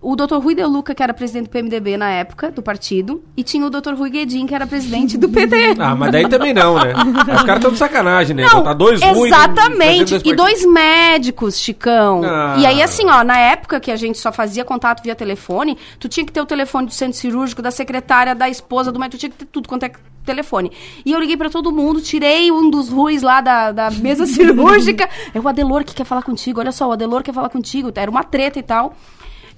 o 0.00 0.14
Dr. 0.14 0.36
Rui 0.36 0.54
De 0.54 0.64
Luca, 0.64 0.94
que 0.94 1.02
era 1.02 1.12
presidente 1.12 1.46
do 1.46 1.50
PMDB 1.50 1.96
na 1.96 2.10
época, 2.10 2.50
do 2.52 2.62
partido, 2.62 3.22
e 3.36 3.42
tinha 3.42 3.66
o 3.66 3.70
Dr. 3.70 3.94
Rui 3.94 4.10
Guedin, 4.10 4.46
que 4.46 4.54
era 4.54 4.66
presidente 4.66 5.18
do 5.18 5.28
PT. 5.28 5.74
Ah, 5.78 5.94
mas 5.94 6.12
daí 6.12 6.28
também 6.28 6.54
não, 6.54 6.76
né? 6.76 6.94
Os 7.36 7.42
caras 7.42 7.56
estão 7.56 7.72
de 7.72 7.78
sacanagem, 7.78 8.36
né? 8.36 8.44
Não, 8.44 8.58
Botar 8.58 8.74
dois 8.74 9.00
ruins, 9.00 9.26
exatamente. 9.26 10.20
E 10.24 10.34
dois 10.34 10.64
médicos, 10.64 11.58
Chicão. 11.58 12.22
Ah. 12.24 12.56
E 12.58 12.66
aí, 12.66 12.80
assim, 12.80 13.06
ó, 13.06 13.24
na 13.24 13.38
época 13.38 13.80
que 13.80 13.90
a 13.90 13.96
gente 13.96 14.18
só 14.18 14.32
fazia 14.32 14.64
contato 14.64 15.02
via 15.02 15.16
telefone, 15.16 15.76
tu 15.98 16.08
tinha 16.08 16.24
que 16.24 16.32
ter 16.32 16.40
o 16.40 16.46
telefone 16.46 16.86
do 16.86 16.92
centro 16.92 17.18
cirúrgico, 17.18 17.60
da 17.60 17.70
secretária, 17.70 18.34
da 18.34 18.48
esposa, 18.48 18.92
do 18.92 19.00
médico, 19.00 19.16
tu 19.16 19.20
tinha 19.20 19.30
que 19.30 19.36
ter 19.38 19.46
tudo 19.46 19.68
quanto 19.68 19.84
é 19.84 19.90
telefone. 20.24 20.70
E 21.04 21.12
eu 21.12 21.18
liguei 21.18 21.36
pra 21.36 21.50
todo 21.50 21.72
mundo, 21.72 22.00
tirei 22.00 22.52
um 22.52 22.70
dos 22.70 22.88
ruins 22.88 23.22
lá 23.22 23.40
da, 23.40 23.72
da 23.72 23.90
mesa 23.90 24.26
cirúrgica. 24.28 25.08
É 25.34 25.40
o 25.40 25.48
Adelor 25.48 25.84
que 25.84 25.94
quer 25.94 26.04
falar 26.04 26.22
contigo, 26.22 26.60
olha 26.60 26.72
só, 26.72 26.88
o 26.88 26.92
Adelor 26.92 27.22
quer 27.22 27.32
falar 27.32 27.48
contigo. 27.48 27.90
Era 27.94 28.10
uma 28.10 28.22
treta 28.22 28.58
e 28.58 28.62
tal. 28.62 28.94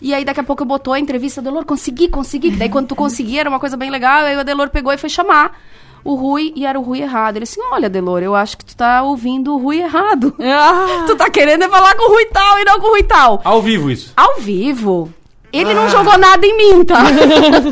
E 0.00 0.14
aí 0.14 0.24
daqui 0.24 0.40
a 0.40 0.44
pouco 0.44 0.64
botou 0.64 0.94
a 0.94 1.00
entrevista, 1.00 1.42
Delor, 1.42 1.64
consegui, 1.64 2.08
consegui. 2.08 2.50
Daí 2.52 2.68
quando 2.68 2.88
tu 2.88 2.96
conseguia, 2.96 3.40
era 3.40 3.50
uma 3.50 3.60
coisa 3.60 3.76
bem 3.76 3.90
legal, 3.90 4.24
aí 4.24 4.36
o 4.36 4.44
Delor 4.44 4.70
pegou 4.70 4.92
e 4.92 4.98
foi 4.98 5.10
chamar 5.10 5.58
o 6.02 6.14
Rui 6.14 6.52
e 6.56 6.64
era 6.64 6.78
o 6.78 6.82
Rui 6.82 7.00
errado. 7.00 7.36
Ele 7.36 7.44
assim, 7.44 7.60
olha, 7.70 7.88
Delor, 7.88 8.22
eu 8.22 8.34
acho 8.34 8.56
que 8.56 8.64
tu 8.64 8.76
tá 8.76 9.02
ouvindo 9.02 9.54
o 9.54 9.58
Rui 9.58 9.78
errado. 9.78 10.34
tu 11.06 11.16
tá 11.16 11.28
querendo 11.30 11.64
é 11.64 11.68
falar 11.68 11.94
com 11.94 12.10
o 12.10 12.14
Rui 12.14 12.24
tal 12.26 12.58
e 12.58 12.64
não 12.64 12.80
com 12.80 12.86
o 12.86 12.90
Rui 12.90 13.02
tal. 13.02 13.40
Ao 13.44 13.60
vivo 13.60 13.90
isso. 13.90 14.12
Ao 14.16 14.38
vivo. 14.38 15.12
Ele 15.52 15.74
não 15.74 15.88
jogou 15.88 16.16
nada 16.16 16.46
em 16.46 16.56
mim, 16.56 16.84
tá? 16.84 17.02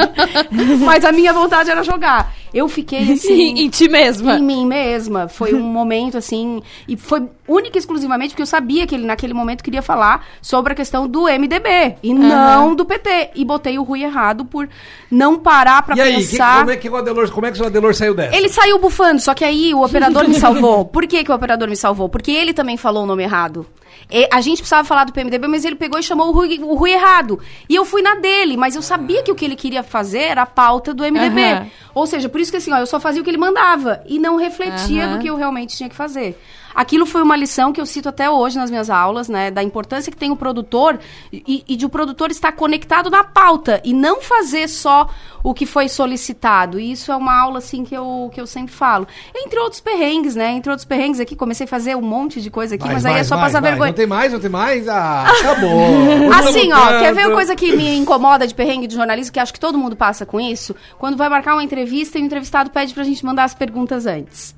Mas 0.85 1.05
a 1.05 1.13
minha 1.13 1.33
vontade 1.33 1.71
era 1.71 1.85
jogar. 1.85 2.33
Eu 2.53 2.69
fiquei 2.69 3.13
assim. 3.13 3.55
Em 3.59 3.69
ti 3.69 3.89
mesma. 3.89 4.37
Em 4.37 4.43
mim 4.43 4.67
mesma. 4.67 5.29
Foi 5.29 5.55
um 5.55 5.61
momento 5.61 6.17
assim. 6.19 6.63
E 6.87 6.97
foi 6.97 7.23
única 7.47 7.79
e 7.79 7.81
exclusivamente 7.81 8.31
porque 8.31 8.43
eu 8.43 8.47
sabia 8.47 8.87
que 8.87 8.95
ele 8.95 9.07
naquele 9.07 9.33
momento 9.35 9.63
queria 9.65 9.81
falar 9.83 10.27
sobre 10.43 10.73
a 10.73 10.77
questão 10.77 11.07
do 11.09 11.25
MDB 11.25 11.97
e 12.03 12.13
não 12.15 12.75
do 12.75 12.85
PT. 12.85 13.31
E 13.35 13.45
botei 13.45 13.79
o 13.79 13.83
Rui 13.83 14.03
errado 14.03 14.45
por 14.45 14.69
não 15.11 15.39
parar 15.39 15.83
pra 15.83 15.97
E 15.97 16.01
aí, 16.01 16.17
que- 16.25 16.31
pensar. 16.33 16.59
como, 16.61 16.71
é 16.71 16.77
que 16.77 16.89
o 16.89 16.97
Adelor, 16.97 17.31
como 17.31 17.47
é 17.47 17.53
que 17.53 17.63
o 17.63 17.67
Adelor 17.67 17.95
saiu 17.95 18.15
dessa? 18.15 18.37
Ele 18.37 18.49
saiu 18.49 18.79
bufando, 18.79 19.21
só 19.21 19.35
que 19.35 19.45
aí 19.45 19.73
o 19.75 19.83
operador 19.85 20.29
me 20.29 20.35
salvou. 20.35 20.85
Por 20.85 21.07
que, 21.07 21.25
que 21.25 21.31
o 21.31 21.35
operador 21.35 21.69
me 21.69 21.77
salvou? 21.77 22.09
Porque 22.09 22.31
ele 22.31 22.53
também 22.53 22.77
falou 22.77 23.05
o 23.05 23.07
nome 23.07 23.23
errado. 23.23 23.67
E 24.11 24.29
a 24.33 24.41
gente 24.41 24.59
precisava 24.59 24.87
falar 24.87 25.05
do 25.05 25.13
PMDB, 25.13 25.47
mas 25.49 25.65
ele 25.65 25.77
pegou 25.77 25.99
e 25.99 26.03
chamou 26.03 26.29
o 26.29 26.33
Rui, 26.33 26.59
o 26.63 26.75
Rui 26.75 26.93
errado. 26.93 27.39
E 27.69 27.75
eu 27.75 27.85
fui 27.85 28.01
na 28.01 28.15
dele, 28.15 28.57
mas 28.57 28.75
eu 28.75 28.83
sabia 28.83 29.23
que 29.23 29.31
o 29.31 29.35
que 29.35 29.45
ele 29.45 29.57
queria 29.57 29.83
fazer 29.83 30.21
era 30.21 30.43
a 30.43 30.47
pauta 30.47 30.95
do 30.95 31.03
MDB. 31.03 31.43
Aham. 31.43 31.67
Ou 31.95 32.07
seja, 32.07 32.29
por 32.29 32.41
isso 32.41 32.51
que 32.51 32.57
assim, 32.57 32.73
ó, 32.73 32.79
eu 32.79 32.87
só 32.87 32.99
fazia 32.99 33.21
o 33.21 33.25
que 33.25 33.31
ele 33.31 33.37
mandava 33.37 34.03
e 34.07 34.19
não 34.19 34.37
refletia 34.37 35.05
Aham. 35.05 35.17
do 35.17 35.23
que 35.23 35.29
eu 35.29 35.37
realmente 35.37 35.77
tinha 35.77 35.89
que 35.89 35.97
fazer. 35.97 36.41
Aquilo 36.79 37.05
foi 37.05 37.23
uma 37.23 37.35
lição 37.35 37.73
que 37.73 37.81
eu 37.81 37.85
cito 37.85 38.09
até 38.09 38.31
hoje 38.31 38.57
nas 38.57 38.71
minhas 38.71 38.89
aulas, 38.89 39.29
né? 39.29 39.51
Da 39.51 39.65
importância 39.65 40.13
que 40.13 40.17
tem 40.17 40.31
o 40.31 40.37
produtor 40.37 40.97
e, 41.33 41.65
e 41.67 41.75
de 41.75 41.85
o 41.85 41.89
produtor 41.89 42.31
estar 42.31 42.53
conectado 42.53 43.11
na 43.11 43.25
pauta 43.25 43.81
e 43.85 43.93
não 43.93 44.21
fazer 44.21 44.69
só 44.69 45.11
o 45.43 45.53
que 45.53 45.67
foi 45.67 45.89
solicitado. 45.89 46.79
E 46.79 46.93
isso 46.93 47.11
é 47.11 47.17
uma 47.17 47.37
aula, 47.37 47.59
assim, 47.59 47.83
que 47.83 47.97
eu, 47.97 48.31
que 48.33 48.41
eu 48.41 48.47
sempre 48.47 48.73
falo. 48.73 49.09
Entre 49.35 49.59
outros 49.59 49.81
perrengues, 49.81 50.37
né? 50.37 50.53
Entre 50.53 50.71
outros 50.71 50.85
perrengues 50.85 51.19
aqui, 51.19 51.35
comecei 51.35 51.65
a 51.65 51.69
fazer 51.69 51.97
um 51.97 52.01
monte 52.01 52.41
de 52.41 52.49
coisa 52.49 52.77
aqui, 52.77 52.87
mas, 52.87 53.05
aí 53.05 53.17
é 53.17 53.25
só 53.25 53.37
passar 53.37 53.61
vergonha. 53.61 53.91
Não 53.91 53.97
tem 53.97 54.07
mais, 54.07 54.33
não 54.33 54.39
tem 54.39 54.49
mais? 54.49 54.87
Ah, 54.87 55.25
acabou. 55.33 56.31
Assim, 56.33 56.73
ó, 56.73 57.01
quer 57.01 57.13
ver 57.13 57.27
uma 57.27 57.35
coisa 57.35 57.57
que 57.57 57.75
me 57.75 57.97
incomoda 57.97 58.47
de 58.47 58.55
perrengue 58.55 58.87
de 58.87 58.95
jornalismo, 58.95 59.33
que 59.33 59.41
acho 59.41 59.53
que 59.53 59.59
todo 59.59 59.77
mundo 59.77 59.97
passa 59.97 60.25
com 60.25 60.39
isso? 60.41 60.77
Quando 60.97 61.17
vai 61.17 61.29
marcar 61.29 61.55
uma 61.55 61.65
entrevista 61.65 62.21
e 62.21 62.23
o 62.23 62.25
entrevistado 62.25 62.71
pede 62.71 62.95
pra 62.95 63.03
gente 63.03 63.27
mandar 63.27 63.43
as 63.43 63.55
perguntas 63.55 64.07
antes. 64.07 64.57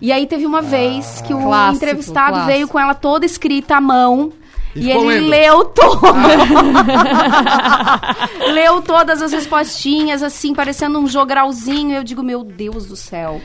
E 0.00 0.12
aí 0.12 0.26
teve 0.26 0.44
uma 0.46 0.60
vez 0.62 1.22
que 1.26 1.32
o 1.32 1.38
Clássico, 1.40 1.76
entrevistado 1.84 2.32
clássico. 2.32 2.52
veio 2.52 2.68
com 2.68 2.78
ela 2.78 2.94
toda 2.94 3.24
escrita 3.24 3.76
à 3.76 3.80
mão. 3.80 4.32
E 4.74 4.88
E, 4.88 4.90
ele 4.90 5.06
lendo. 5.06 5.28
leu 5.28 5.64
todo. 5.72 6.00
leu 8.52 8.82
todas 8.82 9.22
as 9.22 9.32
respostinhas, 9.32 10.22
assim, 10.22 10.54
parecendo 10.54 10.98
um 10.98 11.06
jogralzinho. 11.06 11.96
Eu 11.96 12.04
digo, 12.04 12.22
meu 12.22 12.44
Deus 12.44 12.86
do 12.86 12.96
céu. 12.96 13.40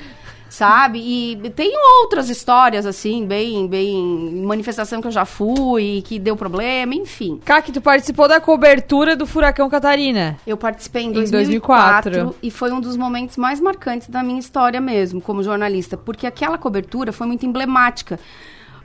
Sabe? 0.51 0.99
E 0.99 1.49
tem 1.51 1.71
outras 2.01 2.29
histórias, 2.29 2.85
assim, 2.85 3.25
bem, 3.25 3.65
bem. 3.67 4.43
Manifestação 4.45 4.99
que 4.99 5.07
eu 5.07 5.11
já 5.11 5.23
fui, 5.23 6.03
que 6.05 6.19
deu 6.19 6.35
problema, 6.35 6.93
enfim. 6.93 7.39
Kaki, 7.45 7.71
tu 7.71 7.79
participou 7.79 8.27
da 8.27 8.41
cobertura 8.41 9.15
do 9.15 9.25
Furacão 9.25 9.69
Catarina. 9.69 10.37
Eu 10.45 10.57
participei 10.57 11.03
em 11.03 11.07
Em 11.07 11.13
2004, 11.13 12.11
2004. 12.11 12.35
e 12.43 12.51
foi 12.51 12.69
um 12.73 12.81
dos 12.81 12.97
momentos 12.97 13.37
mais 13.37 13.61
marcantes 13.61 14.09
da 14.09 14.21
minha 14.21 14.39
história 14.41 14.81
mesmo, 14.81 15.21
como 15.21 15.41
jornalista, 15.41 15.95
porque 15.95 16.27
aquela 16.27 16.57
cobertura 16.57 17.13
foi 17.13 17.27
muito 17.27 17.45
emblemática. 17.45 18.19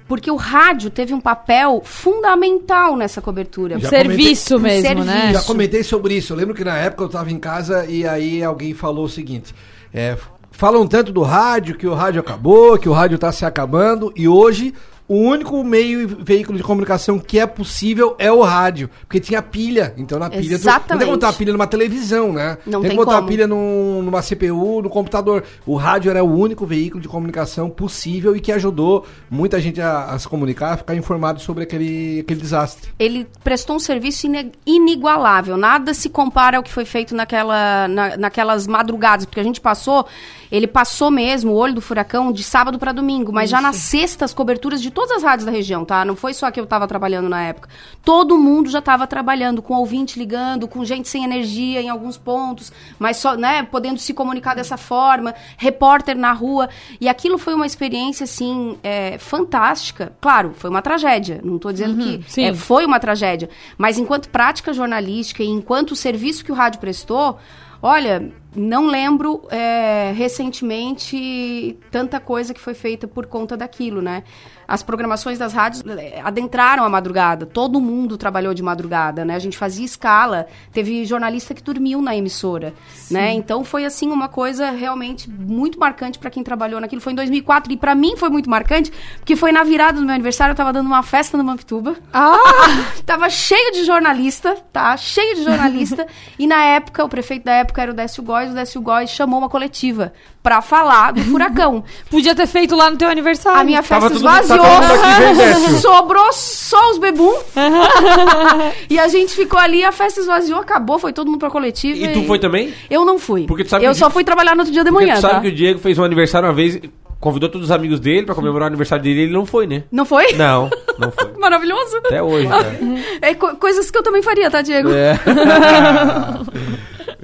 Porque 0.07 0.31
o 0.31 0.37
rádio 0.37 0.89
teve 0.89 1.13
um 1.13 1.21
papel 1.21 1.83
fundamental 1.85 2.97
nessa 2.97 3.21
cobertura. 3.21 3.77
Já 3.81 3.89
Serviço 3.89 4.55
comentei- 4.55 4.83
mesmo, 4.95 5.05
né? 5.05 5.13
Serviço. 5.21 5.33
Já 5.41 5.43
comentei 5.43 5.83
sobre 5.83 6.15
isso. 6.15 6.33
Eu 6.33 6.37
lembro 6.37 6.55
que 6.55 6.63
na 6.63 6.77
época 6.79 7.03
eu 7.03 7.09
tava 7.09 7.33
em 7.33 7.41
casa 7.41 7.85
e 7.87 8.07
aí 8.07 8.41
alguém 8.41 8.73
falou 8.73 9.07
o 9.07 9.09
seguinte: 9.09 9.53
é, 9.93 10.17
falam 10.57 10.87
tanto 10.87 11.13
do 11.13 11.23
rádio, 11.23 11.77
que 11.77 11.87
o 11.87 11.95
rádio 11.95 12.21
acabou, 12.21 12.79
que 12.79 12.89
o 12.89 12.93
rádio 12.93 13.19
tá 13.19 13.31
se 13.33 13.45
acabando, 13.45 14.13
e 14.17 14.27
hoje 14.29 14.75
o 15.09 15.15
único 15.15 15.63
meio 15.63 16.01
e 16.01 16.05
veículo 16.07 16.59
de 16.59 16.65
comunicação 16.65 17.17
que 17.17 17.39
é 17.39 17.47
possível 17.47 18.17
é 18.19 18.33
o 18.33 18.43
rádio. 18.43 18.91
Porque 19.03 19.21
tinha 19.21 19.41
pilha. 19.41 19.95
Então 19.97 20.19
na 20.19 20.29
pilha. 20.29 20.41
Tu, 20.43 20.43
não 20.43 20.49
tem 20.49 20.57
Exatamente. 20.59 21.05
como 21.05 21.17
botar 21.17 21.29
a 21.29 21.33
pilha 21.33 21.53
numa 21.53 21.67
televisão, 21.69 22.33
né? 22.33 22.59
Não 22.67 22.81
tem 22.81 22.89
tem 22.89 22.99
que 22.99 23.05
botar 23.05 23.13
como. 23.19 23.25
a 23.25 23.29
pilha 23.29 23.47
num- 23.47 24.03
numa 24.03 24.21
CPU, 24.21 24.83
no 24.83 24.91
computador. 24.91 25.45
O 25.65 25.77
rádio 25.77 26.11
era 26.11 26.25
o 26.25 26.37
único 26.37 26.67
veículo 26.67 27.01
de 27.01 27.07
comunicação 27.07 27.71
possível 27.71 28.35
e 28.35 28.41
que 28.41 28.51
ajudou 28.51 29.07
muita 29.31 29.61
gente 29.61 29.81
a, 29.81 30.07
a 30.07 30.19
se 30.19 30.27
comunicar, 30.29 30.73
a 30.73 30.77
ficar 30.77 30.97
informado 30.97 31.39
sobre 31.39 31.63
aquele, 31.63 32.19
aquele 32.23 32.41
desastre. 32.41 32.91
ele 32.99 33.29
prestou 33.45 33.77
um 33.77 33.79
serviço 33.79 34.27
inigualável. 34.67 35.57
Nada 35.57 35.95
se 35.95 36.09
compara 36.09 36.57
ao 36.57 36.65
que 36.65 36.71
foi 36.73 36.85
feito 36.85 37.15
naquela, 37.15 37.87
na- 37.87 38.17
naquelas 38.17 38.67
madrugadas, 38.67 39.25
porque 39.25 39.39
a 39.39 39.45
gente 39.45 39.61
passou, 39.61 40.05
ele 40.51 40.67
passou 40.67 41.11
mesmo 41.11 41.53
o 41.53 41.55
olho 41.55 41.75
do 41.75 41.81
furacão 41.81 42.33
de 42.33 42.43
sábado 42.43 42.79
para 42.79 42.93
domingo, 42.93 43.33
mas 43.33 43.51
já 43.51 43.61
nas 43.61 43.77
sextas 43.77 44.33
coberturas 44.33 44.81
de 44.81 44.91
todas 44.91 45.13
as 45.13 45.23
rádios 45.23 45.45
da 45.45 45.53
região, 45.53 45.85
tá? 45.85 46.05
Não 46.05 46.17
foi 46.17 46.35
só 46.35 46.51
que 46.51 46.61
eu 46.61 46.65
estava 46.65 46.87
trabalhando 46.87 47.29
na 47.29 47.43
época. 47.43 47.69
Todo 48.05 48.39
mundo 48.39 48.71
já 48.71 48.79
estava 48.79 49.07
trabalhando, 49.07 49.63
com 49.63 49.75
ouvinte 49.75 50.19
ligando, 50.19 50.69
com 50.69 50.85
gente 50.85 51.09
sem 51.09 51.25
energia 51.25 51.81
em 51.81 51.89
alguns 51.89 52.17
pontos, 52.17 52.73
mas 52.99 53.17
só, 53.17 53.37
né, 53.37 53.63
podendo 53.63 53.99
se 53.99 54.15
comunicar 54.15 54.55
dessa 54.55 54.77
forma, 54.77 55.35
repórter 55.57 56.17
na 56.17 56.33
rua. 56.33 56.69
E 57.01 57.09
aquilo 57.09 57.39
foi 57.39 57.55
uma 57.55 57.67
experiência, 57.67 58.25
assim, 58.25 58.79
é, 58.83 59.19
fantástica. 59.19 60.13
Claro, 60.21 60.53
foi 60.57 60.71
uma 60.71 60.83
tragédia. 60.83 61.41
Não 61.43 61.57
estou 61.57 61.73
dizendo 61.73 61.97
que 62.03 62.25
sim. 62.31 62.45
é, 62.45 62.55
foi 62.55 62.85
uma 62.85 63.01
tragédia. 63.01 63.49
Mas 63.77 63.99
enquanto 63.99 64.29
prática 64.29 64.73
jornalística 64.73 65.43
e 65.43 65.49
enquanto 65.49 65.97
serviço 65.97 66.45
que 66.45 66.53
o 66.53 66.55
rádio 66.55 66.81
prestou, 66.81 67.39
olha, 67.83 68.33
não 68.57 68.87
lembro 68.87 69.47
é, 69.51 70.13
recentemente 70.17 71.79
tanta 71.91 72.19
coisa 72.19 72.55
que 72.55 72.61
foi 72.61 72.75
feita 72.75 73.07
por 73.07 73.27
conta 73.27 73.57
daquilo, 73.57 74.01
né? 74.01 74.25
As 74.67 74.83
programações 74.83 75.39
das 75.39 75.53
rádios 75.53 75.83
é, 75.99 76.21
adentraram 76.23 76.85
a 76.85 76.89
madrugada. 76.89 77.47
Todo 77.47 77.81
mundo 77.81 78.17
trabalhou 78.17 78.53
de 78.53 78.63
madrugada, 78.63 79.25
né? 79.25 79.35
A 79.35 79.39
gente 79.39 79.57
fazia 79.57 79.85
escala. 79.85 80.47
Teve 80.73 81.05
jornalista 81.05 81.55
que 81.55 81.63
dormiu 81.63 82.03
na 82.03 82.17
emissora, 82.17 82.75
né? 83.11 83.33
Então 83.33 83.65
foi 83.65 83.85
assim 83.85 84.11
uma 84.11 84.29
coisa 84.29 84.71
realmente 84.71 85.31
muito 85.31 85.79
marcante 85.79 86.19
para 86.19 86.31
quem 86.31 86.43
trabalhou 86.43 86.81
naquilo. 86.81 87.01
Foi 87.01 87.13
em 87.13 87.17
2004 87.17 87.73
e 87.73 87.77
para 87.77 87.95
mim 87.95 88.17
foi 88.17 88.29
muito 88.29 88.51
marcante 88.51 88.93
porque 89.19 89.37
foi 89.37 89.53
na 89.53 89.63
virada 89.63 90.01
do 90.01 90.05
meu 90.05 90.15
aniversário. 90.15 90.53
Eu 90.53 90.57
tava 90.57 90.73
dando 90.73 90.87
uma 90.87 91.03
festa 91.03 91.37
no 91.37 91.45
Mampituba. 91.45 91.97
Ah! 92.13 92.37
Tava 93.07 93.31
cheio 93.31 93.73
de 93.73 93.85
jornalista, 93.85 94.57
tá? 94.73 94.97
Cheio 94.97 95.37
de 95.37 95.45
jornalista. 95.45 96.07
e 96.39 96.47
na 96.47 96.63
época, 96.63 97.05
o 97.05 97.09
prefeito 97.09 97.45
da 97.45 97.53
época 97.53 97.83
era 97.83 97.93
o 97.93 97.95
Décio 97.95 98.23
Góes. 98.23 98.51
O 98.51 98.55
Décio 98.55 98.81
Góes 98.81 99.11
chamou 99.11 99.39
uma 99.39 99.49
coletiva 99.49 100.13
pra 100.47 100.63
falar 100.63 101.13
do 101.13 101.21
furacão. 101.27 101.83
Podia 102.09 102.33
ter 102.33 102.47
feito 102.47 102.77
lá 102.77 102.89
no 102.89 102.97
teu 102.97 103.09
aniversário. 103.09 103.59
A 103.61 103.65
minha 103.65 103.83
Tava 103.83 104.09
festa 104.09 104.29
mundo- 104.29 104.39
esvaziou. 104.39 104.59
todo 104.65 104.71
mundo 104.71 105.43
aqui. 105.43 105.73
Sobrou 105.83 106.33
só 106.33 106.93
os 106.93 106.99
bebum. 106.99 107.35
e 108.89 108.97
a 108.97 109.09
gente 109.09 109.35
ficou 109.35 109.59
ali, 109.59 109.83
a 109.85 109.91
festa 109.91 110.21
esvaziou, 110.21 110.61
acabou, 110.61 111.01
foi 111.01 111.13
todo 111.13 111.27
mundo 111.27 111.41
pra 111.41 111.51
coletiva. 111.51 111.99
E 111.99 112.13
tu 112.13 112.23
foi 112.29 112.39
também? 112.39 112.73
Eu 112.89 113.05
não 113.05 113.19
fui. 113.19 113.45
Porque 113.49 113.65
tu 113.65 113.71
sabe 113.71 113.85
eu 113.85 113.91
o 113.91 113.95
só 113.95 114.09
fui 114.09 114.23
trabalhar 114.23 114.55
no 114.55 114.61
outro 114.61 114.73
dia 114.73 114.85
de 114.85 114.91
Porque 114.93 115.05
manhã, 115.07 115.17
tu 115.19 115.23
sabe 115.23 115.35
tá? 115.35 115.41
que 115.41 115.49
o 115.49 115.53
Diego 115.53 115.81
fez 115.81 115.99
um 115.99 116.05
aniversário 116.05 116.47
uma 116.47 116.55
vez, 116.55 116.79
convidou 117.19 117.49
todos 117.49 117.67
os 117.69 117.73
amigos 117.73 117.99
dele 117.99 118.25
pra 118.25 118.35
comemorar 118.37 118.67
o 118.67 118.69
aniversário 118.69 119.03
dele 119.03 119.21
e 119.21 119.23
ele 119.25 119.33
não 119.33 119.45
foi, 119.45 119.67
né? 119.67 119.83
Não 119.91 120.05
foi? 120.05 120.33
Não, 120.35 120.71
não 120.97 121.11
foi. 121.11 121.33
Maravilhoso. 121.41 121.97
Até 121.97 122.23
hoje, 122.23 122.47
né? 122.47 123.03
É 123.21 123.35
co- 123.35 123.57
coisas 123.57 123.91
que 123.91 123.99
eu 123.99 124.03
também 124.05 124.23
faria, 124.23 124.49
tá, 124.49 124.63
Diego? 124.63 124.91
É. 124.93 125.19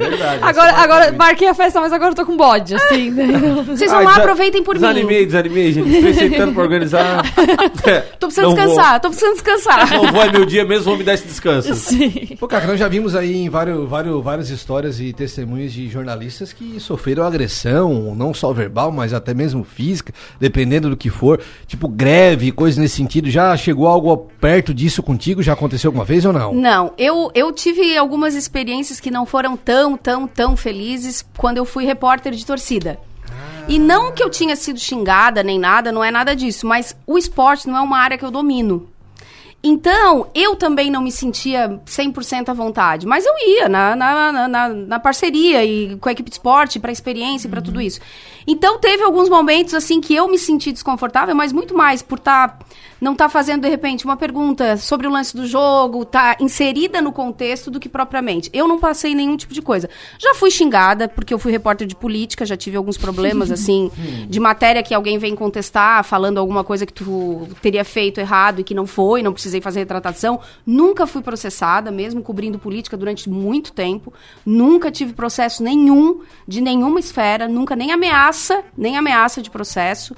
Verdade. 0.08 0.38
Agora, 0.42 0.72
agora 0.72 1.12
marquei 1.12 1.48
a 1.48 1.54
festa, 1.54 1.80
mas 1.80 1.92
agora 1.92 2.10
eu 2.10 2.14
tô 2.14 2.26
com 2.26 2.36
bode, 2.36 2.74
assim. 2.74 3.10
né? 3.12 3.26
Vocês 3.66 3.90
vão 3.90 4.00
Ai, 4.00 4.04
lá, 4.06 4.16
aproveitem 4.16 4.62
por 4.62 4.74
mim. 4.74 4.80
Desanimei, 4.80 5.26
desanimei, 5.26 5.72
gente. 5.72 6.30
Tanto 6.36 6.54
pra 6.54 6.62
organizar. 6.62 7.22
É, 7.84 8.00
Tô 8.18 8.26
precisando 8.28 8.50
não 8.50 8.56
vou- 8.56 8.66
descansar, 8.66 9.00
tô 9.00 9.08
precisando 9.08 9.32
descansar. 9.34 9.90
Não 9.90 10.12
vou, 10.12 10.22
é 10.22 10.30
meu 10.30 10.44
dia 10.44 10.64
mesmo, 10.64 10.84
vou 10.84 10.96
me 10.96 11.02
dar 11.02 11.14
esse 11.14 11.26
descanso. 11.26 11.74
Sim. 11.74 12.36
Pô, 12.38 12.46
cara, 12.46 12.66
nós 12.66 12.78
já 12.78 12.86
vimos 12.86 13.16
aí 13.16 13.36
em 13.44 13.48
vários, 13.48 13.88
vários, 13.88 14.22
várias 14.22 14.50
histórias 14.50 15.00
e 15.00 15.12
testemunhos 15.12 15.72
de 15.72 15.88
jornalistas 15.88 16.52
que 16.52 16.78
sofreram 16.78 17.24
agressão, 17.24 18.14
não 18.14 18.32
só 18.32 18.52
verbal, 18.52 18.92
mas 18.92 19.12
até 19.12 19.34
mesmo 19.34 19.64
física, 19.64 20.12
dependendo 20.38 20.88
do 20.90 20.96
que 20.96 21.10
for. 21.10 21.40
Tipo, 21.66 21.88
greve, 21.88 22.52
coisas 22.52 22.78
nesse 22.78 22.96
sentido. 22.96 23.28
Já 23.30 23.56
chegou 23.56 23.86
algo 23.88 24.28
perto 24.40 24.72
disso 24.72 25.02
contigo? 25.02 25.42
Já 25.42 25.54
aconteceu 25.54 25.88
alguma 25.88 26.04
vez 26.04 26.24
ou 26.24 26.32
não? 26.32 26.54
Não, 26.54 26.92
eu, 26.96 27.30
eu 27.34 27.50
tive 27.52 27.96
algumas 27.96 28.34
experiências 28.34 29.00
que 29.00 29.10
não 29.10 29.26
foram 29.26 29.56
tão, 29.56 29.91
tão, 29.96 30.26
tão 30.26 30.56
felizes 30.56 31.24
quando 31.36 31.58
eu 31.58 31.64
fui 31.64 31.84
repórter 31.84 32.32
de 32.32 32.44
torcida. 32.46 32.98
E 33.68 33.78
não 33.78 34.12
que 34.12 34.22
eu 34.22 34.28
tinha 34.28 34.56
sido 34.56 34.78
xingada 34.78 35.42
nem 35.42 35.58
nada, 35.58 35.92
não 35.92 36.02
é 36.02 36.10
nada 36.10 36.34
disso, 36.34 36.66
mas 36.66 36.96
o 37.06 37.16
esporte 37.16 37.68
não 37.68 37.76
é 37.76 37.80
uma 37.80 37.98
área 37.98 38.18
que 38.18 38.24
eu 38.24 38.30
domino. 38.30 38.88
Então, 39.64 40.26
eu 40.34 40.56
também 40.56 40.90
não 40.90 41.00
me 41.00 41.12
sentia 41.12 41.80
100% 41.86 42.48
à 42.48 42.52
vontade, 42.52 43.06
mas 43.06 43.24
eu 43.24 43.32
ia 43.46 43.68
na, 43.68 43.94
na, 43.94 44.48
na, 44.48 44.68
na- 44.68 44.98
parceria 44.98 45.64
e 45.64 45.96
com 45.98 46.08
a 46.08 46.12
equipe 46.12 46.28
de 46.28 46.34
esporte, 46.34 46.80
para 46.80 46.90
experiência 46.90 47.46
e 47.46 47.50
para 47.50 47.62
tudo 47.62 47.80
isso. 47.80 48.00
Então 48.46 48.78
teve 48.78 49.02
alguns 49.02 49.28
momentos 49.28 49.74
assim 49.74 50.00
que 50.00 50.14
eu 50.14 50.28
me 50.28 50.38
senti 50.38 50.72
desconfortável, 50.72 51.34
mas 51.34 51.52
muito 51.52 51.74
mais 51.76 52.02
por 52.02 52.18
estar 52.18 52.58
não 53.02 53.16
tá 53.16 53.28
fazendo 53.28 53.62
de 53.62 53.68
repente 53.68 54.04
uma 54.04 54.16
pergunta 54.16 54.76
sobre 54.76 55.08
o 55.08 55.10
lance 55.10 55.36
do 55.36 55.44
jogo, 55.44 56.04
tá 56.04 56.36
inserida 56.38 57.02
no 57.02 57.10
contexto 57.10 57.68
do 57.68 57.80
que 57.80 57.88
propriamente. 57.88 58.48
Eu 58.52 58.68
não 58.68 58.78
passei 58.78 59.12
nenhum 59.12 59.36
tipo 59.36 59.52
de 59.52 59.60
coisa. 59.60 59.90
Já 60.20 60.34
fui 60.34 60.52
xingada 60.52 61.08
porque 61.08 61.34
eu 61.34 61.38
fui 61.38 61.50
repórter 61.50 61.84
de 61.84 61.96
política, 61.96 62.46
já 62.46 62.56
tive 62.56 62.76
alguns 62.76 62.96
problemas 62.96 63.50
assim 63.52 63.90
de 64.28 64.38
matéria 64.38 64.84
que 64.84 64.94
alguém 64.94 65.18
vem 65.18 65.34
contestar, 65.34 66.04
falando 66.04 66.38
alguma 66.38 66.62
coisa 66.62 66.86
que 66.86 66.92
tu 66.92 67.48
teria 67.60 67.84
feito 67.84 68.20
errado 68.20 68.60
e 68.60 68.64
que 68.64 68.72
não 68.72 68.86
foi, 68.86 69.20
não 69.20 69.32
precisei 69.32 69.60
fazer 69.60 69.80
retratação. 69.80 70.38
Nunca 70.64 71.04
fui 71.04 71.22
processada, 71.22 71.90
mesmo 71.90 72.22
cobrindo 72.22 72.56
política 72.56 72.96
durante 72.96 73.28
muito 73.28 73.72
tempo. 73.72 74.12
Nunca 74.46 74.92
tive 74.92 75.12
processo 75.12 75.60
nenhum 75.60 76.20
de 76.46 76.60
nenhuma 76.60 77.00
esfera, 77.00 77.48
nunca 77.48 77.74
nem 77.74 77.90
ameaça, 77.90 78.31
nem 78.76 78.96
ameaça 78.96 79.42
de 79.42 79.50
processo. 79.50 80.16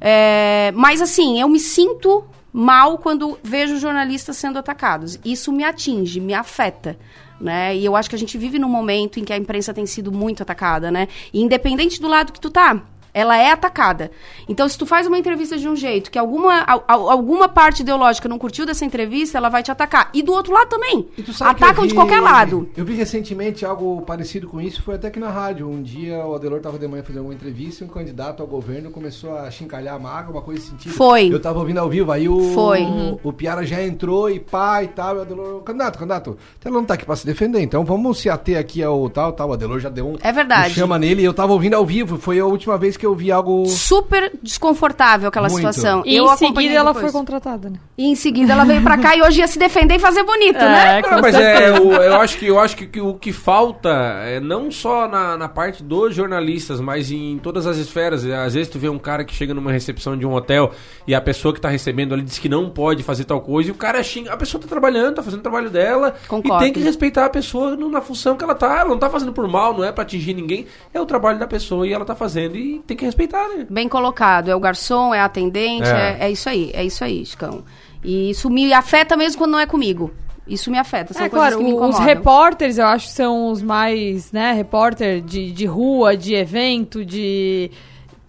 É, 0.00 0.72
mas 0.74 1.00
assim, 1.00 1.40
eu 1.40 1.48
me 1.48 1.60
sinto 1.60 2.24
mal 2.52 2.98
quando 2.98 3.38
vejo 3.42 3.78
jornalistas 3.78 4.36
sendo 4.36 4.58
atacados. 4.58 5.18
Isso 5.24 5.52
me 5.52 5.64
atinge, 5.64 6.20
me 6.20 6.34
afeta. 6.34 6.98
Né? 7.40 7.76
E 7.76 7.84
eu 7.84 7.96
acho 7.96 8.08
que 8.08 8.14
a 8.14 8.18
gente 8.18 8.38
vive 8.38 8.58
num 8.58 8.68
momento 8.68 9.18
em 9.18 9.24
que 9.24 9.32
a 9.32 9.36
imprensa 9.36 9.74
tem 9.74 9.84
sido 9.84 10.12
muito 10.12 10.42
atacada, 10.44 10.92
né? 10.92 11.08
E 11.32 11.42
independente 11.42 12.00
do 12.00 12.06
lado 12.06 12.32
que 12.32 12.40
tu 12.40 12.50
tá, 12.50 12.80
ela 13.14 13.36
é 13.36 13.50
atacada. 13.50 14.10
Então, 14.48 14.68
se 14.68 14.76
tu 14.78 14.86
faz 14.86 15.06
uma 15.06 15.18
entrevista 15.18 15.56
de 15.56 15.68
um 15.68 15.76
jeito 15.76 16.10
que 16.10 16.18
alguma, 16.18 16.60
a, 16.60 16.74
a, 16.74 16.92
alguma 16.94 17.48
parte 17.48 17.82
ideológica 17.82 18.28
não 18.28 18.38
curtiu 18.38 18.64
dessa 18.64 18.84
entrevista, 18.84 19.38
ela 19.38 19.48
vai 19.48 19.62
te 19.62 19.70
atacar. 19.70 20.10
E 20.14 20.22
do 20.22 20.32
outro 20.32 20.52
lado 20.52 20.68
também. 20.68 21.08
Atacam 21.40 21.82
vi, 21.82 21.88
de 21.88 21.94
qualquer 21.94 22.20
lado. 22.20 22.68
Eu 22.76 22.84
vi 22.84 22.94
recentemente 22.94 23.64
algo 23.64 24.02
parecido 24.02 24.48
com 24.48 24.60
isso, 24.60 24.82
foi 24.82 24.94
até 24.94 25.10
que 25.10 25.18
na 25.20 25.30
rádio. 25.30 25.68
Um 25.68 25.82
dia 25.82 26.24
o 26.24 26.34
Adelor 26.34 26.58
estava 26.58 26.78
de 26.78 26.88
manhã 26.88 27.02
fazendo 27.02 27.24
uma 27.24 27.34
entrevista 27.34 27.84
e 27.84 27.86
um 27.86 27.90
candidato 27.90 28.42
ao 28.42 28.46
governo 28.46 28.90
começou 28.90 29.36
a 29.36 29.50
chincalhar 29.50 29.94
a 29.94 29.98
maga, 29.98 30.30
uma 30.30 30.42
coisa 30.42 30.62
sentido. 30.62 30.92
Foi. 30.92 31.32
Eu 31.32 31.40
tava 31.40 31.58
ouvindo 31.58 31.78
ao 31.78 31.88
vivo, 31.88 32.10
aí 32.12 32.28
o, 32.28 32.54
Foi. 32.54 32.82
o, 32.82 33.20
o 33.22 33.32
Piara 33.32 33.64
já 33.64 33.82
entrou 33.82 34.30
e 34.30 34.40
pá 34.40 34.82
e 34.82 34.88
tal. 34.88 35.16
E 35.16 35.18
o 35.18 35.22
Adelor, 35.22 35.60
candidato, 35.62 35.98
candidato, 35.98 36.38
até 36.58 36.70
não 36.70 36.84
tá 36.84 36.94
aqui 36.94 37.04
pra 37.04 37.16
se 37.16 37.26
defender, 37.26 37.60
então 37.60 37.84
vamos 37.84 38.18
se 38.18 38.30
ater 38.30 38.58
aqui 38.58 38.82
ao 38.82 39.08
tal, 39.10 39.32
tal. 39.32 39.50
O 39.50 39.52
Adelor 39.52 39.78
já 39.80 39.88
deu 39.88 40.08
um, 40.08 40.16
É 40.22 40.32
verdade. 40.32 40.70
um 40.70 40.74
chama 40.74 40.98
nele 40.98 41.22
e 41.22 41.24
eu 41.24 41.34
tava 41.34 41.52
ouvindo 41.52 41.74
ao 41.74 41.84
vivo. 41.84 42.16
Foi 42.18 42.38
a 42.38 42.46
última 42.46 42.78
vez 42.78 42.96
que 42.96 43.01
eu 43.06 43.14
vi 43.14 43.30
algo. 43.32 43.66
Super 43.66 44.32
desconfortável 44.42 45.28
aquela 45.28 45.48
Muito. 45.48 45.56
situação. 45.72 46.02
E 46.06 46.14
eu 46.16 46.24
em 46.32 46.36
seguida 46.36 46.74
ela 46.74 46.92
depois. 46.92 47.10
foi 47.10 47.20
contratada, 47.20 47.68
né? 47.70 47.78
E 47.98 48.06
em 48.06 48.14
seguida 48.14 48.52
ela 48.52 48.64
veio 48.64 48.82
pra 48.82 48.96
cá 48.98 49.16
e 49.16 49.22
hoje 49.22 49.40
ia 49.40 49.46
se 49.46 49.58
defender 49.58 49.96
e 49.96 49.98
fazer 49.98 50.22
bonito, 50.24 50.58
né? 50.58 51.02
Não, 51.02 51.20
mas 51.20 51.34
é, 51.34 51.72
o- 51.78 51.92
eu 51.92 52.20
acho 52.20 52.38
que, 52.38 52.46
eu 52.46 52.58
acho 52.58 52.76
que, 52.76 52.86
que 52.86 53.00
o 53.00 53.14
que 53.14 53.32
falta 53.32 53.88
é 54.24 54.40
não 54.40 54.70
só 54.70 55.06
na, 55.08 55.36
na 55.36 55.48
parte 55.48 55.82
dos 55.82 56.14
jornalistas, 56.14 56.80
mas 56.80 57.10
em 57.10 57.38
todas 57.38 57.66
as 57.66 57.76
esferas. 57.76 58.24
Às 58.24 58.54
vezes 58.54 58.68
tu 58.68 58.78
vê 58.78 58.88
um 58.88 58.98
cara 58.98 59.24
que 59.24 59.34
chega 59.34 59.52
numa 59.54 59.70
recepção 59.72 60.16
de 60.16 60.26
um 60.26 60.32
hotel 60.34 60.70
e 61.06 61.14
a 61.14 61.20
pessoa 61.20 61.52
que 61.54 61.60
tá 61.60 61.68
recebendo 61.68 62.14
ali 62.14 62.22
diz 62.22 62.38
que 62.38 62.48
não 62.48 62.70
pode 62.70 63.02
fazer 63.02 63.24
tal 63.24 63.40
coisa 63.40 63.68
e 63.68 63.72
o 63.72 63.76
cara 63.76 64.02
xinga. 64.02 64.32
A 64.32 64.36
pessoa 64.36 64.60
tá 64.60 64.68
trabalhando, 64.68 65.16
tá 65.16 65.22
fazendo 65.22 65.40
o 65.40 65.42
trabalho 65.42 65.70
dela 65.70 66.14
Concordo. 66.28 66.62
e 66.62 66.64
tem 66.66 66.72
que 66.72 66.80
respeitar 66.80 67.26
a 67.26 67.30
pessoa 67.30 67.76
na 67.76 68.00
função 68.00 68.36
que 68.36 68.44
ela 68.44 68.54
tá. 68.54 68.80
Ela 68.80 68.88
não 68.90 68.98
tá 68.98 69.10
fazendo 69.10 69.32
por 69.32 69.46
mal, 69.48 69.74
não 69.76 69.84
é 69.84 69.92
pra 69.92 70.02
atingir 70.02 70.34
ninguém. 70.34 70.66
É 70.92 71.00
o 71.00 71.06
trabalho 71.06 71.38
da 71.38 71.46
pessoa 71.46 71.86
e 71.86 71.92
ela 71.92 72.04
tá 72.04 72.14
fazendo 72.14 72.56
e 72.56 72.78
tem 72.92 72.96
que 72.98 73.04
respeitar, 73.04 73.48
né? 73.48 73.66
Bem 73.68 73.88
colocado. 73.88 74.50
É 74.50 74.56
o 74.56 74.60
garçom, 74.60 75.12
é 75.14 75.20
a 75.20 75.24
atendente, 75.26 75.88
É. 75.88 76.16
é, 76.20 76.26
é 76.26 76.30
isso 76.30 76.48
aí, 76.48 76.70
é 76.74 76.84
isso 76.84 77.02
aí, 77.04 77.24
Chicão. 77.26 77.64
E 78.04 78.30
isso 78.30 78.48
me 78.50 78.72
afeta 78.72 79.16
mesmo 79.16 79.38
quando 79.38 79.52
não 79.52 79.60
é 79.60 79.66
comigo. 79.66 80.10
Isso 80.46 80.70
me 80.70 80.78
afeta, 80.78 81.14
são 81.14 81.24
É 81.24 81.28
coisas 81.28 81.50
claro, 81.50 81.58
que 81.58 81.62
me 81.64 81.70
os 81.70 81.76
incomodam. 81.76 82.04
repórteres 82.04 82.76
eu 82.78 82.86
acho 82.86 83.06
que 83.06 83.12
são 83.12 83.50
os 83.50 83.62
mais, 83.62 84.32
né, 84.32 84.52
repórter 84.52 85.20
de, 85.20 85.52
de 85.52 85.66
rua, 85.66 86.16
de 86.16 86.34
evento, 86.34 87.04
de... 87.04 87.70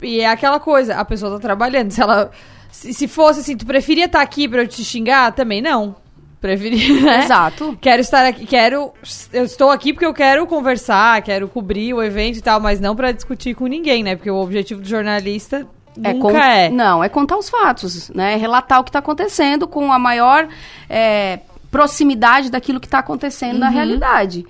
E 0.01 0.19
é 0.19 0.27
aquela 0.27 0.59
coisa, 0.59 0.95
a 0.95 1.03
pessoa 1.05 1.33
tá 1.33 1.39
trabalhando, 1.39 1.89
se 1.91 2.01
ela... 2.01 2.29
Se, 2.71 2.93
se 2.93 3.07
fosse 3.07 3.39
assim, 3.41 3.55
tu 3.57 3.65
preferia 3.65 4.05
estar 4.05 4.21
aqui 4.21 4.47
pra 4.47 4.61
eu 4.61 4.67
te 4.67 4.83
xingar? 4.83 5.31
Também 5.33 5.61
não. 5.61 5.95
Preferia, 6.43 6.99
né? 7.01 7.23
Exato. 7.23 7.77
Quero 7.79 8.01
estar 8.01 8.25
aqui, 8.25 8.45
quero... 8.45 8.91
Eu 9.31 9.45
estou 9.45 9.69
aqui 9.71 9.93
porque 9.93 10.05
eu 10.05 10.13
quero 10.13 10.45
conversar, 10.45 11.21
quero 11.21 11.47
cobrir 11.47 11.93
o 11.93 12.03
evento 12.03 12.37
e 12.37 12.41
tal, 12.41 12.59
mas 12.59 12.81
não 12.81 12.97
pra 12.97 13.13
discutir 13.13 13.55
com 13.55 13.65
ninguém, 13.65 14.03
né? 14.03 14.17
Porque 14.17 14.29
o 14.29 14.35
objetivo 14.35 14.81
do 14.81 14.87
jornalista 14.89 15.65
nunca 15.95 16.19
con- 16.19 16.37
é. 16.37 16.69
Não, 16.69 17.01
é 17.01 17.07
contar 17.07 17.37
os 17.37 17.49
fatos, 17.49 18.09
né? 18.09 18.35
Relatar 18.35 18.81
o 18.81 18.83
que 18.83 18.89
está 18.89 18.99
acontecendo 18.99 19.65
com 19.69 19.89
a 19.93 19.97
maior 19.97 20.49
é, 20.89 21.39
proximidade 21.71 22.51
daquilo 22.51 22.77
que 22.81 22.87
está 22.87 22.99
acontecendo 22.99 23.57
na 23.57 23.67
Uhum. 23.67 23.73
realidade. 23.73 24.45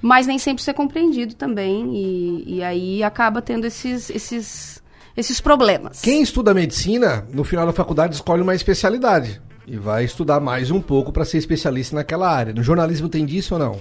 Mas 0.00 0.28
nem 0.28 0.38
sempre 0.38 0.62
ser 0.62 0.74
compreendido 0.74 1.34
também. 1.34 1.90
E, 1.92 2.58
e 2.58 2.62
aí 2.62 3.02
acaba 3.02 3.42
tendo 3.42 3.66
esses, 3.66 4.10
esses, 4.10 4.80
esses 5.16 5.40
problemas. 5.40 6.00
Quem 6.00 6.22
estuda 6.22 6.54
medicina, 6.54 7.26
no 7.32 7.42
final 7.42 7.66
da 7.66 7.72
faculdade 7.72 8.14
escolhe 8.14 8.42
uma 8.42 8.54
especialidade. 8.54 9.40
E 9.66 9.76
vai 9.76 10.04
estudar 10.04 10.40
mais 10.40 10.70
um 10.70 10.80
pouco 10.80 11.12
para 11.12 11.24
ser 11.24 11.38
especialista 11.38 11.94
naquela 11.96 12.28
área. 12.28 12.52
No 12.52 12.62
jornalismo 12.62 13.08
tem 13.08 13.24
disso 13.24 13.54
ou 13.54 13.60
não? 13.60 13.80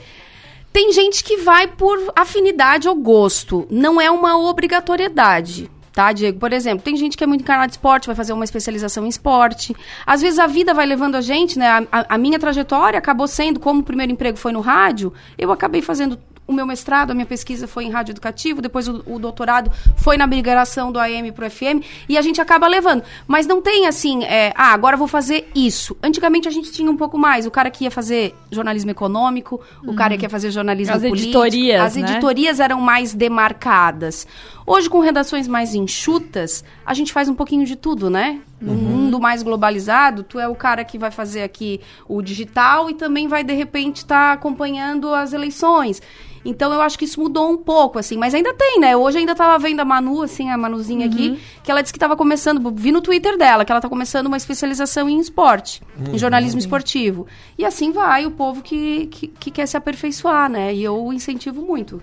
Tem 0.71 0.93
gente 0.93 1.23
que 1.23 1.37
vai 1.37 1.67
por 1.67 1.97
afinidade 2.15 2.87
ou 2.87 2.95
gosto. 2.95 3.67
Não 3.69 3.99
é 3.99 4.09
uma 4.09 4.37
obrigatoriedade. 4.37 5.69
Tá, 5.91 6.13
Diego? 6.13 6.39
Por 6.39 6.53
exemplo, 6.53 6.81
tem 6.81 6.95
gente 6.95 7.17
que 7.17 7.23
é 7.23 7.27
muito 7.27 7.41
encarnada 7.41 7.67
de 7.67 7.73
esporte, 7.73 8.05
vai 8.07 8.15
fazer 8.15 8.31
uma 8.31 8.45
especialização 8.45 9.05
em 9.05 9.09
esporte. 9.09 9.75
Às 10.05 10.21
vezes 10.21 10.39
a 10.39 10.47
vida 10.47 10.73
vai 10.73 10.85
levando 10.85 11.15
a 11.15 11.21
gente, 11.21 11.59
né? 11.59 11.67
A, 11.67 11.83
a- 11.91 12.05
a 12.15 12.17
minha 12.17 12.39
trajetória 12.39 12.97
acabou 12.97 13.27
sendo, 13.27 13.59
como 13.59 13.81
o 13.81 13.83
primeiro 13.83 14.09
emprego 14.13 14.37
foi 14.37 14.53
no 14.53 14.61
rádio, 14.61 15.11
eu 15.37 15.51
acabei 15.51 15.81
fazendo 15.81 16.17
o 16.51 16.55
meu 16.55 16.65
mestrado, 16.65 17.11
a 17.11 17.13
minha 17.13 17.25
pesquisa 17.25 17.67
foi 17.67 17.85
em 17.85 17.89
rádio 17.89 18.11
educativo, 18.11 18.61
depois 18.61 18.87
o, 18.87 19.01
o 19.05 19.17
doutorado 19.17 19.71
foi 19.97 20.17
na 20.17 20.27
migração 20.27 20.91
do 20.91 20.99
AM 20.99 21.31
para 21.31 21.47
o 21.47 21.49
FM, 21.49 21.83
e 22.07 22.17
a 22.17 22.21
gente 22.21 22.39
acaba 22.41 22.67
levando. 22.67 23.03
Mas 23.27 23.47
não 23.47 23.61
tem 23.61 23.87
assim, 23.87 24.23
é, 24.23 24.53
ah, 24.55 24.73
agora 24.73 24.97
vou 24.97 25.07
fazer 25.07 25.49
isso. 25.55 25.95
Antigamente 26.03 26.47
a 26.47 26.51
gente 26.51 26.71
tinha 26.71 26.89
um 26.89 26.97
pouco 26.97 27.17
mais. 27.17 27.45
O 27.45 27.51
cara 27.51 27.71
que 27.71 27.85
ia 27.85 27.91
fazer 27.91 28.35
jornalismo 28.51 28.91
econômico, 28.91 29.61
o 29.85 29.95
cara 29.95 30.17
que 30.17 30.25
ia 30.25 30.29
fazer 30.29 30.51
jornalismo 30.51 30.95
As 30.95 31.01
político. 31.01 31.43
editorias, 31.43 31.81
As 31.81 31.95
né? 31.95 32.01
editorias 32.01 32.59
eram 32.59 32.79
mais 32.79 33.13
demarcadas. 33.13 34.27
Hoje, 34.65 34.89
com 34.89 34.99
redações 34.99 35.47
mais 35.47 35.73
enxutas, 35.73 36.63
a 36.85 36.93
gente 36.93 37.11
faz 37.13 37.29
um 37.29 37.35
pouquinho 37.35 37.65
de 37.65 37.75
tudo, 37.75 38.09
né? 38.09 38.41
No 38.61 38.73
mundo 38.73 39.19
mais 39.19 39.41
globalizado, 39.41 40.23
tu 40.23 40.39
é 40.39 40.47
o 40.47 40.55
cara 40.55 40.85
que 40.85 40.97
vai 40.97 41.09
fazer 41.09 41.41
aqui 41.41 41.81
o 42.07 42.21
digital 42.21 42.89
e 42.89 42.93
também 42.93 43.27
vai, 43.27 43.43
de 43.43 43.53
repente, 43.53 43.97
estar 43.97 44.33
acompanhando 44.33 45.13
as 45.13 45.33
eleições. 45.33 46.01
Então, 46.43 46.73
eu 46.73 46.81
acho 46.81 46.97
que 46.97 47.05
isso 47.05 47.19
mudou 47.19 47.51
um 47.51 47.57
pouco, 47.57 47.99
assim. 47.99 48.17
Mas 48.17 48.33
ainda 48.33 48.53
tem, 48.53 48.79
né? 48.79 48.95
Hoje 48.95 49.19
ainda 49.19 49.35
tava 49.35 49.57
vendo 49.59 49.79
a 49.79 49.85
Manu, 49.85 50.21
assim, 50.23 50.49
a 50.49 50.57
Manuzinha 50.57 51.05
aqui, 51.05 51.39
que 51.63 51.71
ela 51.71 51.81
disse 51.81 51.93
que 51.93 51.97
estava 51.97 52.15
começando, 52.15 52.71
vi 52.75 52.91
no 52.91 53.01
Twitter 53.01 53.37
dela, 53.37 53.63
que 53.63 53.71
ela 53.71 53.81
tá 53.81 53.89
começando 53.89 54.27
uma 54.27 54.37
especialização 54.37 55.09
em 55.09 55.19
esporte, 55.19 55.81
em 56.11 56.17
jornalismo 56.17 56.59
esportivo. 56.59 57.27
E 57.57 57.65
assim 57.65 57.91
vai 57.91 58.25
o 58.25 58.31
povo 58.31 58.61
que, 58.61 59.07
que, 59.07 59.27
que 59.27 59.51
quer 59.51 59.67
se 59.67 59.77
aperfeiçoar, 59.77 60.49
né? 60.49 60.73
E 60.73 60.83
eu 60.83 61.11
incentivo 61.13 61.61
muito. 61.61 62.01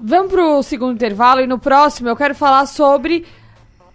Vamos 0.00 0.30
pro 0.30 0.62
segundo 0.62 0.94
intervalo 0.94 1.40
e 1.40 1.46
no 1.46 1.58
próximo 1.58 2.08
eu 2.08 2.16
quero 2.16 2.34
falar 2.34 2.66
sobre 2.66 3.24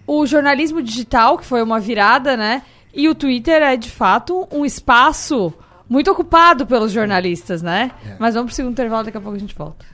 o 0.06 0.26
jornalismo 0.26 0.82
digital, 0.82 1.38
que 1.38 1.46
foi 1.46 1.62
uma 1.62 1.80
virada, 1.80 2.36
né? 2.36 2.64
E 2.94 3.10
o 3.10 3.16
Twitter 3.16 3.62
é 3.62 3.76
de 3.76 3.90
fato 3.90 4.48
um 4.52 4.66
espaço 4.66 5.54
muito 5.90 6.12
ocupado 6.12 6.66
pelos 6.66 6.92
jornalistas, 6.92 7.62
né? 7.62 7.92
Mas 8.20 8.36
vamos 8.36 8.50
pro 8.50 8.56
segundo 8.56 8.74
intervalo, 8.74 9.06
daqui 9.06 9.18
a 9.18 9.22
pouco 9.22 9.36
a 9.36 9.40
gente 9.40 9.56
volta. 9.56 9.86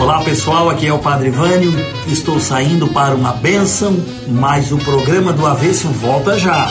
Olá 0.00 0.22
pessoal, 0.24 0.68
aqui 0.68 0.86
é 0.86 0.92
o 0.92 0.98
Padre 0.98 1.30
Vânio. 1.30 1.70
Estou 2.08 2.40
saindo 2.40 2.88
para 2.88 3.14
uma 3.14 3.32
benção, 3.32 3.92
mas 4.28 4.72
o 4.72 4.78
programa 4.78 5.32
do 5.32 5.46
Avesso 5.46 5.88
volta 5.88 6.38
já. 6.38 6.66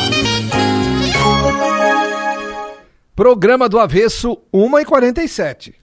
Programa 3.15 3.69
do 3.69 3.79
Avesso, 3.79 4.37
1h47. 4.53 5.73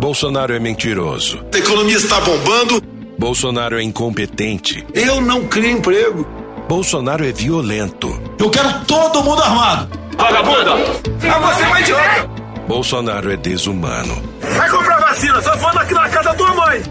Bolsonaro 0.00 0.54
é 0.54 0.58
mentiroso. 0.58 1.44
A 1.52 1.58
economia 1.58 1.96
está 1.98 2.18
bombando. 2.22 2.82
Bolsonaro 3.18 3.78
é 3.78 3.82
incompetente. 3.82 4.86
Eu 4.94 5.20
não 5.20 5.46
crio 5.46 5.72
emprego. 5.72 6.26
Bolsonaro 6.66 7.22
é 7.22 7.30
violento. 7.30 8.08
Eu 8.38 8.48
quero 8.48 8.82
todo 8.86 9.22
mundo 9.22 9.42
armado. 9.42 9.90
Vagabunda! 10.16 10.70
É 10.70 11.38
você 11.38 11.62
uma 11.64 11.80
idiota! 11.82 12.30
Bolsonaro 12.66 13.30
é 13.30 13.36
desumano. 13.36 14.22
Vai 14.56 14.70
comprar 14.70 15.00
vacina, 15.00 15.42
só 15.42 15.54
falando 15.58 15.78
aqui 15.80 15.92
na 15.92 16.08
casa 16.08 16.30
da 16.30 16.34
tua 16.34 16.54
mãe. 16.54 16.82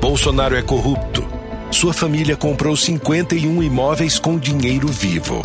Bolsonaro 0.00 0.56
é 0.56 0.62
corrupto. 0.62 1.24
Sua 1.70 1.92
família 1.92 2.36
comprou 2.36 2.76
51 2.76 3.62
imóveis 3.62 4.18
com 4.18 4.36
dinheiro 4.36 4.88
vivo. 4.88 5.42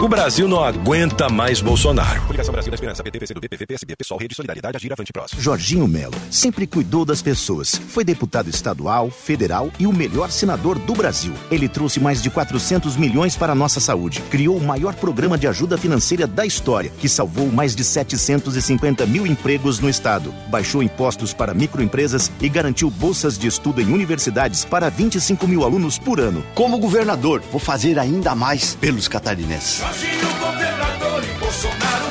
O 0.00 0.08
Brasil 0.08 0.48
não 0.48 0.64
aguenta 0.64 1.28
mais 1.28 1.60
Bolsonaro. 1.60 2.22
Coligação 2.22 2.52
Brasil 2.52 2.70
da 2.70 2.74
Esperança, 2.74 3.02
PT, 3.02 3.18
PCdoB, 3.18 3.48
PV, 3.50 3.66
PSB, 3.66 3.96
Pessoal, 3.96 4.18
Rede 4.18 4.34
Solidariedade, 4.34 4.78
Agir, 4.78 4.90
Avante 4.90 5.12
Próximo. 5.12 5.42
Jorginho 5.42 5.86
Melo 5.86 6.14
sempre 6.30 6.66
cuidou 6.66 7.04
das 7.04 7.20
pessoas. 7.20 7.78
Foi 7.88 8.02
deputado 8.02 8.48
estadual, 8.48 9.10
federal 9.10 9.70
e 9.78 9.86
o 9.86 9.92
melhor 9.92 10.30
senador 10.30 10.78
do 10.78 10.94
Brasil. 10.94 11.34
Ele 11.50 11.68
trouxe 11.68 12.00
mais 12.00 12.22
de 12.22 12.30
400 12.30 12.96
milhões 12.96 13.36
para 13.36 13.52
a 13.52 13.54
nossa 13.54 13.78
saúde. 13.78 14.22
Criou 14.30 14.56
o 14.56 14.64
maior 14.64 14.94
programa 14.94 15.36
de 15.36 15.46
ajuda 15.46 15.76
financeira 15.76 16.26
da 16.26 16.46
história, 16.46 16.90
que 16.98 17.06
salvou 17.06 17.48
mais 17.52 17.76
de 17.76 17.84
750 17.84 19.04
mil 19.04 19.26
empregos 19.26 19.80
no 19.80 19.90
estado. 19.90 20.32
Baixou 20.48 20.82
impostos 20.82 21.34
para 21.34 21.52
microempresas 21.52 22.32
e 22.40 22.48
garantiu 22.48 22.88
bolsas 22.88 23.36
de 23.36 23.46
estudo 23.46 23.82
em 23.82 23.92
universidades 23.92 24.64
para 24.64 24.88
25 24.88 25.46
mil 25.46 25.62
alunos 25.62 25.98
por 25.98 26.18
ano. 26.18 26.42
Como 26.54 26.78
governador, 26.78 27.42
vou 27.52 27.60
fazer 27.60 27.98
ainda 27.98 28.34
mais 28.34 28.74
pelos 28.76 29.06
catarinenses. 29.06 29.89
Jorginho 29.90 30.28
governador 30.38 31.24
e 31.24 31.34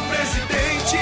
presidente 0.10 0.98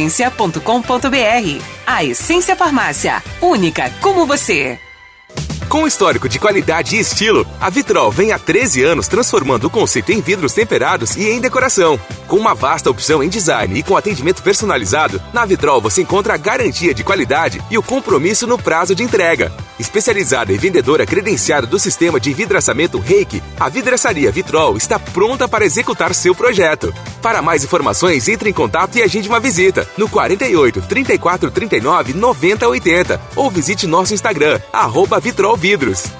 www.lojaessência.com.br. 0.00 1.64
A 1.86 2.04
Essência 2.04 2.56
Farmácia, 2.56 3.22
única 3.42 3.90
como 4.00 4.24
você. 4.26 4.78
Com 5.68 5.86
histórico 5.86 6.28
de 6.28 6.40
qualidade 6.40 6.96
e 6.96 6.98
estilo, 6.98 7.46
a 7.60 7.70
Vitrol 7.70 8.10
vem 8.10 8.32
há 8.32 8.38
13 8.40 8.82
anos 8.82 9.06
transformando 9.06 9.68
o 9.68 9.70
conceito 9.70 10.10
em 10.10 10.20
vidros 10.20 10.52
temperados 10.52 11.14
e 11.14 11.28
em 11.28 11.40
decoração. 11.40 11.96
Com 12.26 12.36
uma 12.38 12.56
vasta 12.56 12.90
opção 12.90 13.22
em 13.22 13.28
design 13.28 13.78
e 13.78 13.82
com 13.82 13.96
atendimento 13.96 14.42
personalizado, 14.42 15.22
na 15.32 15.46
Vitrol 15.46 15.80
você 15.80 16.02
encontra 16.02 16.34
a 16.34 16.36
garantia 16.36 16.92
de 16.92 17.04
qualidade 17.04 17.62
e 17.70 17.78
o 17.78 17.82
compromisso 17.84 18.48
no 18.48 18.58
prazo 18.58 18.96
de 18.96 19.04
entrega. 19.04 19.52
Especializada 19.78 20.52
e 20.52 20.58
vendedora 20.58 21.06
credenciada 21.06 21.68
do 21.68 21.78
sistema 21.78 22.18
de 22.18 22.34
vidraçamento 22.34 22.98
Reiki, 22.98 23.40
a 23.58 23.68
vidraçaria 23.68 24.32
Vitrol 24.32 24.76
está 24.76 24.98
pronta 24.98 25.46
para 25.46 25.64
executar 25.64 26.12
seu 26.16 26.34
projeto. 26.34 26.92
Para 27.22 27.42
mais 27.42 27.64
informações, 27.64 28.28
entre 28.28 28.50
em 28.50 28.52
contato 28.52 28.96
e 28.96 29.02
agende 29.02 29.28
uma 29.28 29.40
visita 29.40 29.86
no 29.96 30.08
48 30.08 30.82
34 30.82 31.50
39 31.50 32.14
90 32.14 32.68
80 32.68 33.20
ou 33.36 33.50
visite 33.50 33.86
nosso 33.86 34.14
Instagram, 34.14 34.60
arroba 34.72 35.20
Vitrol 35.20 35.56
Vidros. 35.56 36.19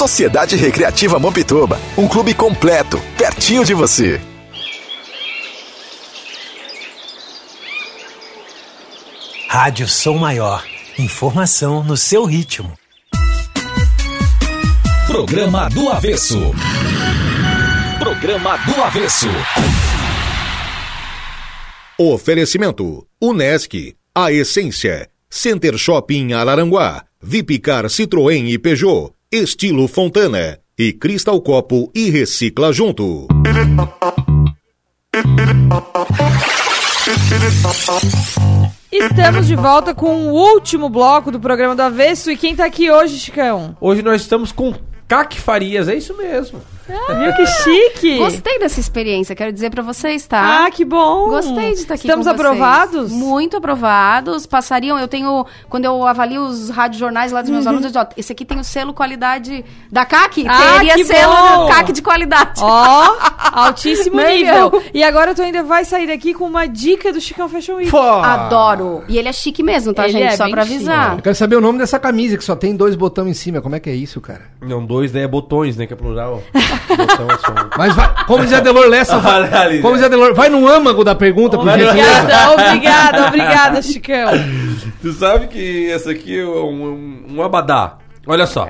Sociedade 0.00 0.56
Recreativa 0.56 1.18
Mampituba, 1.18 1.78
um 1.94 2.08
clube 2.08 2.32
completo, 2.32 2.98
pertinho 3.18 3.66
de 3.66 3.74
você. 3.74 4.18
Rádio 9.46 9.86
Som 9.86 10.16
Maior. 10.16 10.64
Informação 10.98 11.84
no 11.84 11.98
seu 11.98 12.24
ritmo. 12.24 12.72
Programa 15.06 15.68
do 15.68 15.90
Avesso. 15.90 16.40
Programa 17.98 18.56
do 18.56 18.82
Avesso. 18.82 19.28
Oferecimento: 21.98 23.06
Unesc, 23.20 23.94
a 24.14 24.32
Essência, 24.32 25.10
Center 25.28 25.76
Shopping 25.76 26.32
Araranguá, 26.32 27.04
Vipcar 27.22 27.84
Citroën 27.84 28.48
e 28.48 28.58
Peugeot. 28.58 29.12
Estilo 29.32 29.86
Fontana 29.86 30.58
e 30.76 30.92
Cristal 30.92 31.40
Copo 31.40 31.88
e 31.94 32.10
Recicla 32.10 32.72
Junto. 32.72 33.28
Estamos 38.90 39.46
de 39.46 39.54
volta 39.54 39.94
com 39.94 40.26
o 40.26 40.32
último 40.32 40.88
bloco 40.88 41.30
do 41.30 41.38
programa 41.38 41.76
do 41.76 41.82
Avesso. 41.82 42.32
E 42.32 42.36
quem 42.36 42.56
tá 42.56 42.64
aqui 42.64 42.90
hoje, 42.90 43.20
Chicão? 43.20 43.76
Hoje 43.80 44.02
nós 44.02 44.20
estamos 44.22 44.50
com 44.50 44.74
Cac 45.06 45.36
Farias, 45.36 45.86
é 45.86 45.94
isso 45.94 46.16
mesmo. 46.16 46.60
Ah, 47.08 47.14
viu 47.14 47.32
que 47.34 47.46
chique? 47.46 48.18
Gostei 48.18 48.58
dessa 48.58 48.80
experiência, 48.80 49.34
quero 49.34 49.52
dizer 49.52 49.70
pra 49.70 49.82
vocês, 49.82 50.26
tá? 50.26 50.64
Ah, 50.66 50.70
que 50.70 50.84
bom. 50.84 51.28
Gostei 51.28 51.74
de 51.74 51.80
estar 51.80 51.94
aqui 51.94 52.06
Estamos 52.06 52.26
com 52.26 52.32
vocês. 52.34 52.46
aprovados? 52.48 53.12
Muito 53.12 53.56
aprovados. 53.56 54.46
Passariam, 54.46 54.98
eu 54.98 55.08
tenho, 55.08 55.44
quando 55.68 55.84
eu 55.84 56.06
avalio 56.06 56.42
os 56.42 56.70
radiojornais 56.70 57.32
lá 57.32 57.40
dos 57.42 57.50
meus 57.50 57.64
Uhum. 57.64 57.70
alunos, 57.72 57.84
eu 57.86 57.90
digo, 57.92 58.04
ó, 58.04 58.14
esse 58.16 58.32
aqui 58.32 58.44
tem 58.44 58.58
o 58.58 58.64
selo 58.64 58.92
qualidade 58.92 59.64
da 59.90 60.04
CAC, 60.04 60.44
Ah, 60.48 60.78
teria 60.78 60.94
que 60.94 61.04
selo 61.04 61.32
bom. 61.34 61.68
CAC 61.68 61.92
de 61.92 62.02
qualidade. 62.02 62.60
Ó, 62.62 63.16
altíssimo 63.52 64.16
nível. 64.20 64.82
E 64.92 65.02
agora 65.02 65.34
tu 65.34 65.42
ainda 65.42 65.62
vai 65.62 65.84
sair 65.84 66.06
daqui 66.06 66.34
com 66.34 66.44
uma 66.44 66.66
dica 66.66 67.12
do 67.12 67.20
Chicão 67.20 67.48
Fashion 67.48 67.76
Week. 67.76 67.90
Adoro. 67.96 69.04
E 69.08 69.18
ele 69.18 69.28
é 69.28 69.32
chique 69.32 69.62
mesmo, 69.62 69.92
tá, 69.92 70.04
Ele 70.04 70.12
gente? 70.12 70.32
é 70.32 70.36
Só 70.36 70.44
bem 70.44 70.52
pra 70.52 70.62
chique. 70.62 70.76
avisar. 70.76 71.16
Eu 71.16 71.22
quero 71.22 71.34
saber 71.34 71.56
o 71.56 71.60
nome 71.60 71.78
dessa 71.78 71.98
camisa 71.98 72.36
que 72.36 72.44
só 72.44 72.54
tem 72.56 72.74
dois 72.76 72.94
botões 72.94 73.28
em 73.28 73.34
cima. 73.34 73.60
Como 73.60 73.74
é 73.74 73.80
que 73.80 73.90
é 73.90 73.94
isso, 73.94 74.20
cara? 74.20 74.42
Não, 74.60 74.84
dois, 74.84 75.12
daí 75.12 75.22
é 75.22 75.28
botões, 75.28 75.76
né? 75.76 75.86
Que 75.86 75.92
é 75.92 75.96
plural. 75.96 76.42
É. 76.88 77.76
Mas 77.78 77.94
vai, 77.94 78.24
como 78.26 78.42
dizia 78.42 78.60
Delor 78.60 78.86
Lessa, 78.88 79.18
vai, 79.18 79.48
como 79.80 79.90
né? 79.90 79.92
dizia 79.94 80.08
Delor, 80.08 80.34
vai 80.34 80.48
no 80.48 80.66
âmago 80.68 81.04
da 81.04 81.14
pergunta, 81.14 81.56
por 81.58 81.68
gentileza. 81.70 81.92
Obrigada, 81.92 82.52
obrigada, 82.52 83.26
obrigada, 83.26 83.82
Chicão. 83.82 84.30
Tu 85.02 85.12
sabe 85.12 85.46
que 85.48 85.90
essa 85.90 86.10
aqui 86.10 86.38
é 86.40 86.44
um, 86.44 87.24
um, 87.28 87.36
um 87.36 87.42
abadá. 87.42 87.94
Olha 88.26 88.46
só. 88.46 88.68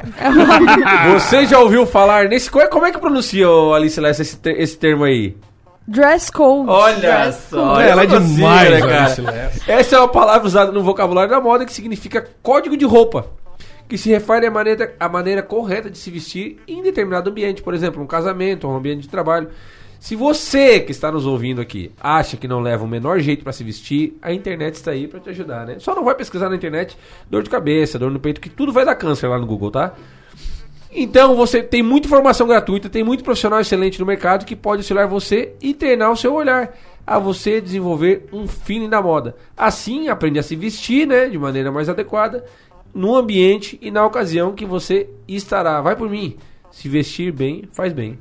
Você 1.12 1.44
já 1.46 1.58
ouviu 1.58 1.84
falar 1.86 2.28
nesse. 2.28 2.50
Como 2.50 2.64
é, 2.64 2.68
como 2.68 2.86
é 2.86 2.92
que 2.92 2.98
pronuncia, 2.98 3.46
Alice 3.74 4.00
Lessa, 4.00 4.22
esse, 4.22 4.36
ter- 4.36 4.60
esse 4.60 4.76
termo 4.76 5.04
aí? 5.04 5.36
Dress 5.88 6.30
code. 6.30 6.70
Olha 6.70 6.96
Dress 6.96 7.38
só. 7.50 7.74
code. 7.74 7.82
Ela 7.82 8.02
é 8.04 8.06
demais, 8.06 8.70
né, 8.70 8.80
cara? 8.80 9.50
Essa 9.66 9.96
é 9.96 9.98
uma 9.98 10.08
palavra 10.08 10.46
usada 10.46 10.70
no 10.70 10.82
vocabulário 10.84 11.30
da 11.30 11.40
moda 11.40 11.64
que 11.66 11.72
significa 11.72 12.24
código 12.42 12.76
de 12.76 12.84
roupa. 12.84 13.26
Que 13.90 13.98
se 13.98 14.08
refere 14.08 14.46
à 14.46 14.50
maneira, 14.52 14.94
à 15.00 15.08
maneira 15.08 15.42
correta 15.42 15.90
de 15.90 15.98
se 15.98 16.12
vestir 16.12 16.58
em 16.68 16.80
determinado 16.80 17.28
ambiente. 17.28 17.60
Por 17.60 17.74
exemplo, 17.74 18.00
um 18.00 18.06
casamento, 18.06 18.68
um 18.68 18.76
ambiente 18.76 19.02
de 19.02 19.08
trabalho. 19.08 19.48
Se 19.98 20.14
você 20.14 20.78
que 20.78 20.92
está 20.92 21.10
nos 21.10 21.26
ouvindo 21.26 21.60
aqui 21.60 21.90
acha 22.00 22.36
que 22.36 22.46
não 22.46 22.60
leva 22.60 22.84
o 22.84 22.88
menor 22.88 23.18
jeito 23.18 23.42
para 23.42 23.52
se 23.52 23.64
vestir, 23.64 24.16
a 24.22 24.32
internet 24.32 24.76
está 24.76 24.92
aí 24.92 25.08
para 25.08 25.18
te 25.18 25.30
ajudar, 25.30 25.66
né? 25.66 25.80
Só 25.80 25.92
não 25.92 26.04
vai 26.04 26.14
pesquisar 26.14 26.48
na 26.48 26.54
internet 26.54 26.96
dor 27.28 27.42
de 27.42 27.50
cabeça, 27.50 27.98
dor 27.98 28.12
no 28.12 28.20
peito, 28.20 28.40
que 28.40 28.48
tudo 28.48 28.72
vai 28.72 28.84
dar 28.84 28.94
câncer 28.94 29.26
lá 29.26 29.36
no 29.36 29.44
Google, 29.44 29.72
tá? 29.72 29.92
Então 30.92 31.34
você 31.34 31.60
tem 31.60 31.82
muita 31.82 32.06
informação 32.06 32.46
gratuita, 32.46 32.88
tem 32.88 33.02
muito 33.02 33.24
profissional 33.24 33.58
excelente 33.60 33.98
no 33.98 34.06
mercado 34.06 34.46
que 34.46 34.54
pode 34.54 34.82
auxiliar 34.82 35.08
você 35.08 35.52
e 35.60 35.74
treinar 35.74 36.12
o 36.12 36.16
seu 36.16 36.32
olhar 36.32 36.78
a 37.04 37.18
você 37.18 37.60
desenvolver 37.60 38.28
um 38.32 38.46
feeling 38.46 38.88
da 38.88 39.02
moda. 39.02 39.34
Assim, 39.56 40.08
aprende 40.08 40.38
a 40.38 40.44
se 40.44 40.54
vestir, 40.54 41.08
né, 41.08 41.28
de 41.28 41.36
maneira 41.36 41.72
mais 41.72 41.88
adequada 41.88 42.44
no 42.94 43.16
ambiente 43.16 43.78
e 43.80 43.90
na 43.90 44.04
ocasião 44.04 44.54
que 44.54 44.64
você 44.64 45.08
estará. 45.26 45.80
Vai 45.80 45.96
por 45.96 46.08
mim. 46.08 46.36
Se 46.70 46.88
vestir 46.88 47.32
bem, 47.32 47.68
faz 47.72 47.92
bem. 47.92 48.18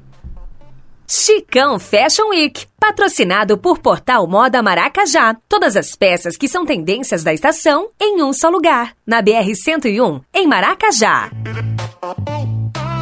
Chicão 1.11 1.79
Fashion 1.79 2.29
Week, 2.29 2.67
patrocinado 2.79 3.57
por 3.57 3.79
Portal 3.79 4.27
Moda 4.27 4.61
Maracajá. 4.61 5.35
Todas 5.49 5.75
as 5.75 5.95
peças 5.95 6.37
que 6.37 6.47
são 6.47 6.65
tendências 6.65 7.23
da 7.23 7.33
estação 7.33 7.89
em 7.99 8.21
um 8.21 8.31
só 8.31 8.47
lugar. 8.47 8.95
Na 9.07 9.21
BR-101, 9.23 10.21
em 10.31 10.47
Maracajá. 10.47 11.31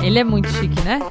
Ele 0.08 0.20
é 0.20 0.24
muito 0.24 0.47
chique, 0.49 0.82
né? 0.84 1.01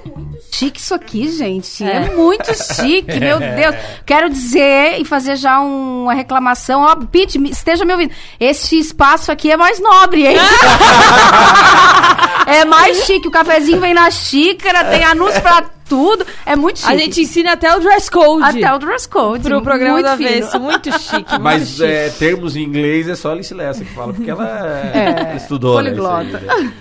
Chique 0.51 0.81
isso 0.81 0.95
aqui, 0.95 1.31
gente. 1.31 1.85
É, 1.85 1.97
É. 2.07 2.17
muito 2.17 2.47
chique, 2.55 3.21
meu 3.21 3.39
Deus. 3.55 3.75
Quero 4.07 4.29
dizer 4.31 4.99
e 5.01 5.05
fazer 5.05 5.37
já 5.37 5.61
um- 5.61 6.05
uma 6.05 6.15
reclamação. 6.15 6.83
Ó, 6.83 6.97
Pete, 6.97 7.39
me- 7.39 7.51
esteja 7.51 7.85
me 7.85 7.93
ouvindo. 7.93 8.13
Este 8.41 8.79
espaço 8.79 9.31
aqui 9.31 9.51
é 9.51 9.57
mais 9.57 9.79
nobre, 9.81 10.27
hein? 10.27 10.37
é 12.47 12.65
mais 12.65 13.05
chique. 13.05 13.29
O 13.29 13.31
cafezinho 13.31 13.81
vem 13.81 13.95
na 13.95 14.11
xícara, 14.11 14.85
tem 14.85 15.05
anúncio 15.05 15.41
pra 15.43 15.65
tudo. 15.89 16.27
É 16.45 16.57
muito 16.57 16.79
chique. 16.81 16.93
A 16.93 16.97
gente 16.97 17.21
ensina 17.21 17.53
até 17.53 17.75
o 17.77 17.81
dress 17.81 18.11
code. 18.11 18.45
Até 18.45 18.75
o 18.75 18.79
dress 18.79 19.09
code. 19.09 19.43
Pro 19.45 19.63
programa 19.63 19.95
muito 19.95 20.11
do 20.11 20.17
fino. 20.17 20.29
avesso. 20.31 20.61
Muito 20.61 20.99
chique, 20.99 21.15
muito 21.33 21.41
Mas 21.43 21.69
chique. 21.71 21.85
é, 21.85 22.09
termos 22.11 22.57
em 22.57 22.63
inglês 22.63 23.09
é 23.09 23.15
só 23.15 23.31
a 23.31 23.33
Alice 23.33 23.53
Lessa 23.53 23.85
que 23.85 23.93
fala, 23.95 24.13
porque 24.13 24.31
ela 24.31 24.47
É, 24.95 25.37
estudou, 25.37 25.81
né, 25.83 25.91
poliglota. 25.91 26.41
né? 26.41 26.73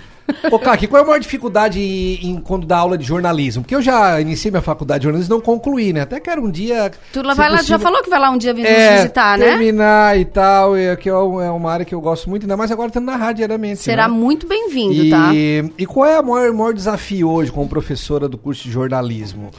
Ô, 0.50 0.58
Kaki, 0.58 0.86
qual 0.86 1.00
é 1.00 1.04
a 1.04 1.06
maior 1.06 1.18
dificuldade 1.20 1.80
em, 1.80 2.30
em 2.30 2.40
quando 2.40 2.66
dá 2.66 2.78
aula 2.78 2.98
de 2.98 3.04
jornalismo? 3.04 3.62
Porque 3.62 3.74
eu 3.74 3.82
já 3.82 4.20
iniciei 4.20 4.50
minha 4.50 4.62
faculdade 4.62 5.00
de 5.00 5.04
jornalismo 5.04 5.34
e 5.34 5.36
não 5.36 5.40
concluí, 5.42 5.92
né? 5.92 6.00
Até 6.02 6.18
quero 6.20 6.42
um 6.44 6.50
dia. 6.50 6.90
Tu 7.12 7.22
lá 7.22 7.34
vai 7.34 7.48
lá, 7.48 7.56
já 7.56 7.60
possível, 7.62 7.78
falou 7.80 8.02
que 8.02 8.10
vai 8.10 8.18
lá 8.20 8.30
um 8.30 8.38
dia 8.38 8.52
vir 8.54 8.62
nos 8.62 8.70
é, 8.70 8.96
visitar, 8.96 9.38
né? 9.38 9.44
terminar 9.46 10.18
e 10.18 10.24
tal, 10.24 10.76
e 10.76 10.96
que 10.96 11.08
é 11.08 11.14
um- 11.16 11.40
é 11.40 11.50
uma 11.50 11.72
área 11.72 11.84
que 11.84 11.94
eu 11.94 12.00
gosto 12.00 12.28
muito, 12.28 12.42
ainda 12.42 12.56
mais 12.56 12.70
agora 12.72 12.88
estando 12.88 13.06
na 13.06 13.16
rádio 13.16 13.36
diariamente. 13.36 13.80
Será 13.80 14.08
né? 14.08 14.14
muito 14.14 14.46
bem-vindo, 14.46 14.94
e, 15.04 15.10
tá? 15.10 15.30
E 15.34 15.86
qual 15.86 16.06
é 16.06 16.20
o 16.20 16.24
maior, 16.26 16.52
maior 16.52 16.74
desafio 16.74 17.28
hoje 17.30 17.52
como 17.52 17.68
professora 17.68 18.28
do 18.28 18.36
curso 18.38 18.64
de 18.64 18.70
jornalismo? 18.70 19.50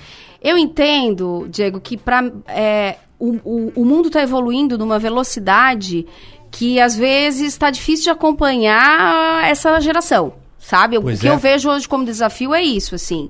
Eu 0.41 0.57
entendo, 0.57 1.47
Diego, 1.49 1.79
que 1.79 1.97
pra, 1.97 2.23
é, 2.47 2.95
o, 3.19 3.37
o, 3.43 3.71
o 3.77 3.85
mundo 3.85 4.07
está 4.07 4.21
evoluindo 4.21 4.77
numa 4.77 4.99
velocidade 4.99 6.05
que 6.51 6.79
às 6.79 6.95
vezes 6.95 7.47
está 7.53 7.69
difícil 7.69 8.05
de 8.05 8.09
acompanhar 8.11 9.43
essa 9.49 9.79
geração, 9.79 10.33
sabe? 10.67 10.97
O 10.97 11.01
Pois 11.01 11.19
que 11.21 11.27
é. 11.27 11.31
eu 11.31 11.37
vejo 11.37 11.69
hoje 11.69 11.87
como 11.87 12.03
desafio 12.03 12.53
é 12.53 12.61
isso, 12.61 12.93
assim. 12.93 13.29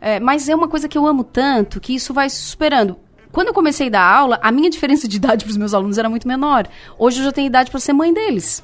É, 0.00 0.20
mas 0.20 0.48
é 0.48 0.54
uma 0.54 0.68
coisa 0.68 0.88
que 0.88 0.96
eu 0.96 1.04
amo 1.06 1.24
tanto 1.24 1.80
que 1.80 1.94
isso 1.94 2.14
vai 2.14 2.30
se 2.30 2.36
superando. 2.42 2.96
Quando 3.32 3.48
eu 3.48 3.54
comecei 3.54 3.88
a 3.88 3.90
dar 3.90 4.02
aula, 4.18 4.38
a 4.40 4.52
minha 4.52 4.70
diferença 4.70 5.08
de 5.08 5.16
idade 5.16 5.44
para 5.44 5.50
os 5.50 5.56
meus 5.56 5.74
alunos 5.74 5.98
era 5.98 6.08
muito 6.08 6.28
menor. 6.28 6.66
Hoje 6.96 7.18
eu 7.20 7.24
já 7.24 7.32
tenho 7.32 7.48
idade 7.48 7.70
para 7.72 7.80
ser 7.80 7.92
mãe 7.92 8.14
deles. 8.14 8.62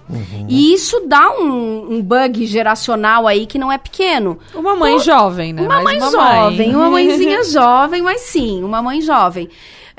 E 0.48 0.72
isso 0.72 1.00
dá 1.08 1.30
um, 1.32 1.94
um 1.94 2.02
bug 2.02 2.46
geracional 2.46 3.26
aí 3.26 3.44
que 3.44 3.58
não 3.58 3.72
é 3.72 3.76
pequeno. 3.76 4.38
Uma 4.54 4.76
mãe 4.76 5.00
jovem, 5.00 5.52
né? 5.52 5.62
Uma 5.62 5.82
Mas 5.82 5.84
mãe 5.84 5.98
uma 5.98 6.10
jovem, 6.10 6.66
mãe. 6.68 6.76
uma 6.76 6.90
mãezinha 6.90 7.42
jovem, 7.50 8.02
mas 8.02 8.20
sim, 8.20 8.62
uma 8.62 8.80
mãe 8.80 9.00
jovem. 9.00 9.48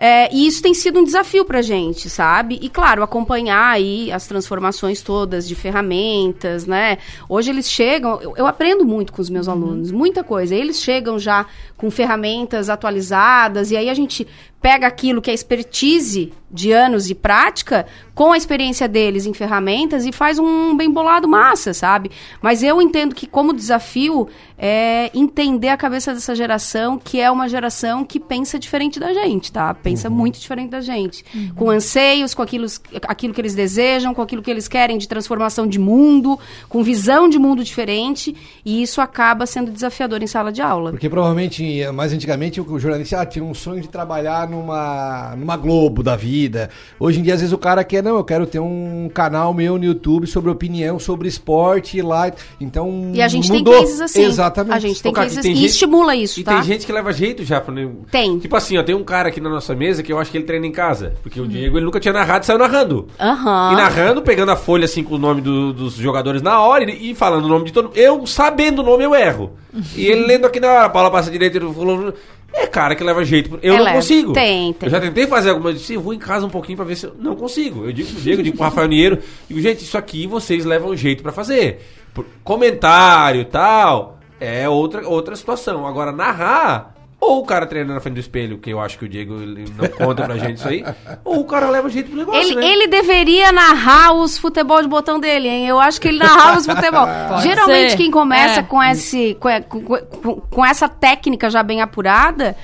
É, 0.06 0.28
e 0.36 0.46
isso 0.46 0.62
tem 0.62 0.74
sido 0.74 1.00
um 1.00 1.04
desafio 1.06 1.46
pra 1.46 1.62
gente, 1.62 2.10
sabe? 2.10 2.60
E 2.62 2.68
claro, 2.68 3.04
acompanhar 3.04 3.70
aí 3.70 4.12
as 4.12 4.28
transformações 4.28 5.02
todas 5.02 5.48
de 5.48 5.56
ferramentas, 5.56 6.66
né? 6.66 6.98
Hoje 7.30 7.50
eles 7.50 7.72
chegam, 7.72 8.22
eu, 8.22 8.34
eu 8.36 8.46
aprendo 8.46 8.84
muito 8.84 9.14
com 9.14 9.22
os 9.22 9.30
meus 9.30 9.48
alunos, 9.48 9.92
muita 9.92 10.22
coisa. 10.22 10.54
Eles 10.54 10.82
chegam 10.82 11.18
já 11.18 11.46
com 11.78 11.90
ferramentas 11.90 12.70
atualizadas 12.70 13.72
e 13.72 13.78
aí 13.78 13.90
a 13.90 13.94
gente 13.94 14.28
pega 14.64 14.88
aquilo 14.88 15.22
que 15.22 15.30
é 15.30 15.34
expertise 15.34 16.32
de 16.50 16.72
anos 16.72 17.06
de 17.06 17.16
prática 17.16 17.86
com 18.14 18.32
a 18.32 18.38
experiência 18.38 18.88
deles 18.88 19.26
em 19.26 19.34
ferramentas 19.34 20.06
e 20.06 20.12
faz 20.12 20.38
um 20.38 20.78
bem 20.78 20.90
bolado 20.90 21.28
massa, 21.28 21.74
sabe? 21.74 22.12
Mas 22.42 22.62
eu 22.62 22.80
entendo 22.80 23.16
que 23.16 23.26
como 23.26 23.52
desafio 23.52 24.28
é 24.56 25.10
entender 25.16 25.70
a 25.70 25.76
cabeça 25.76 26.14
dessa 26.14 26.36
geração, 26.36 26.98
que 26.98 27.20
é 27.20 27.30
uma 27.32 27.50
geração 27.50 28.06
que 28.06 28.20
pensa 28.20 28.60
diferente 28.60 29.00
da 29.00 29.12
gente, 29.14 29.52
tá? 29.52 29.74
Pensa 29.74 30.12
muito 30.12 30.40
diferente 30.40 30.70
da 30.70 30.80
gente. 30.80 31.26
Com 31.56 31.72
anseios, 31.72 32.36
com 32.36 32.44
aquilo, 32.44 32.68
aquilo 33.08 33.34
que 33.34 33.42
eles 33.42 33.56
desejam, 33.56 34.14
com 34.14 34.22
aquilo 34.22 34.44
que 34.44 34.52
eles 34.52 34.68
querem 34.68 35.00
de 35.00 35.08
transformação 35.08 35.66
de 35.68 35.80
mundo, 35.80 36.40
com 36.70 36.84
visão 36.84 37.28
de 37.28 37.40
mundo 37.40 37.64
diferente, 37.64 38.36
e 38.64 38.84
isso 38.84 39.02
acaba 39.02 39.48
sendo 39.48 39.72
desafiador 39.72 40.22
em 40.22 40.28
sala 40.28 40.52
de 40.52 40.62
aula. 40.62 40.92
Porque 40.92 41.10
provavelmente, 41.10 41.84
mais 41.92 42.14
antigamente, 42.14 42.62
o 42.62 42.80
jornalista 42.80 43.20
ah, 43.20 43.26
tinha 43.26 43.44
um 43.44 43.56
sonho 43.56 43.82
de 43.82 43.90
trabalhar 43.90 44.48
numa, 44.54 45.36
numa 45.38 45.58
Globo 45.58 46.02
da 46.04 46.16
vida. 46.16 46.70
Hoje 47.00 47.20
em 47.20 47.24
dia, 47.24 47.34
às 47.34 47.42
vezes, 47.42 47.54
o 47.54 47.58
cara 47.58 47.84
quer, 47.84 48.02
não, 48.04 48.16
eu 48.18 48.24
quero 48.24 48.46
ter 48.46 48.60
um 48.60 49.10
canal 49.14 49.54
meu 49.54 49.78
no 49.78 49.84
YouTube 49.84 50.28
sobre 50.28 50.50
opinião, 50.52 51.00
sobre 51.00 51.28
esporte 51.28 52.02
lá. 52.02 52.32
Então. 52.62 53.12
E 53.14 53.22
a 53.22 53.28
gente 53.28 53.52
mudou. 53.52 53.74
tem 53.74 53.84
cases 53.84 54.02
assim. 54.02 54.24
Exatamente. 54.24 54.74
A 54.76 54.80
gente 54.80 55.02
tem 55.04 55.12
Kaki, 55.14 55.28
cases 55.28 55.42
tem 55.44 55.52
e 55.52 55.56
gente- 55.56 55.66
estimula 55.70 56.16
isso, 56.16 56.40
E 56.40 56.44
tá? 56.44 56.54
tem 56.56 56.64
gente 56.64 56.86
que 56.86 56.92
leva 56.92 57.12
jeito 57.12 57.44
já. 57.44 57.60
Pra... 57.60 57.74
Tem. 58.12 58.40
Tipo 58.40 58.56
assim, 58.56 58.78
ó, 58.78 58.84
tem 58.84 58.96
um 58.96 59.04
cara 59.04 59.30
aqui 59.30 59.42
na 59.42 59.50
nossa 59.50 59.76
mesa 59.76 60.02
que 60.04 60.12
eu 60.14 60.20
acho 60.20 60.30
que 60.32 60.38
ele 60.38 60.46
treina 60.46 60.66
em 60.68 60.72
casa. 60.72 61.14
Porque 61.24 61.40
o 61.42 61.48
Diego, 61.48 61.78
ele 61.78 61.86
nunca 61.86 62.00
tinha 62.00 62.14
narrado 62.14 62.44
e 62.44 62.46
saiu 62.46 62.60
narrando. 62.60 63.08
Aham. 63.20 63.74
E 63.74 63.76
narrando, 63.76 64.22
pegando 64.22 64.52
a 64.52 64.56
folha 64.56 64.86
assim 64.86 65.04
com 65.04 65.16
o 65.16 65.18
nome 65.18 65.42
do- 65.42 65.74
dos 65.74 65.96
jogadores 65.96 66.42
na 66.42 66.60
hora 66.62 66.84
e, 66.90 67.12
e 67.12 67.16
falando 67.16 67.46
o 67.46 67.50
nome 67.50 67.66
de 67.66 67.74
todo 67.74 67.86
mundo. 67.86 67.98
Eu, 67.98 68.26
sabendo 68.28 68.80
o 68.80 68.86
nome, 68.86 69.04
eu 69.04 69.14
erro. 69.16 69.52
E 69.96 70.06
ele 70.06 70.28
lendo 70.28 70.46
aqui 70.46 70.60
na 70.60 70.68
hora, 70.68 70.86
a 70.86 70.90
Paula 70.90 71.10
passa 71.10 71.32
direito, 71.32 71.58
ele 71.58 71.74
falou. 71.74 72.14
É 72.54 72.68
cara 72.68 72.96
que 72.96 73.04
leva 73.04 73.26
jeito. 73.26 73.58
Eu 73.64 73.76
É 73.76 73.78
não 73.80 73.94
consigo. 73.94 74.32
Tem, 74.34 74.72
tem. 74.74 74.88
Eu 74.88 74.92
já 74.92 75.00
tentei 75.02 75.26
fazer 75.28 75.50
algumas. 75.50 75.82
Sim, 75.82 75.96
eu 75.96 76.02
vou 76.02 76.14
em 76.14 76.20
casa 76.20 76.46
um 76.46 76.50
pouquinho 76.50 76.76
pra 76.76 76.86
ver 76.86 76.96
se 76.96 77.06
eu 77.08 77.16
não 77.18 77.36
consigo. 77.36 77.86
Eu 77.86 77.92
digo 77.92 78.10
pro 78.12 78.22
Diego, 78.22 78.40
eu 78.42 78.44
digo 78.44 78.58
pro 78.58 78.66
Rafael 78.66 78.88
Niero, 78.88 79.20
digo, 79.48 79.60
gente, 79.60 79.84
isso 79.84 79.98
aqui 79.98 80.28
vocês 80.28 80.64
levam 80.64 80.96
jeito 80.96 81.24
pra 81.24 81.32
fazer. 81.32 81.82
Por- 82.14 82.26
comentário 82.44 83.42
e 83.42 83.46
tal, 83.46 84.20
é 84.40 84.70
outra, 84.70 85.08
outra 85.08 85.36
situação. 85.36 85.88
Agora, 85.88 86.12
narrar, 86.12 86.93
ou 87.24 87.40
o 87.40 87.46
cara 87.46 87.66
treinando 87.66 87.94
na 87.94 88.00
frente 88.00 88.16
do 88.16 88.20
espelho, 88.20 88.58
que 88.58 88.70
eu 88.70 88.80
acho 88.80 88.98
que 88.98 89.06
o 89.06 89.10
Diego 89.10 89.42
ele 89.42 89.66
não 89.78 89.88
conta 89.88 90.24
pra 90.24 90.38
gente 90.38 90.58
isso 90.58 90.68
aí, 90.68 90.84
ou 91.24 91.40
o 91.42 91.46
cara 91.46 91.70
leva 91.70 91.90
jeito 91.90 92.10
pro 92.10 92.20
negócio, 92.20 92.42
Ele, 92.42 92.56
né? 92.56 92.66
ele 92.68 92.88
deveria 92.88 93.52
narrar 93.52 94.14
os 94.14 94.38
futebol 94.38 94.82
de 94.82 94.88
botão 94.88 95.20
dele, 95.20 95.48
hein? 95.48 95.68
Eu 95.68 95.80
acho 95.80 96.00
que 96.02 96.08
ele 96.08 96.18
narrava 96.20 96.58
os 96.60 96.66
futebol. 96.66 97.08
Pode 97.30 97.44
Geralmente 97.44 97.92
ser. 97.92 97.98
quem 97.98 98.12
começa 98.12 98.60
É. 98.60 98.64
com, 98.64 98.82
esse, 98.84 99.38
com- 99.40 99.62
com- 99.64 100.42
com 100.50 100.66
essa 100.66 100.88
técnica 100.90 101.50
já 101.50 101.64
bem 101.64 101.82
apurada 101.82 102.56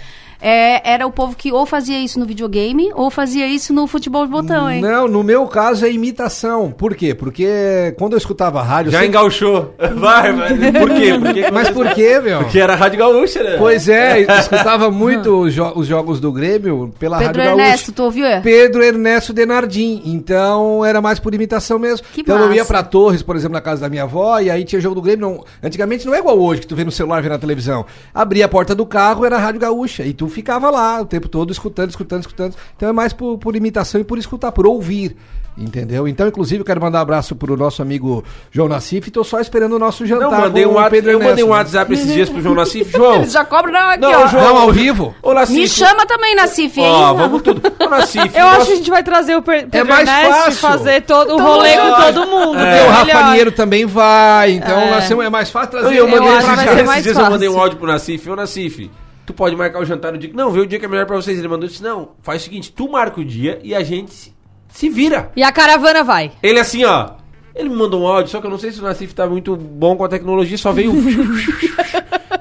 é, 0.41 0.93
era 0.93 1.05
o 1.05 1.11
povo 1.11 1.35
que 1.35 1.51
ou 1.51 1.65
fazia 1.65 1.99
isso 1.99 2.19
no 2.19 2.25
videogame 2.25 2.91
ou 2.95 3.09
fazia 3.09 3.45
isso 3.47 3.73
no 3.73 3.85
futebol 3.87 4.25
de 4.25 4.31
botão, 4.31 4.69
hein? 4.69 4.81
Não, 4.81 5.07
no 5.07 5.23
meu 5.23 5.45
caso 5.47 5.85
é 5.85 5.91
imitação. 5.91 6.71
Por 6.71 6.95
quê? 6.95 7.13
Porque 7.13 7.93
quando 7.97 8.13
eu 8.13 8.17
escutava 8.17 8.61
rádio. 8.61 8.91
Já 8.91 8.99
sempre- 8.99 9.09
engauchou. 9.09 9.73
Vai, 9.99 10.31
vai. 10.31 10.49
Por 10.71 10.89
quê? 10.91 11.13
Por 11.19 11.33
quê? 11.33 11.51
Mas 11.51 11.69
por 11.69 11.89
quê, 11.93 12.19
meu? 12.19 12.39
Porque 12.39 12.59
era 12.59 12.73
a 12.73 12.75
Rádio 12.75 12.99
Gaúcha, 12.99 13.43
né? 13.43 13.55
Pois 13.57 13.89
é, 13.89 14.21
eu 14.23 14.29
escutava 14.39 14.89
muito 14.89 15.41
os, 15.41 15.53
jo- 15.53 15.73
os 15.75 15.87
jogos 15.87 16.19
do 16.19 16.31
Grêmio 16.31 16.93
pela 16.97 17.17
Pedro 17.17 17.41
Rádio 17.41 17.51
Ernesto, 17.59 17.87
Gaúcha. 17.87 17.91
tu 17.93 18.03
ouviu? 18.03 18.25
é? 18.25 18.39
Pedro 18.39 18.81
Ernesto 18.83 19.33
Denardim. 19.33 20.01
Então 20.05 20.85
era 20.85 21.01
mais 21.01 21.19
por 21.19 21.33
imitação 21.33 21.77
mesmo. 21.79 22.05
Que 22.13 22.21
então 22.21 22.37
eu 22.37 22.51
ia 22.53 22.61
massa. 22.61 22.65
pra 22.73 22.83
Torres, 22.83 23.21
por 23.21 23.35
exemplo, 23.35 23.53
na 23.53 23.61
casa 23.61 23.81
da 23.81 23.89
minha 23.89 24.03
avó, 24.03 24.39
e 24.39 24.49
aí 24.49 24.63
tinha 24.63 24.79
jogo 24.79 24.95
do 24.95 25.01
Grêmio. 25.01 25.19
Não, 25.19 25.43
antigamente 25.61 26.05
não 26.05 26.13
é 26.15 26.19
igual 26.19 26.39
hoje, 26.39 26.61
que 26.61 26.67
tu 26.67 26.75
vê 26.75 26.83
no 26.85 26.91
celular, 26.91 27.21
vê 27.21 27.27
na 27.29 27.37
televisão. 27.39 27.85
Abria 28.13 28.45
a 28.45 28.49
porta 28.49 28.73
do 28.73 28.85
carro, 28.85 29.25
era 29.25 29.35
a 29.35 29.39
Rádio 29.39 29.59
Gaúcha. 29.59 30.03
E 30.03 30.13
tu 30.13 30.28
ficava 30.29 30.69
lá 30.69 31.01
o 31.01 31.05
tempo 31.05 31.27
todo 31.27 31.51
escutando, 31.51 31.89
escutando, 31.89 32.21
escutando. 32.21 32.55
Então 32.75 32.89
é 32.89 32.93
mais 32.93 33.13
por, 33.13 33.37
por 33.37 33.55
imitação 33.55 33.99
e 34.01 34.03
por 34.03 34.17
escutar, 34.17 34.51
por 34.51 34.65
ouvir. 34.67 35.15
Entendeu? 35.57 36.07
Então, 36.07 36.25
inclusive, 36.25 36.61
eu 36.61 36.65
quero 36.65 36.79
mandar 36.79 36.99
um 36.99 37.01
abraço 37.01 37.35
pro 37.35 37.57
nosso 37.57 37.81
amigo 37.81 38.23
João 38.49 38.69
Nassif 38.69 39.09
e 39.09 39.11
tô 39.11 39.25
só 39.25 39.41
esperando 39.41 39.73
o 39.75 39.79
nosso 39.79 40.05
jantar. 40.05 40.31
Não, 40.31 40.39
mandei 40.39 40.63
com 40.63 40.69
um 40.69 40.71
o 40.71 40.75
WhatsApp, 40.75 40.95
Pedro 40.95 41.11
eu 41.11 41.19
mandei 41.19 41.43
um? 41.43 41.49
WhatsApp 41.49 41.93
esses 41.93 42.13
dias 42.13 42.29
pro 42.29 42.41
João 42.41 42.55
Nassif. 42.55 42.89
João, 42.95 43.15
Eles 43.15 43.33
já 43.33 43.43
cobram 43.43 43.73
não, 43.73 43.89
aqui, 43.89 43.99
Não, 43.99 44.23
ó. 44.23 44.27
João, 44.27 44.43
Não, 44.45 44.57
ao 44.57 44.71
vivo? 44.71 45.13
Ô, 45.21 45.33
Nassif, 45.33 45.59
Me 45.59 45.67
chama 45.67 46.05
também, 46.05 46.33
hein? 46.33 46.37
Ó, 46.77 47.13
vamos 47.13 47.41
tudo. 47.41 47.61
Ô, 47.77 47.89
Nassif, 47.89 48.31
Eu 48.33 48.45
nós- 48.45 48.57
acho 48.57 48.65
que 48.67 48.71
a 48.71 48.75
gente 48.77 48.89
vai 48.89 49.03
trazer 49.03 49.35
o 49.35 49.41
Per- 49.41 49.67
Pedro 49.67 49.89
mais 49.89 50.07
Ernesto 50.07 50.29
e 50.31 50.33
fácil. 50.43 50.53
fazer 50.61 51.01
todo 51.01 51.33
o 51.33 51.37
Todo 51.37 51.43
rolê 51.43 51.77
com 51.77 52.01
todo 52.13 52.27
mundo. 52.27 52.59
É 52.59 52.87
o. 52.87 52.91
Rafanieiro 52.91 53.51
também 53.51 53.85
vai, 53.85 54.51
então 54.51 54.77
É. 54.79 55.01
temos- 55.01 55.25
é 55.25 55.29
mais 55.29 55.49
fácil 55.49 55.75
Eu, 55.75 55.81
trazer 55.81 55.97
eu 55.99 56.07
ele. 56.07 56.15
mandei 56.19 56.37
esses 56.37 56.45
dias, 56.47 56.59
ser 56.63 56.73
esses 56.75 56.85
mais 56.85 57.03
dias 57.03 57.17
eu 57.17 57.29
mandei 57.29 57.49
um 57.49 57.59
áudio 57.59 57.77
pro 57.77 57.87
Nassif. 57.87 58.29
Ô, 58.29 58.35
Nassif, 58.37 58.89
tu 59.29 59.33
pode 59.33 59.55
marcar 59.55 59.79
o 59.79 59.85
jantar 59.85 60.11
no 60.11 60.17
dia 60.17 60.29
que... 60.29 60.35
Não, 60.35 60.49
vê 60.49 60.59
o 60.59 60.65
dia 60.65 60.79
que 60.79 60.85
é 60.85 60.87
melhor 60.87 61.05
pra 61.05 61.15
vocês. 61.15 61.37
Ele 61.37 61.47
mandou 61.47 61.69
disse, 61.69 61.83
não, 61.83 62.09
faz 62.23 62.41
o 62.41 62.45
seguinte, 62.45 62.71
tu 62.71 62.89
marca 62.89 63.21
o 63.21 63.25
dia 63.25 63.59
e 63.63 63.75
a 63.75 63.83
gente 63.83 64.11
se, 64.11 64.33
se 64.69 64.89
vira. 64.89 65.31
E 65.35 65.43
a 65.43 65.51
caravana 65.51 66.03
vai. 66.03 66.31
Ele 66.41 66.59
assim, 66.59 66.83
ó... 66.83 67.11
Ele 67.55 67.69
me 67.69 67.75
mandou 67.75 68.01
um 68.01 68.07
áudio, 68.07 68.31
só 68.31 68.39
que 68.39 68.47
eu 68.47 68.51
não 68.51 68.57
sei 68.57 68.71
se 68.71 68.79
o 68.79 68.83
Nassif 68.83 69.13
tá 69.13 69.27
muito 69.27 69.55
bom 69.55 69.95
com 69.95 70.03
a 70.03 70.07
tecnologia, 70.07 70.57
só 70.57 70.71
veio... 70.71 70.93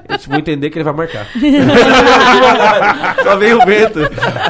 Eu 0.07 0.17
disse, 0.17 0.27
vou 0.27 0.39
entender 0.39 0.71
que 0.71 0.77
ele 0.77 0.83
vai 0.83 0.93
marcar. 0.93 1.27
só 3.23 3.35
veio 3.35 3.61
o 3.61 3.65
vento. 3.65 3.99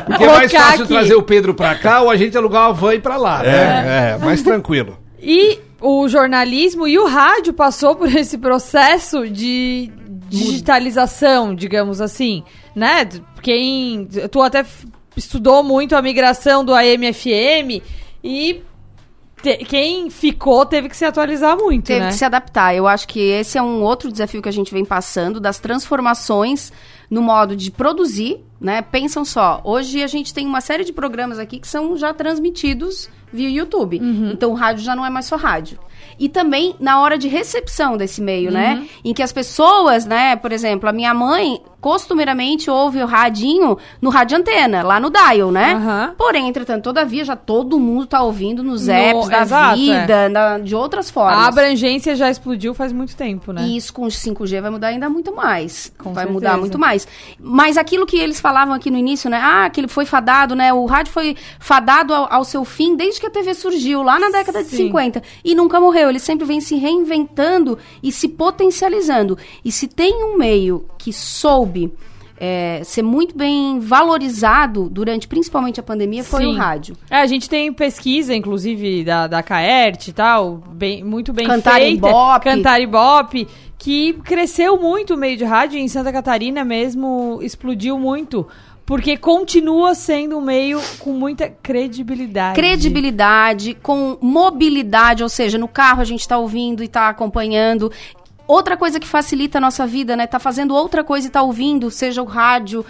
Porque 0.05 0.23
é 0.23 0.27
mais 0.27 0.51
Colocar 0.51 0.67
fácil 0.67 0.83
aqui. 0.85 0.93
trazer 0.93 1.15
o 1.15 1.21
Pedro 1.23 1.53
pra 1.53 1.75
cá 1.75 2.01
ou 2.01 2.09
a 2.09 2.15
gente 2.15 2.37
alugar 2.37 2.67
uma 2.67 2.73
van 2.73 2.93
e 2.93 2.95
ir 2.97 3.01
pra 3.01 3.17
lá, 3.17 3.43
né? 3.43 4.13
É, 4.13 4.17
mais 4.23 4.41
tranquilo. 4.41 4.97
E 5.21 5.59
o 5.81 6.07
jornalismo 6.07 6.87
e 6.87 6.97
o 6.97 7.05
rádio 7.05 7.51
passou 7.53 7.93
por 7.95 8.07
esse 8.15 8.37
processo 8.37 9.27
de 9.29 9.91
digitalização, 10.29 11.55
digamos 11.55 12.01
assim, 12.01 12.43
né? 12.75 13.07
Quem 13.41 14.07
tu 14.31 14.41
até 14.41 14.65
estudou 15.15 15.63
muito 15.63 15.95
a 15.95 16.01
migração 16.01 16.63
do 16.63 16.73
AM/FM 16.73 17.81
e 18.23 18.61
te- 19.41 19.57
quem 19.65 20.09
ficou 20.09 20.65
teve 20.65 20.89
que 20.89 20.95
se 20.97 21.05
atualizar 21.05 21.57
muito, 21.57 21.85
Teve 21.87 21.99
né? 22.01 22.07
que 22.09 22.13
se 22.15 22.25
adaptar. 22.25 22.75
Eu 22.75 22.87
acho 22.87 23.07
que 23.07 23.19
esse 23.19 23.57
é 23.57 23.61
um 23.61 23.81
outro 23.81 24.11
desafio 24.11 24.41
que 24.41 24.49
a 24.49 24.53
gente 24.53 24.71
vem 24.73 24.85
passando, 24.85 25.39
das 25.39 25.59
transformações 25.59 26.71
no 27.09 27.21
modo 27.21 27.55
de 27.55 27.71
produzir, 27.71 28.39
né? 28.61 28.81
Pensam 28.81 29.25
só, 29.25 29.61
hoje 29.63 30.03
a 30.03 30.07
gente 30.07 30.33
tem 30.33 30.45
uma 30.45 30.61
série 30.61 30.83
de 30.83 30.93
programas 30.93 31.39
aqui 31.39 31.59
que 31.59 31.67
são 31.67 31.97
já 31.97 32.13
transmitidos 32.13 33.09
via 33.31 33.49
YouTube. 33.49 33.99
Então 34.31 34.51
o 34.51 34.55
rádio 34.55 34.83
já 34.83 34.95
não 34.95 35.05
é 35.05 35.09
mais 35.09 35.25
só 35.25 35.35
rádio. 35.35 35.79
E 36.19 36.27
também 36.27 36.75
na 36.79 36.99
hora 37.01 37.17
de 37.17 37.27
recepção 37.29 37.95
desse 37.95 38.21
meio, 38.21 38.51
né? 38.51 38.85
Em 39.05 39.13
que 39.13 39.23
as 39.23 39.31
pessoas, 39.31 40.05
né, 40.05 40.35
por 40.35 40.51
exemplo, 40.51 40.89
a 40.89 40.91
minha 40.91 41.13
mãe 41.13 41.61
costumeiramente 41.81 42.69
ouve 42.69 43.01
o 43.01 43.05
radinho 43.05 43.77
no 44.01 44.09
rádio 44.09 44.37
antena, 44.37 44.83
lá 44.83 44.99
no 44.99 45.09
dial, 45.09 45.51
né? 45.51 45.73
Aham. 45.73 46.13
Porém, 46.17 46.47
entretanto, 46.47 46.83
todavia 46.83 47.23
já 47.23 47.35
todo 47.35 47.79
mundo 47.79 48.05
tá 48.07 48.21
ouvindo 48.21 48.63
nos 48.63 48.87
No- 48.87 48.93
apps 48.93 49.27
da 49.29 49.41
exato, 49.41 49.75
vida, 49.77 50.29
na- 50.29 50.59
de 50.59 50.75
outras 50.75 51.09
formas. 51.09 51.39
A 51.39 51.47
abrangência 51.47 52.15
já 52.15 52.29
explodiu 52.29 52.73
faz 52.73 52.91
muito 52.91 53.15
tempo, 53.15 53.51
né? 53.51 53.63
E 53.65 53.77
isso 53.77 53.93
com 53.93 54.03
o 54.03 54.11
5G 54.11 54.61
vai 54.61 54.69
mudar 54.71 54.87
ainda 54.89 55.09
muito 55.09 55.35
mais. 55.35 55.91
Com 55.97 56.13
vai 56.13 56.23
certeza. 56.25 56.33
mudar 56.33 56.57
muito 56.57 56.77
mais. 56.79 57.07
Mas 57.39 57.77
aquilo 57.77 58.05
que 58.05 58.17
eles 58.17 58.39
falavam 58.39 58.73
aqui 58.73 58.91
no 58.91 58.97
início, 58.97 59.29
né? 59.29 59.39
Ah, 59.41 59.69
que 59.69 59.79
ele 59.79 59.87
foi 59.87 60.05
fadado, 60.05 60.55
né? 60.55 60.73
O 60.73 60.85
rádio 60.85 61.11
foi 61.13 61.35
fadado 61.59 62.13
ao, 62.13 62.31
ao 62.31 62.43
seu 62.43 62.65
fim 62.65 62.95
desde 62.95 63.19
que 63.19 63.27
a 63.27 63.29
TV 63.29 63.53
surgiu, 63.53 64.01
lá 64.03 64.19
na 64.19 64.29
década 64.29 64.63
de 64.63 64.69
Sim. 64.69 64.77
50. 64.87 65.21
E 65.43 65.55
nunca 65.55 65.79
morreu. 65.79 66.09
Ele 66.09 66.19
sempre 66.19 66.45
vem 66.45 66.59
se 66.61 66.75
reinventando 66.75 67.77
e 68.03 68.11
se 68.11 68.27
potencializando. 68.27 69.37
E 69.63 69.71
se 69.71 69.87
tem 69.87 70.23
um 70.23 70.37
meio 70.37 70.85
que 70.99 71.11
soube. 71.11 71.91
é, 72.39 72.81
ser 72.85 73.01
muito 73.01 73.37
bem 73.37 73.79
valorizado 73.79 74.89
durante 74.89 75.27
principalmente 75.27 75.79
a 75.79 75.83
pandemia 75.83 76.23
foi 76.23 76.43
Sim. 76.43 76.53
o 76.53 76.55
rádio. 76.55 76.95
É, 77.09 77.17
a 77.17 77.25
gente 77.25 77.49
tem 77.49 77.73
pesquisa, 77.73 78.33
inclusive, 78.33 79.03
da, 79.03 79.27
da 79.27 79.43
Caert 79.43 80.07
e 80.07 80.13
tal, 80.13 80.63
bem, 80.71 81.03
muito 81.03 81.33
bem 81.33 81.45
Cantar 81.45 81.75
feita. 81.75 82.07
Ibope. 82.07 82.43
Cantar 82.45 82.79
Ibope, 82.79 83.47
que 83.77 84.13
cresceu 84.23 84.79
muito 84.79 85.15
o 85.15 85.17
meio 85.17 85.35
de 85.35 85.43
rádio, 85.43 85.77
em 85.77 85.87
Santa 85.89 86.13
Catarina 86.13 86.63
mesmo 86.63 87.39
explodiu 87.41 87.99
muito, 87.99 88.47
porque 88.85 89.17
continua 89.17 89.93
sendo 89.93 90.37
um 90.37 90.41
meio 90.41 90.81
com 90.97 91.11
muita 91.11 91.47
credibilidade. 91.47 92.55
credibilidade, 92.55 93.75
com 93.75 94.17
mobilidade, 94.19 95.21
ou 95.21 95.29
seja, 95.29 95.59
no 95.59 95.67
carro 95.67 96.01
a 96.01 96.03
gente 96.05 96.21
está 96.21 96.39
ouvindo 96.39 96.81
e 96.81 96.85
está 96.85 97.07
acompanhando. 97.09 97.91
Outra 98.49 98.75
coisa 98.75 98.99
que 98.99 99.07
facilita 99.07 99.59
a 99.59 99.61
nossa 99.61 99.85
vida, 99.85 100.15
né? 100.17 100.25
Tá 100.25 100.39
fazendo 100.39 100.73
outra 100.73 101.03
coisa 101.03 101.27
e 101.27 101.29
tá 101.29 101.39
ouvindo, 101.43 101.91
seja 101.91 102.19
o 102.19 102.25
rádio. 102.25 102.83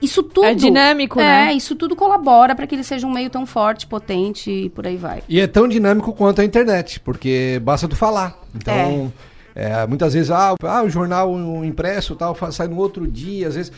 Isso 0.00 0.22
tudo. 0.22 0.44
É 0.46 0.54
dinâmico, 0.54 1.18
é, 1.18 1.46
né? 1.46 1.52
isso 1.54 1.74
tudo 1.74 1.96
colabora 1.96 2.54
para 2.54 2.68
que 2.68 2.76
ele 2.76 2.84
seja 2.84 3.04
um 3.04 3.10
meio 3.10 3.28
tão 3.28 3.44
forte, 3.44 3.84
potente 3.84 4.48
e 4.48 4.68
por 4.70 4.86
aí 4.86 4.96
vai. 4.96 5.20
E 5.28 5.40
é 5.40 5.48
tão 5.48 5.66
dinâmico 5.66 6.12
quanto 6.12 6.40
a 6.40 6.44
internet, 6.44 7.00
porque 7.00 7.60
basta 7.64 7.88
tu 7.88 7.96
falar. 7.96 8.38
Então, 8.54 9.12
é, 9.56 9.84
muitas 9.88 10.14
vezes, 10.14 10.30
ah, 10.30 10.52
o- 10.54 10.66
ah, 10.66 10.84
o 10.84 10.88
jornal 10.88 11.32
o 11.32 11.64
impresso 11.64 12.14
tal, 12.14 12.36
sai 12.52 12.68
no 12.68 12.76
outro 12.76 13.04
dia, 13.06 13.48
às 13.48 13.56
vezes. 13.56 13.72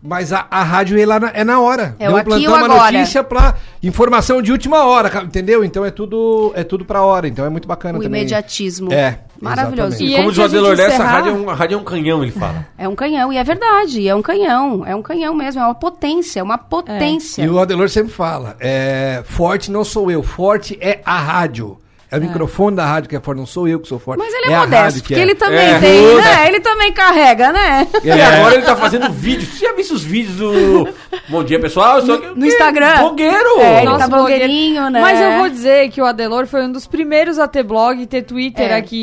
Mas 0.00 0.32
a, 0.32 0.46
a 0.48 0.62
rádio 0.62 0.96
é, 0.96 1.04
lá 1.04 1.18
na, 1.18 1.30
é 1.34 1.42
na 1.42 1.60
hora. 1.60 1.96
É 1.98 2.08
o 2.08 2.12
um 2.12 2.16
aqui 2.16 2.46
uma 2.46 2.64
agora. 2.64 2.92
notícia 2.92 3.24
pra 3.24 3.56
informação 3.82 4.40
de 4.40 4.52
última 4.52 4.84
hora, 4.84 5.22
entendeu? 5.24 5.64
Então 5.64 5.84
é 5.84 5.90
tudo 5.90 6.52
é 6.54 6.62
tudo 6.62 6.84
pra 6.84 7.02
hora. 7.02 7.26
Então 7.26 7.44
é 7.44 7.48
muito 7.48 7.66
bacana 7.66 7.98
O 7.98 8.02
também. 8.02 8.20
imediatismo. 8.20 8.92
É. 8.92 9.18
Maravilhoso. 9.40 9.88
exatamente. 9.94 10.12
E 10.12 10.16
Como 10.16 10.30
diz 10.30 10.38
o 10.38 10.42
Adelor 10.44 10.70
Lessa, 10.76 10.82
a 10.82 10.94
encerrar- 10.94 11.10
rádio, 11.12 11.30
é 11.30 11.34
um, 11.34 11.50
a 11.50 11.54
rádio 11.54 11.74
é 11.74 11.78
um 11.80 11.84
canhão, 11.84 12.22
ele 12.22 12.32
fala. 12.32 12.66
É 12.76 12.88
um 12.88 12.94
canhão, 12.94 13.32
e 13.32 13.36
é 13.36 13.44
verdade, 13.44 14.08
é 14.08 14.14
um 14.14 14.22
canhão, 14.22 14.84
é 14.86 14.94
um 14.94 15.02
canhão 15.02 15.34
mesmo, 15.34 15.60
é 15.60 15.64
uma 15.64 15.74
potência, 15.74 16.42
uma 16.44 16.58
potência. 16.58 17.42
E 17.42 17.48
o 17.48 17.58
Adelor 17.58 17.88
sempre 17.88 18.12
fala: 18.12 18.56
é, 18.60 19.22
forte 19.26 19.70
não 19.70 19.84
sou 19.84 20.10
eu, 20.10 20.22
forte 20.22 20.78
é 20.80 21.00
a 21.04 21.18
rádio. 21.18 21.76
É 22.10 22.16
o 22.16 22.20
microfone 22.22 22.74
da 22.74 22.86
rádio 22.86 23.10
que 23.10 23.16
é 23.16 23.20
forte, 23.20 23.36
não 23.38 23.44
sou 23.44 23.68
eu 23.68 23.78
que 23.78 23.86
sou 23.86 23.98
forte. 23.98 24.18
Mas 24.18 24.32
ele 24.32 24.50
é, 24.50 24.54
a 24.56 24.60
modesto, 24.60 25.00
porque 25.00 25.14
é. 25.14 25.18
ele 25.20 25.34
também 25.34 25.58
É. 25.58 25.78
tem, 25.78 26.16
né? 26.16 26.48
Ele 26.48 26.60
também 26.60 26.90
carrega, 26.92 27.52
né? 27.52 27.86
E 28.02 28.10
agora 28.10 28.54
ele 28.54 28.64
tá 28.64 28.74
fazendo 28.74 29.10
vídeos. 29.12 29.50
Você 29.50 29.66
já 29.66 29.72
viu 29.74 29.84
os 29.84 30.02
vídeos 30.02 30.36
do 30.36 30.88
Bom 31.28 31.44
Dia 31.44 31.60
Pessoal? 31.60 32.00
Só 32.00 32.16
que, 32.16 32.28
No 32.38 32.46
Instagram. 32.46 32.96
Blogueiro! 33.00 33.60
É, 33.60 33.76
ele 33.82 33.84
Nossa, 33.90 34.08
tá 34.08 34.16
blogueirinho, 34.16 34.88
né? 34.88 35.00
Mas 35.02 35.20
eu 35.20 35.32
vou 35.38 35.50
dizer 35.50 35.90
que 35.90 36.00
o 36.00 36.06
Adelor 36.06 36.46
foi 36.46 36.62
um 36.62 36.72
dos 36.72 36.86
primeiros 36.86 37.38
a 37.38 37.46
ter 37.46 37.62
blog 37.62 38.00
e 38.00 38.06
ter 38.06 38.22
Twitter 38.22 38.70
É. 38.70 38.76
aqui 38.76 38.96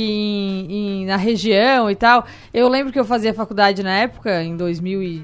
em- 0.68 1.02
em- 1.02 1.06
na 1.06 1.16
região 1.16 1.92
e 1.92 1.96
tal. 1.96 2.26
Eu 2.52 2.68
lembro 2.68 2.92
que 2.92 3.00
eu 3.00 3.06
fazia 3.06 3.34
faculdade 3.36 3.84
na 3.84 3.96
época, 4.00 4.42
em 4.42 4.58
2000 4.58 5.04
e, 5.04 5.24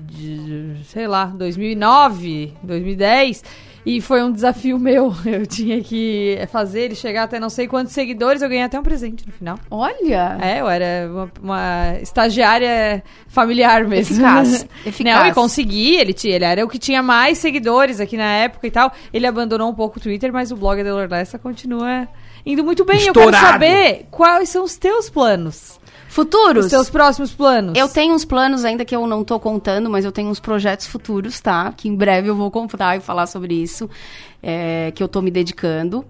sei 0.85 1.07
lá, 1.07 1.25
2009, 1.25 2.53
2010. 2.61 3.43
E 3.85 3.99
foi 3.99 4.23
um 4.23 4.31
desafio 4.31 4.77
meu. 4.77 5.13
Eu 5.25 5.45
tinha 5.45 5.81
que 5.81 6.37
fazer 6.51 6.81
ele 6.81 6.95
chegar 6.95 7.23
até 7.23 7.39
não 7.39 7.49
sei 7.49 7.67
quantos 7.67 7.93
seguidores. 7.93 8.41
Eu 8.41 8.49
ganhei 8.49 8.63
até 8.63 8.79
um 8.79 8.83
presente 8.83 9.25
no 9.25 9.33
final. 9.33 9.57
Olha! 9.69 10.37
É, 10.41 10.59
eu 10.59 10.67
era 10.69 11.09
uma, 11.11 11.31
uma 11.41 11.99
estagiária 12.01 13.03
familiar 13.27 13.85
mesmo. 13.85 14.15
Eficaz, 14.15 14.67
eficaz. 14.85 15.15
Não, 15.21 15.27
e 15.27 15.33
consegui, 15.33 15.95
ele, 15.95 16.13
tinha, 16.13 16.35
ele 16.35 16.45
era 16.45 16.63
o 16.63 16.69
que 16.69 16.77
tinha 16.77 17.01
mais 17.01 17.37
seguidores 17.37 17.99
aqui 17.99 18.17
na 18.17 18.31
época 18.35 18.67
e 18.67 18.71
tal. 18.71 18.91
Ele 19.13 19.25
abandonou 19.25 19.69
um 19.69 19.73
pouco 19.73 19.97
o 19.97 20.01
Twitter, 20.01 20.31
mas 20.31 20.51
o 20.51 20.55
blog 20.55 20.83
da 20.83 20.93
Lorlessa 20.93 21.39
continua 21.39 22.07
indo 22.45 22.63
muito 22.63 22.85
bem. 22.85 22.97
Eu 22.97 23.07
Estourado. 23.07 23.31
quero 23.31 23.47
saber 23.47 24.05
quais 24.11 24.49
são 24.49 24.63
os 24.63 24.77
teus 24.77 25.09
planos 25.09 25.79
Futuros? 26.11 26.65
Os 26.65 26.69
seus 26.71 26.89
próximos 26.89 27.31
planos? 27.31 27.73
Eu 27.73 27.87
tenho 27.87 28.13
uns 28.13 28.25
planos 28.25 28.65
ainda 28.65 28.83
que 28.83 28.93
eu 28.93 29.07
não 29.07 29.23
tô 29.23 29.39
contando, 29.39 29.89
mas 29.89 30.03
eu 30.03 30.11
tenho 30.11 30.27
uns 30.27 30.41
projetos 30.41 30.85
futuros, 30.85 31.39
tá? 31.39 31.71
Que 31.71 31.87
em 31.87 31.95
breve 31.95 32.27
eu 32.27 32.35
vou 32.35 32.51
contar 32.51 32.97
e 32.97 32.99
falar 32.99 33.27
sobre 33.27 33.53
isso, 33.53 33.89
é, 34.43 34.91
que 34.93 35.01
eu 35.01 35.07
tô 35.07 35.21
me 35.21 35.31
dedicando. 35.31 36.03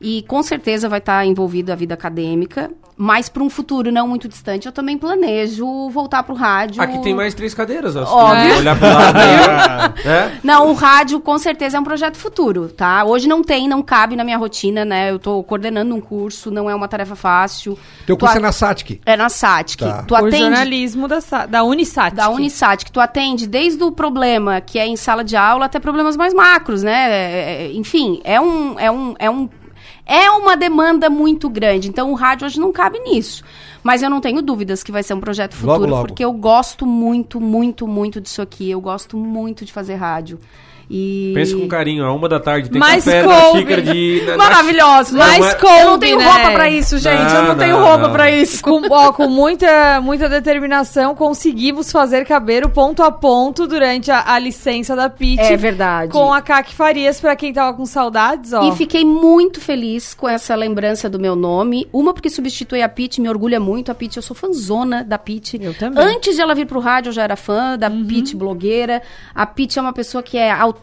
E 0.00 0.22
com 0.28 0.44
certeza 0.44 0.88
vai 0.88 1.00
estar 1.00 1.26
envolvido 1.26 1.72
a 1.72 1.74
vida 1.74 1.92
acadêmica, 1.92 2.70
mas 3.00 3.28
para 3.28 3.42
um 3.44 3.48
futuro 3.48 3.92
não 3.92 4.08
muito 4.08 4.26
distante, 4.28 4.66
eu 4.66 4.72
também 4.72 4.98
planejo 4.98 5.88
voltar 5.90 6.22
pro 6.24 6.34
rádio. 6.34 6.82
Aqui 6.82 6.98
tem 7.00 7.14
mais 7.14 7.32
três 7.32 7.54
cadeiras, 7.54 7.94
ó. 7.94 8.02
Óbvio. 8.02 8.56
Olhar 8.58 8.76
pro 8.76 8.88
lado 8.88 9.18
é? 10.04 10.32
Não, 10.42 10.68
o 10.70 10.74
rádio 10.74 11.20
com 11.20 11.38
certeza 11.38 11.76
é 11.76 11.80
um 11.80 11.84
projeto 11.84 12.16
futuro, 12.16 12.68
tá? 12.68 13.04
Hoje 13.04 13.28
não 13.28 13.42
tem, 13.42 13.68
não 13.68 13.82
cabe 13.82 14.16
na 14.16 14.24
minha 14.24 14.36
rotina, 14.36 14.84
né? 14.84 15.10
Eu 15.12 15.18
tô 15.18 15.42
coordenando 15.44 15.94
um 15.94 16.00
curso, 16.00 16.50
não 16.50 16.68
é 16.68 16.74
uma 16.74 16.88
tarefa 16.88 17.14
fácil. 17.14 17.78
Teu 18.04 18.16
Tu 18.16 18.20
curso 18.20 18.34
a- 18.34 18.38
é 18.38 18.42
na 18.42 18.52
SATIC. 18.52 19.00
É 19.06 19.16
na 19.16 19.28
SATIC. 19.28 19.84
Tá. 19.84 20.02
Tu 20.02 20.14
O 20.14 20.16
atende 20.16 20.38
jornalismo 20.38 21.06
da, 21.06 21.20
Sa- 21.20 21.46
da 21.46 21.62
Unisat. 21.62 22.14
da 22.16 22.28
Unisat, 22.30 22.84
que 22.84 22.90
tu 22.90 22.98
atende 23.00 23.46
desde 23.46 23.82
o 23.84 23.92
problema 23.92 24.60
que 24.60 24.78
é 24.78 24.86
em 24.86 24.96
sala 24.96 25.22
de 25.22 25.36
aula 25.36 25.66
até 25.66 25.78
problemas 25.78 26.16
mais 26.16 26.34
macros, 26.34 26.82
né? 26.82 27.10
É, 27.10 27.64
é, 27.66 27.72
enfim, 27.74 28.20
é 28.24 28.40
um, 28.40 28.78
é 28.78 28.90
um, 28.90 29.14
é 29.18 29.30
um, 29.30 29.48
é 30.08 30.30
uma 30.30 30.56
demanda 30.56 31.10
muito 31.10 31.50
grande. 31.50 31.88
Então 31.88 32.10
o 32.10 32.14
rádio 32.14 32.46
hoje 32.46 32.58
não 32.58 32.72
cabe 32.72 32.98
nisso. 33.00 33.44
Mas 33.82 34.02
eu 34.02 34.08
não 34.08 34.20
tenho 34.20 34.40
dúvidas 34.40 34.82
que 34.82 34.90
vai 34.90 35.02
ser 35.02 35.12
um 35.12 35.20
projeto 35.20 35.54
Logo, 35.60 35.74
futuro, 35.74 35.90
logo. 35.90 36.06
porque 36.08 36.24
eu 36.24 36.32
gosto 36.32 36.86
muito, 36.86 37.38
muito, 37.38 37.86
muito 37.86 38.18
disso 38.20 38.40
aqui. 38.40 38.70
Eu 38.70 38.80
gosto 38.80 39.16
muito 39.18 39.64
de 39.66 39.72
fazer 39.72 39.96
rádio. 39.96 40.40
E... 40.90 41.32
Pensa 41.34 41.54
com 41.56 41.68
carinho, 41.68 42.04
a 42.04 42.12
uma 42.14 42.28
da 42.28 42.40
tarde 42.40 42.70
tem 42.70 42.78
Mas 42.80 43.04
café 43.04 43.22
na 43.22 43.34
coube. 43.40 43.58
xícara 43.58 43.82
de... 43.82 44.22
na- 44.24 44.30
na- 44.32 44.36
Maravilhoso. 44.38 45.12
Não, 45.12 45.18
Mas 45.26 45.38
mas- 45.38 45.62
eu 45.62 45.86
não 45.86 45.98
tenho 45.98 46.16
né? 46.18 46.24
roupa 46.24 46.50
pra 46.52 46.70
isso, 46.70 46.96
gente. 46.98 47.20
eu 47.34 47.42
Não, 47.42 47.48
não 47.48 47.56
tenho 47.56 47.76
não, 47.78 47.84
roupa 47.84 47.98
não. 48.08 48.12
pra 48.12 48.30
isso. 48.30 48.62
Com, 48.62 48.80
ó, 48.90 49.12
com 49.12 49.28
muita, 49.28 50.00
muita 50.00 50.28
determinação, 50.28 51.14
conseguimos 51.14 51.92
fazer 51.92 52.24
caber 52.24 52.64
o 52.64 52.70
ponto 52.70 53.02
a 53.02 53.10
ponto 53.12 53.66
durante 53.66 54.10
a, 54.10 54.32
a 54.32 54.38
licença 54.38 54.96
da 54.96 55.10
Pit. 55.10 55.40
É 55.42 55.56
verdade. 55.56 56.10
Com 56.12 56.32
a 56.32 56.40
Caque 56.40 56.74
Farias, 56.74 57.20
pra 57.20 57.36
quem 57.36 57.52
tava 57.52 57.76
com 57.76 57.84
saudades, 57.84 58.52
ó. 58.52 58.62
E 58.68 58.72
fiquei 58.76 59.04
muito 59.04 59.60
feliz 59.60 60.14
com 60.14 60.28
essa 60.28 60.54
lembrança 60.54 61.08
do 61.10 61.18
meu 61.18 61.36
nome. 61.36 61.86
Uma 61.92 62.14
porque 62.14 62.30
substitui 62.30 62.80
a 62.82 62.88
Pete, 62.88 63.20
me 63.20 63.28
orgulha 63.28 63.60
muito. 63.60 63.90
A 63.90 63.94
Pete, 63.94 64.16
eu 64.16 64.22
sou 64.22 64.34
fãzona 64.34 65.04
da 65.04 65.18
Pete. 65.18 65.58
Eu 65.62 65.74
também. 65.74 66.02
Antes 66.02 66.34
de 66.34 66.40
ela 66.40 66.54
vir 66.54 66.66
pro 66.66 66.80
rádio, 66.80 67.10
eu 67.10 67.12
já 67.12 67.24
era 67.24 67.36
fã 67.36 67.76
da 67.76 67.90
Pete 67.90 68.34
blogueira. 68.34 69.02
A 69.34 69.44
Pete 69.44 69.78
é 69.78 69.82
uma 69.82 69.92
pessoa 69.92 70.22
que 70.22 70.36
é 70.38 70.50
autêntica, 70.50 70.77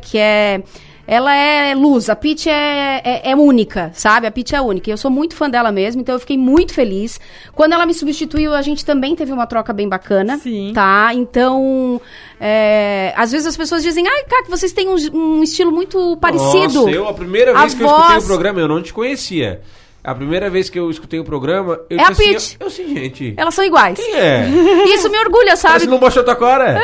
que 0.00 0.18
é... 0.18 0.62
Ela 1.10 1.34
é 1.34 1.74
luz, 1.74 2.10
a 2.10 2.14
Pete 2.14 2.50
é, 2.50 3.00
é, 3.02 3.30
é 3.30 3.34
única, 3.34 3.90
sabe? 3.94 4.26
A 4.26 4.30
Pete 4.30 4.54
é 4.54 4.60
única. 4.60 4.90
E 4.90 4.92
eu 4.92 4.96
sou 4.98 5.10
muito 5.10 5.34
fã 5.34 5.48
dela 5.48 5.72
mesmo, 5.72 6.02
então 6.02 6.14
eu 6.14 6.18
fiquei 6.20 6.36
muito 6.36 6.74
feliz. 6.74 7.18
Quando 7.54 7.72
ela 7.72 7.86
me 7.86 7.94
substituiu, 7.94 8.52
a 8.52 8.60
gente 8.60 8.84
também 8.84 9.16
teve 9.16 9.32
uma 9.32 9.46
troca 9.46 9.72
bem 9.72 9.88
bacana. 9.88 10.36
Sim. 10.36 10.72
Tá? 10.74 11.08
Então, 11.14 11.98
é, 12.38 13.14
às 13.16 13.32
vezes 13.32 13.46
as 13.46 13.56
pessoas 13.56 13.82
dizem, 13.82 14.06
ai, 14.06 14.24
cara, 14.24 14.42
que 14.42 14.50
vocês 14.50 14.70
têm 14.70 14.86
um, 14.86 14.96
um 15.14 15.42
estilo 15.42 15.72
muito 15.72 16.18
parecido. 16.20 16.82
Nossa, 16.82 16.90
eu, 16.90 17.08
a 17.08 17.14
primeira 17.14 17.56
A 17.56 17.60
vez 17.60 17.72
que 17.72 17.82
eu 17.82 17.86
escutei 17.86 18.12
voz- 18.12 18.24
o 18.24 18.26
programa, 18.26 18.60
eu 18.60 18.68
não 18.68 18.82
te 18.82 18.92
conhecia. 18.92 19.62
A 20.08 20.14
primeira 20.14 20.48
vez 20.48 20.70
que 20.70 20.78
eu 20.78 20.90
escutei 20.90 21.20
o 21.20 21.24
programa, 21.24 21.78
eu 21.90 21.98
É 21.98 22.02
a 22.02 22.06
Pitty. 22.08 22.34
assim, 22.34 22.56
eu, 22.58 22.88
eu 22.88 22.94
gente. 22.94 23.34
Elas 23.36 23.54
são 23.54 23.62
iguais. 23.62 23.98
Quem 23.98 24.14
é? 24.14 24.48
Isso 24.94 25.10
me 25.10 25.18
orgulha, 25.18 25.54
sabe? 25.54 25.72
Parece 25.72 25.86
não 25.86 25.98
baixou 25.98 26.24
tua 26.24 26.34
cara. 26.34 26.80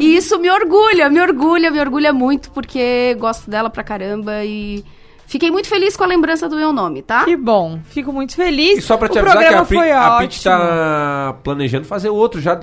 E 0.00 0.16
isso 0.16 0.36
me 0.40 0.50
orgulha, 0.50 1.08
me 1.08 1.20
orgulha, 1.20 1.70
me 1.70 1.78
orgulha 1.78 2.12
muito, 2.12 2.50
porque 2.50 3.14
gosto 3.20 3.48
dela 3.48 3.70
pra 3.70 3.84
caramba 3.84 4.44
e 4.44 4.84
fiquei 5.26 5.50
muito 5.50 5.68
feliz 5.68 5.96
com 5.96 6.04
a 6.04 6.06
lembrança 6.06 6.48
do 6.48 6.56
meu 6.56 6.72
nome, 6.72 7.02
tá? 7.02 7.24
Que 7.24 7.36
bom, 7.36 7.78
fico 7.90 8.12
muito 8.12 8.34
feliz. 8.34 8.78
E 8.78 8.82
só 8.82 8.96
pra 8.96 9.08
te 9.08 9.18
o 9.18 9.20
avisar 9.20 9.38
que 9.38 9.64
programa 9.64 9.94
a, 9.94 10.16
a. 10.16 10.18
Pitty 10.20 10.42
tá 10.44 11.34
planejando 11.42 11.84
fazer 11.86 12.08
outro, 12.10 12.40
já 12.40 12.58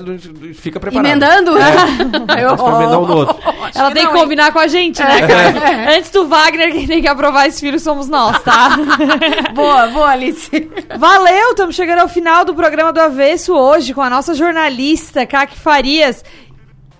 fica 0.53 0.79
preparado. 0.79 1.05
Emendando? 1.05 1.57
É, 1.57 2.43
Eu- 2.43 2.55
pra 2.55 2.75
emendar 2.75 2.99
um 2.99 3.07
no 3.07 3.15
outro. 3.17 3.35
Ela 3.75 3.91
tem 3.91 4.07
que 4.07 4.13
combinar 4.13 4.51
com 4.51 4.59
a 4.59 4.67
gente, 4.67 5.01
né, 5.01 5.19
É. 5.21 5.97
Antes 5.97 6.11
do 6.11 6.27
Wagner, 6.27 6.71
quem 6.71 6.87
tem 6.87 7.01
que 7.01 7.07
aprovar 7.07 7.47
esse 7.47 7.59
filho 7.59 7.79
somos 7.79 8.07
nós, 8.07 8.41
tá? 8.43 8.77
boa, 9.53 9.87
boa, 9.87 10.09
Alice. 10.09 10.49
Valeu, 10.97 11.49
estamos 11.51 11.75
chegando 11.75 11.99
ao 11.99 12.07
final 12.09 12.45
do 12.45 12.53
programa 12.53 12.91
do 12.93 12.99
Avesso 12.99 13.53
hoje 13.53 13.93
com 13.93 14.01
a 14.01 14.09
nossa 14.09 14.33
jornalista, 14.33 15.25
Kaki 15.25 15.59
Farias. 15.59 16.23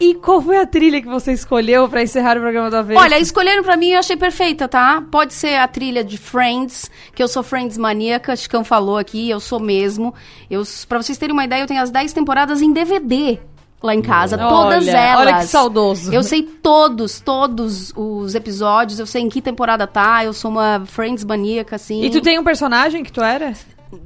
E 0.04 0.16
qual 0.16 0.41
foi 0.41 0.58
a 0.58 0.68
trilha 0.68 1.01
que 1.01 1.08
você 1.08 1.32
escolheu 1.32 1.88
pra 1.88 2.04
encerrar 2.04 2.36
o 2.38 2.41
programa 2.41 2.70
do 2.70 2.76
Avesso? 2.76 2.99
Olha, 2.99 3.18
escolheram 3.18 3.64
pra 3.64 3.78
mim 3.78 3.91
eu 3.91 3.99
achei 3.99 4.18
perfeita, 4.18 4.68
tá? 4.68 5.01
Pode 5.10 5.34
ser 5.34 5.56
a 5.56 5.66
trilha 5.66 6.04
de 6.04 6.18
Friends, 6.18 6.91
que 7.16 7.24
eu 7.24 7.28
sou 7.30 7.41
Friends 7.41 7.78
maníaca, 7.78 8.36
Chicão 8.36 8.66
falou 8.66 8.97
aqui, 8.97 9.30
eu 9.30 9.39
sou 9.39 9.62
mesmo. 9.62 10.14
Eu, 10.51 10.64
pra 10.89 11.01
vocês 11.01 11.18
terem 11.18 11.32
uma 11.32 11.45
ideia, 11.45 11.62
eu 11.62 11.68
tenho 11.68 11.82
as 11.82 11.89
10 11.89 12.12
temporadas 12.12 12.62
em 12.62 12.74
DVD 12.74 13.39
lá 13.82 13.93
em 13.93 14.01
casa, 14.01 14.38
todas 14.38 14.88
Olha, 14.88 14.97
elas. 14.97 15.28
olha 15.28 15.39
que 15.39 15.45
saudoso. 15.45 16.14
Eu 16.14 16.24
sei 16.24 16.41
todos, 16.41 17.20
todos 17.20 17.93
os 17.95 18.34
episódios, 18.34 18.97
eu 18.97 19.06
sei 19.06 19.22
em 19.22 19.30
que 19.30 19.41
temporada 19.41 19.86
tá, 19.86 20.24
eu 20.24 20.34
sou 20.34 20.51
uma 20.51 20.84
Friends 20.86 21.24
maníaca, 21.24 21.76
assim. 21.76 22.01
E 22.04 22.10
tu 22.10 22.22
tem 22.22 22.39
um 22.39 22.43
personagem 22.43 23.04
que 23.04 23.12
tu 23.12 23.22
era? 23.22 23.54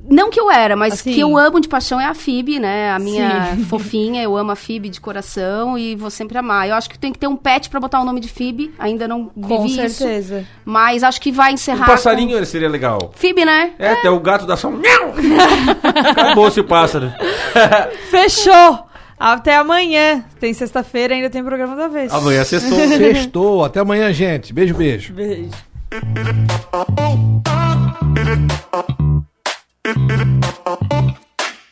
Não 0.09 0.29
que 0.29 0.39
eu 0.39 0.49
era, 0.51 0.75
mas 0.75 0.93
Assim. 0.95 1.13
que 1.13 1.19
eu 1.19 1.38
amo 1.38 1.59
de 1.59 1.67
paixão 1.67 1.99
é 1.99 2.05
a 2.05 2.13
Phoebe, 2.13 2.59
né? 2.59 2.91
A 2.91 2.99
minha 2.99 3.55
Sim. 3.55 3.63
fofinha, 3.69 4.21
eu 4.23 4.35
amo 4.38 4.51
a 4.51 4.55
Phoebe 4.55 4.89
de 4.89 4.99
coração 5.01 5.77
e 5.77 5.95
vou 5.95 6.09
sempre 6.09 6.38
amar. 6.38 6.67
Eu 6.67 6.75
acho 6.75 6.89
que 6.89 6.97
tem 6.99 7.11
que 7.13 7.19
ter 7.19 7.27
um 7.27 7.35
pet 7.35 7.69
pra 7.69 7.79
botar 7.79 7.99
o 8.01 8.05
nome 8.05 8.19
de 8.19 8.29
Phoebe, 8.29 8.73
ainda 8.77 9.07
não 9.07 9.25
Com 9.25 9.63
vivi 9.63 9.79
isso. 9.85 9.97
certeza. 9.99 10.45
Mas 10.65 11.03
acho 11.03 11.19
que 11.21 11.31
vai 11.31 11.51
Um 11.51 11.53
encerrar 11.55 11.85
passarinho 11.85 12.43
seria 12.45 12.69
legal. 12.69 12.99
com... 12.99 13.11
Phoebe, 13.13 13.45
né? 13.45 13.71
É, 13.79 13.91
até 13.91 14.09
o 14.09 14.19
gato 14.19 14.45
dá 14.45 14.55
só 14.57 14.69
um. 14.69 14.81
Acabou 16.11 16.47
esse 16.47 16.63
pássaro. 16.63 17.11
Fechou! 18.09 18.79
Até 19.19 19.55
amanhã. 19.57 20.23
Tem 20.39 20.53
sexta-feira, 20.53 21.15
ainda 21.15 21.29
tem 21.29 21.43
programa 21.43 21.75
do 21.75 21.81
Avesso. 21.81 22.15
Amanhã 22.15 22.43
sextou. 22.43 22.77
Sextou. 22.77 23.65
Até 23.65 23.79
amanhã, 23.79 24.13
gente. 24.13 24.53
Beijo, 24.53 24.75
beijo. 24.75 25.11
Beijo. 25.13 25.49
Thank 29.97 30.45
you. 30.45 30.56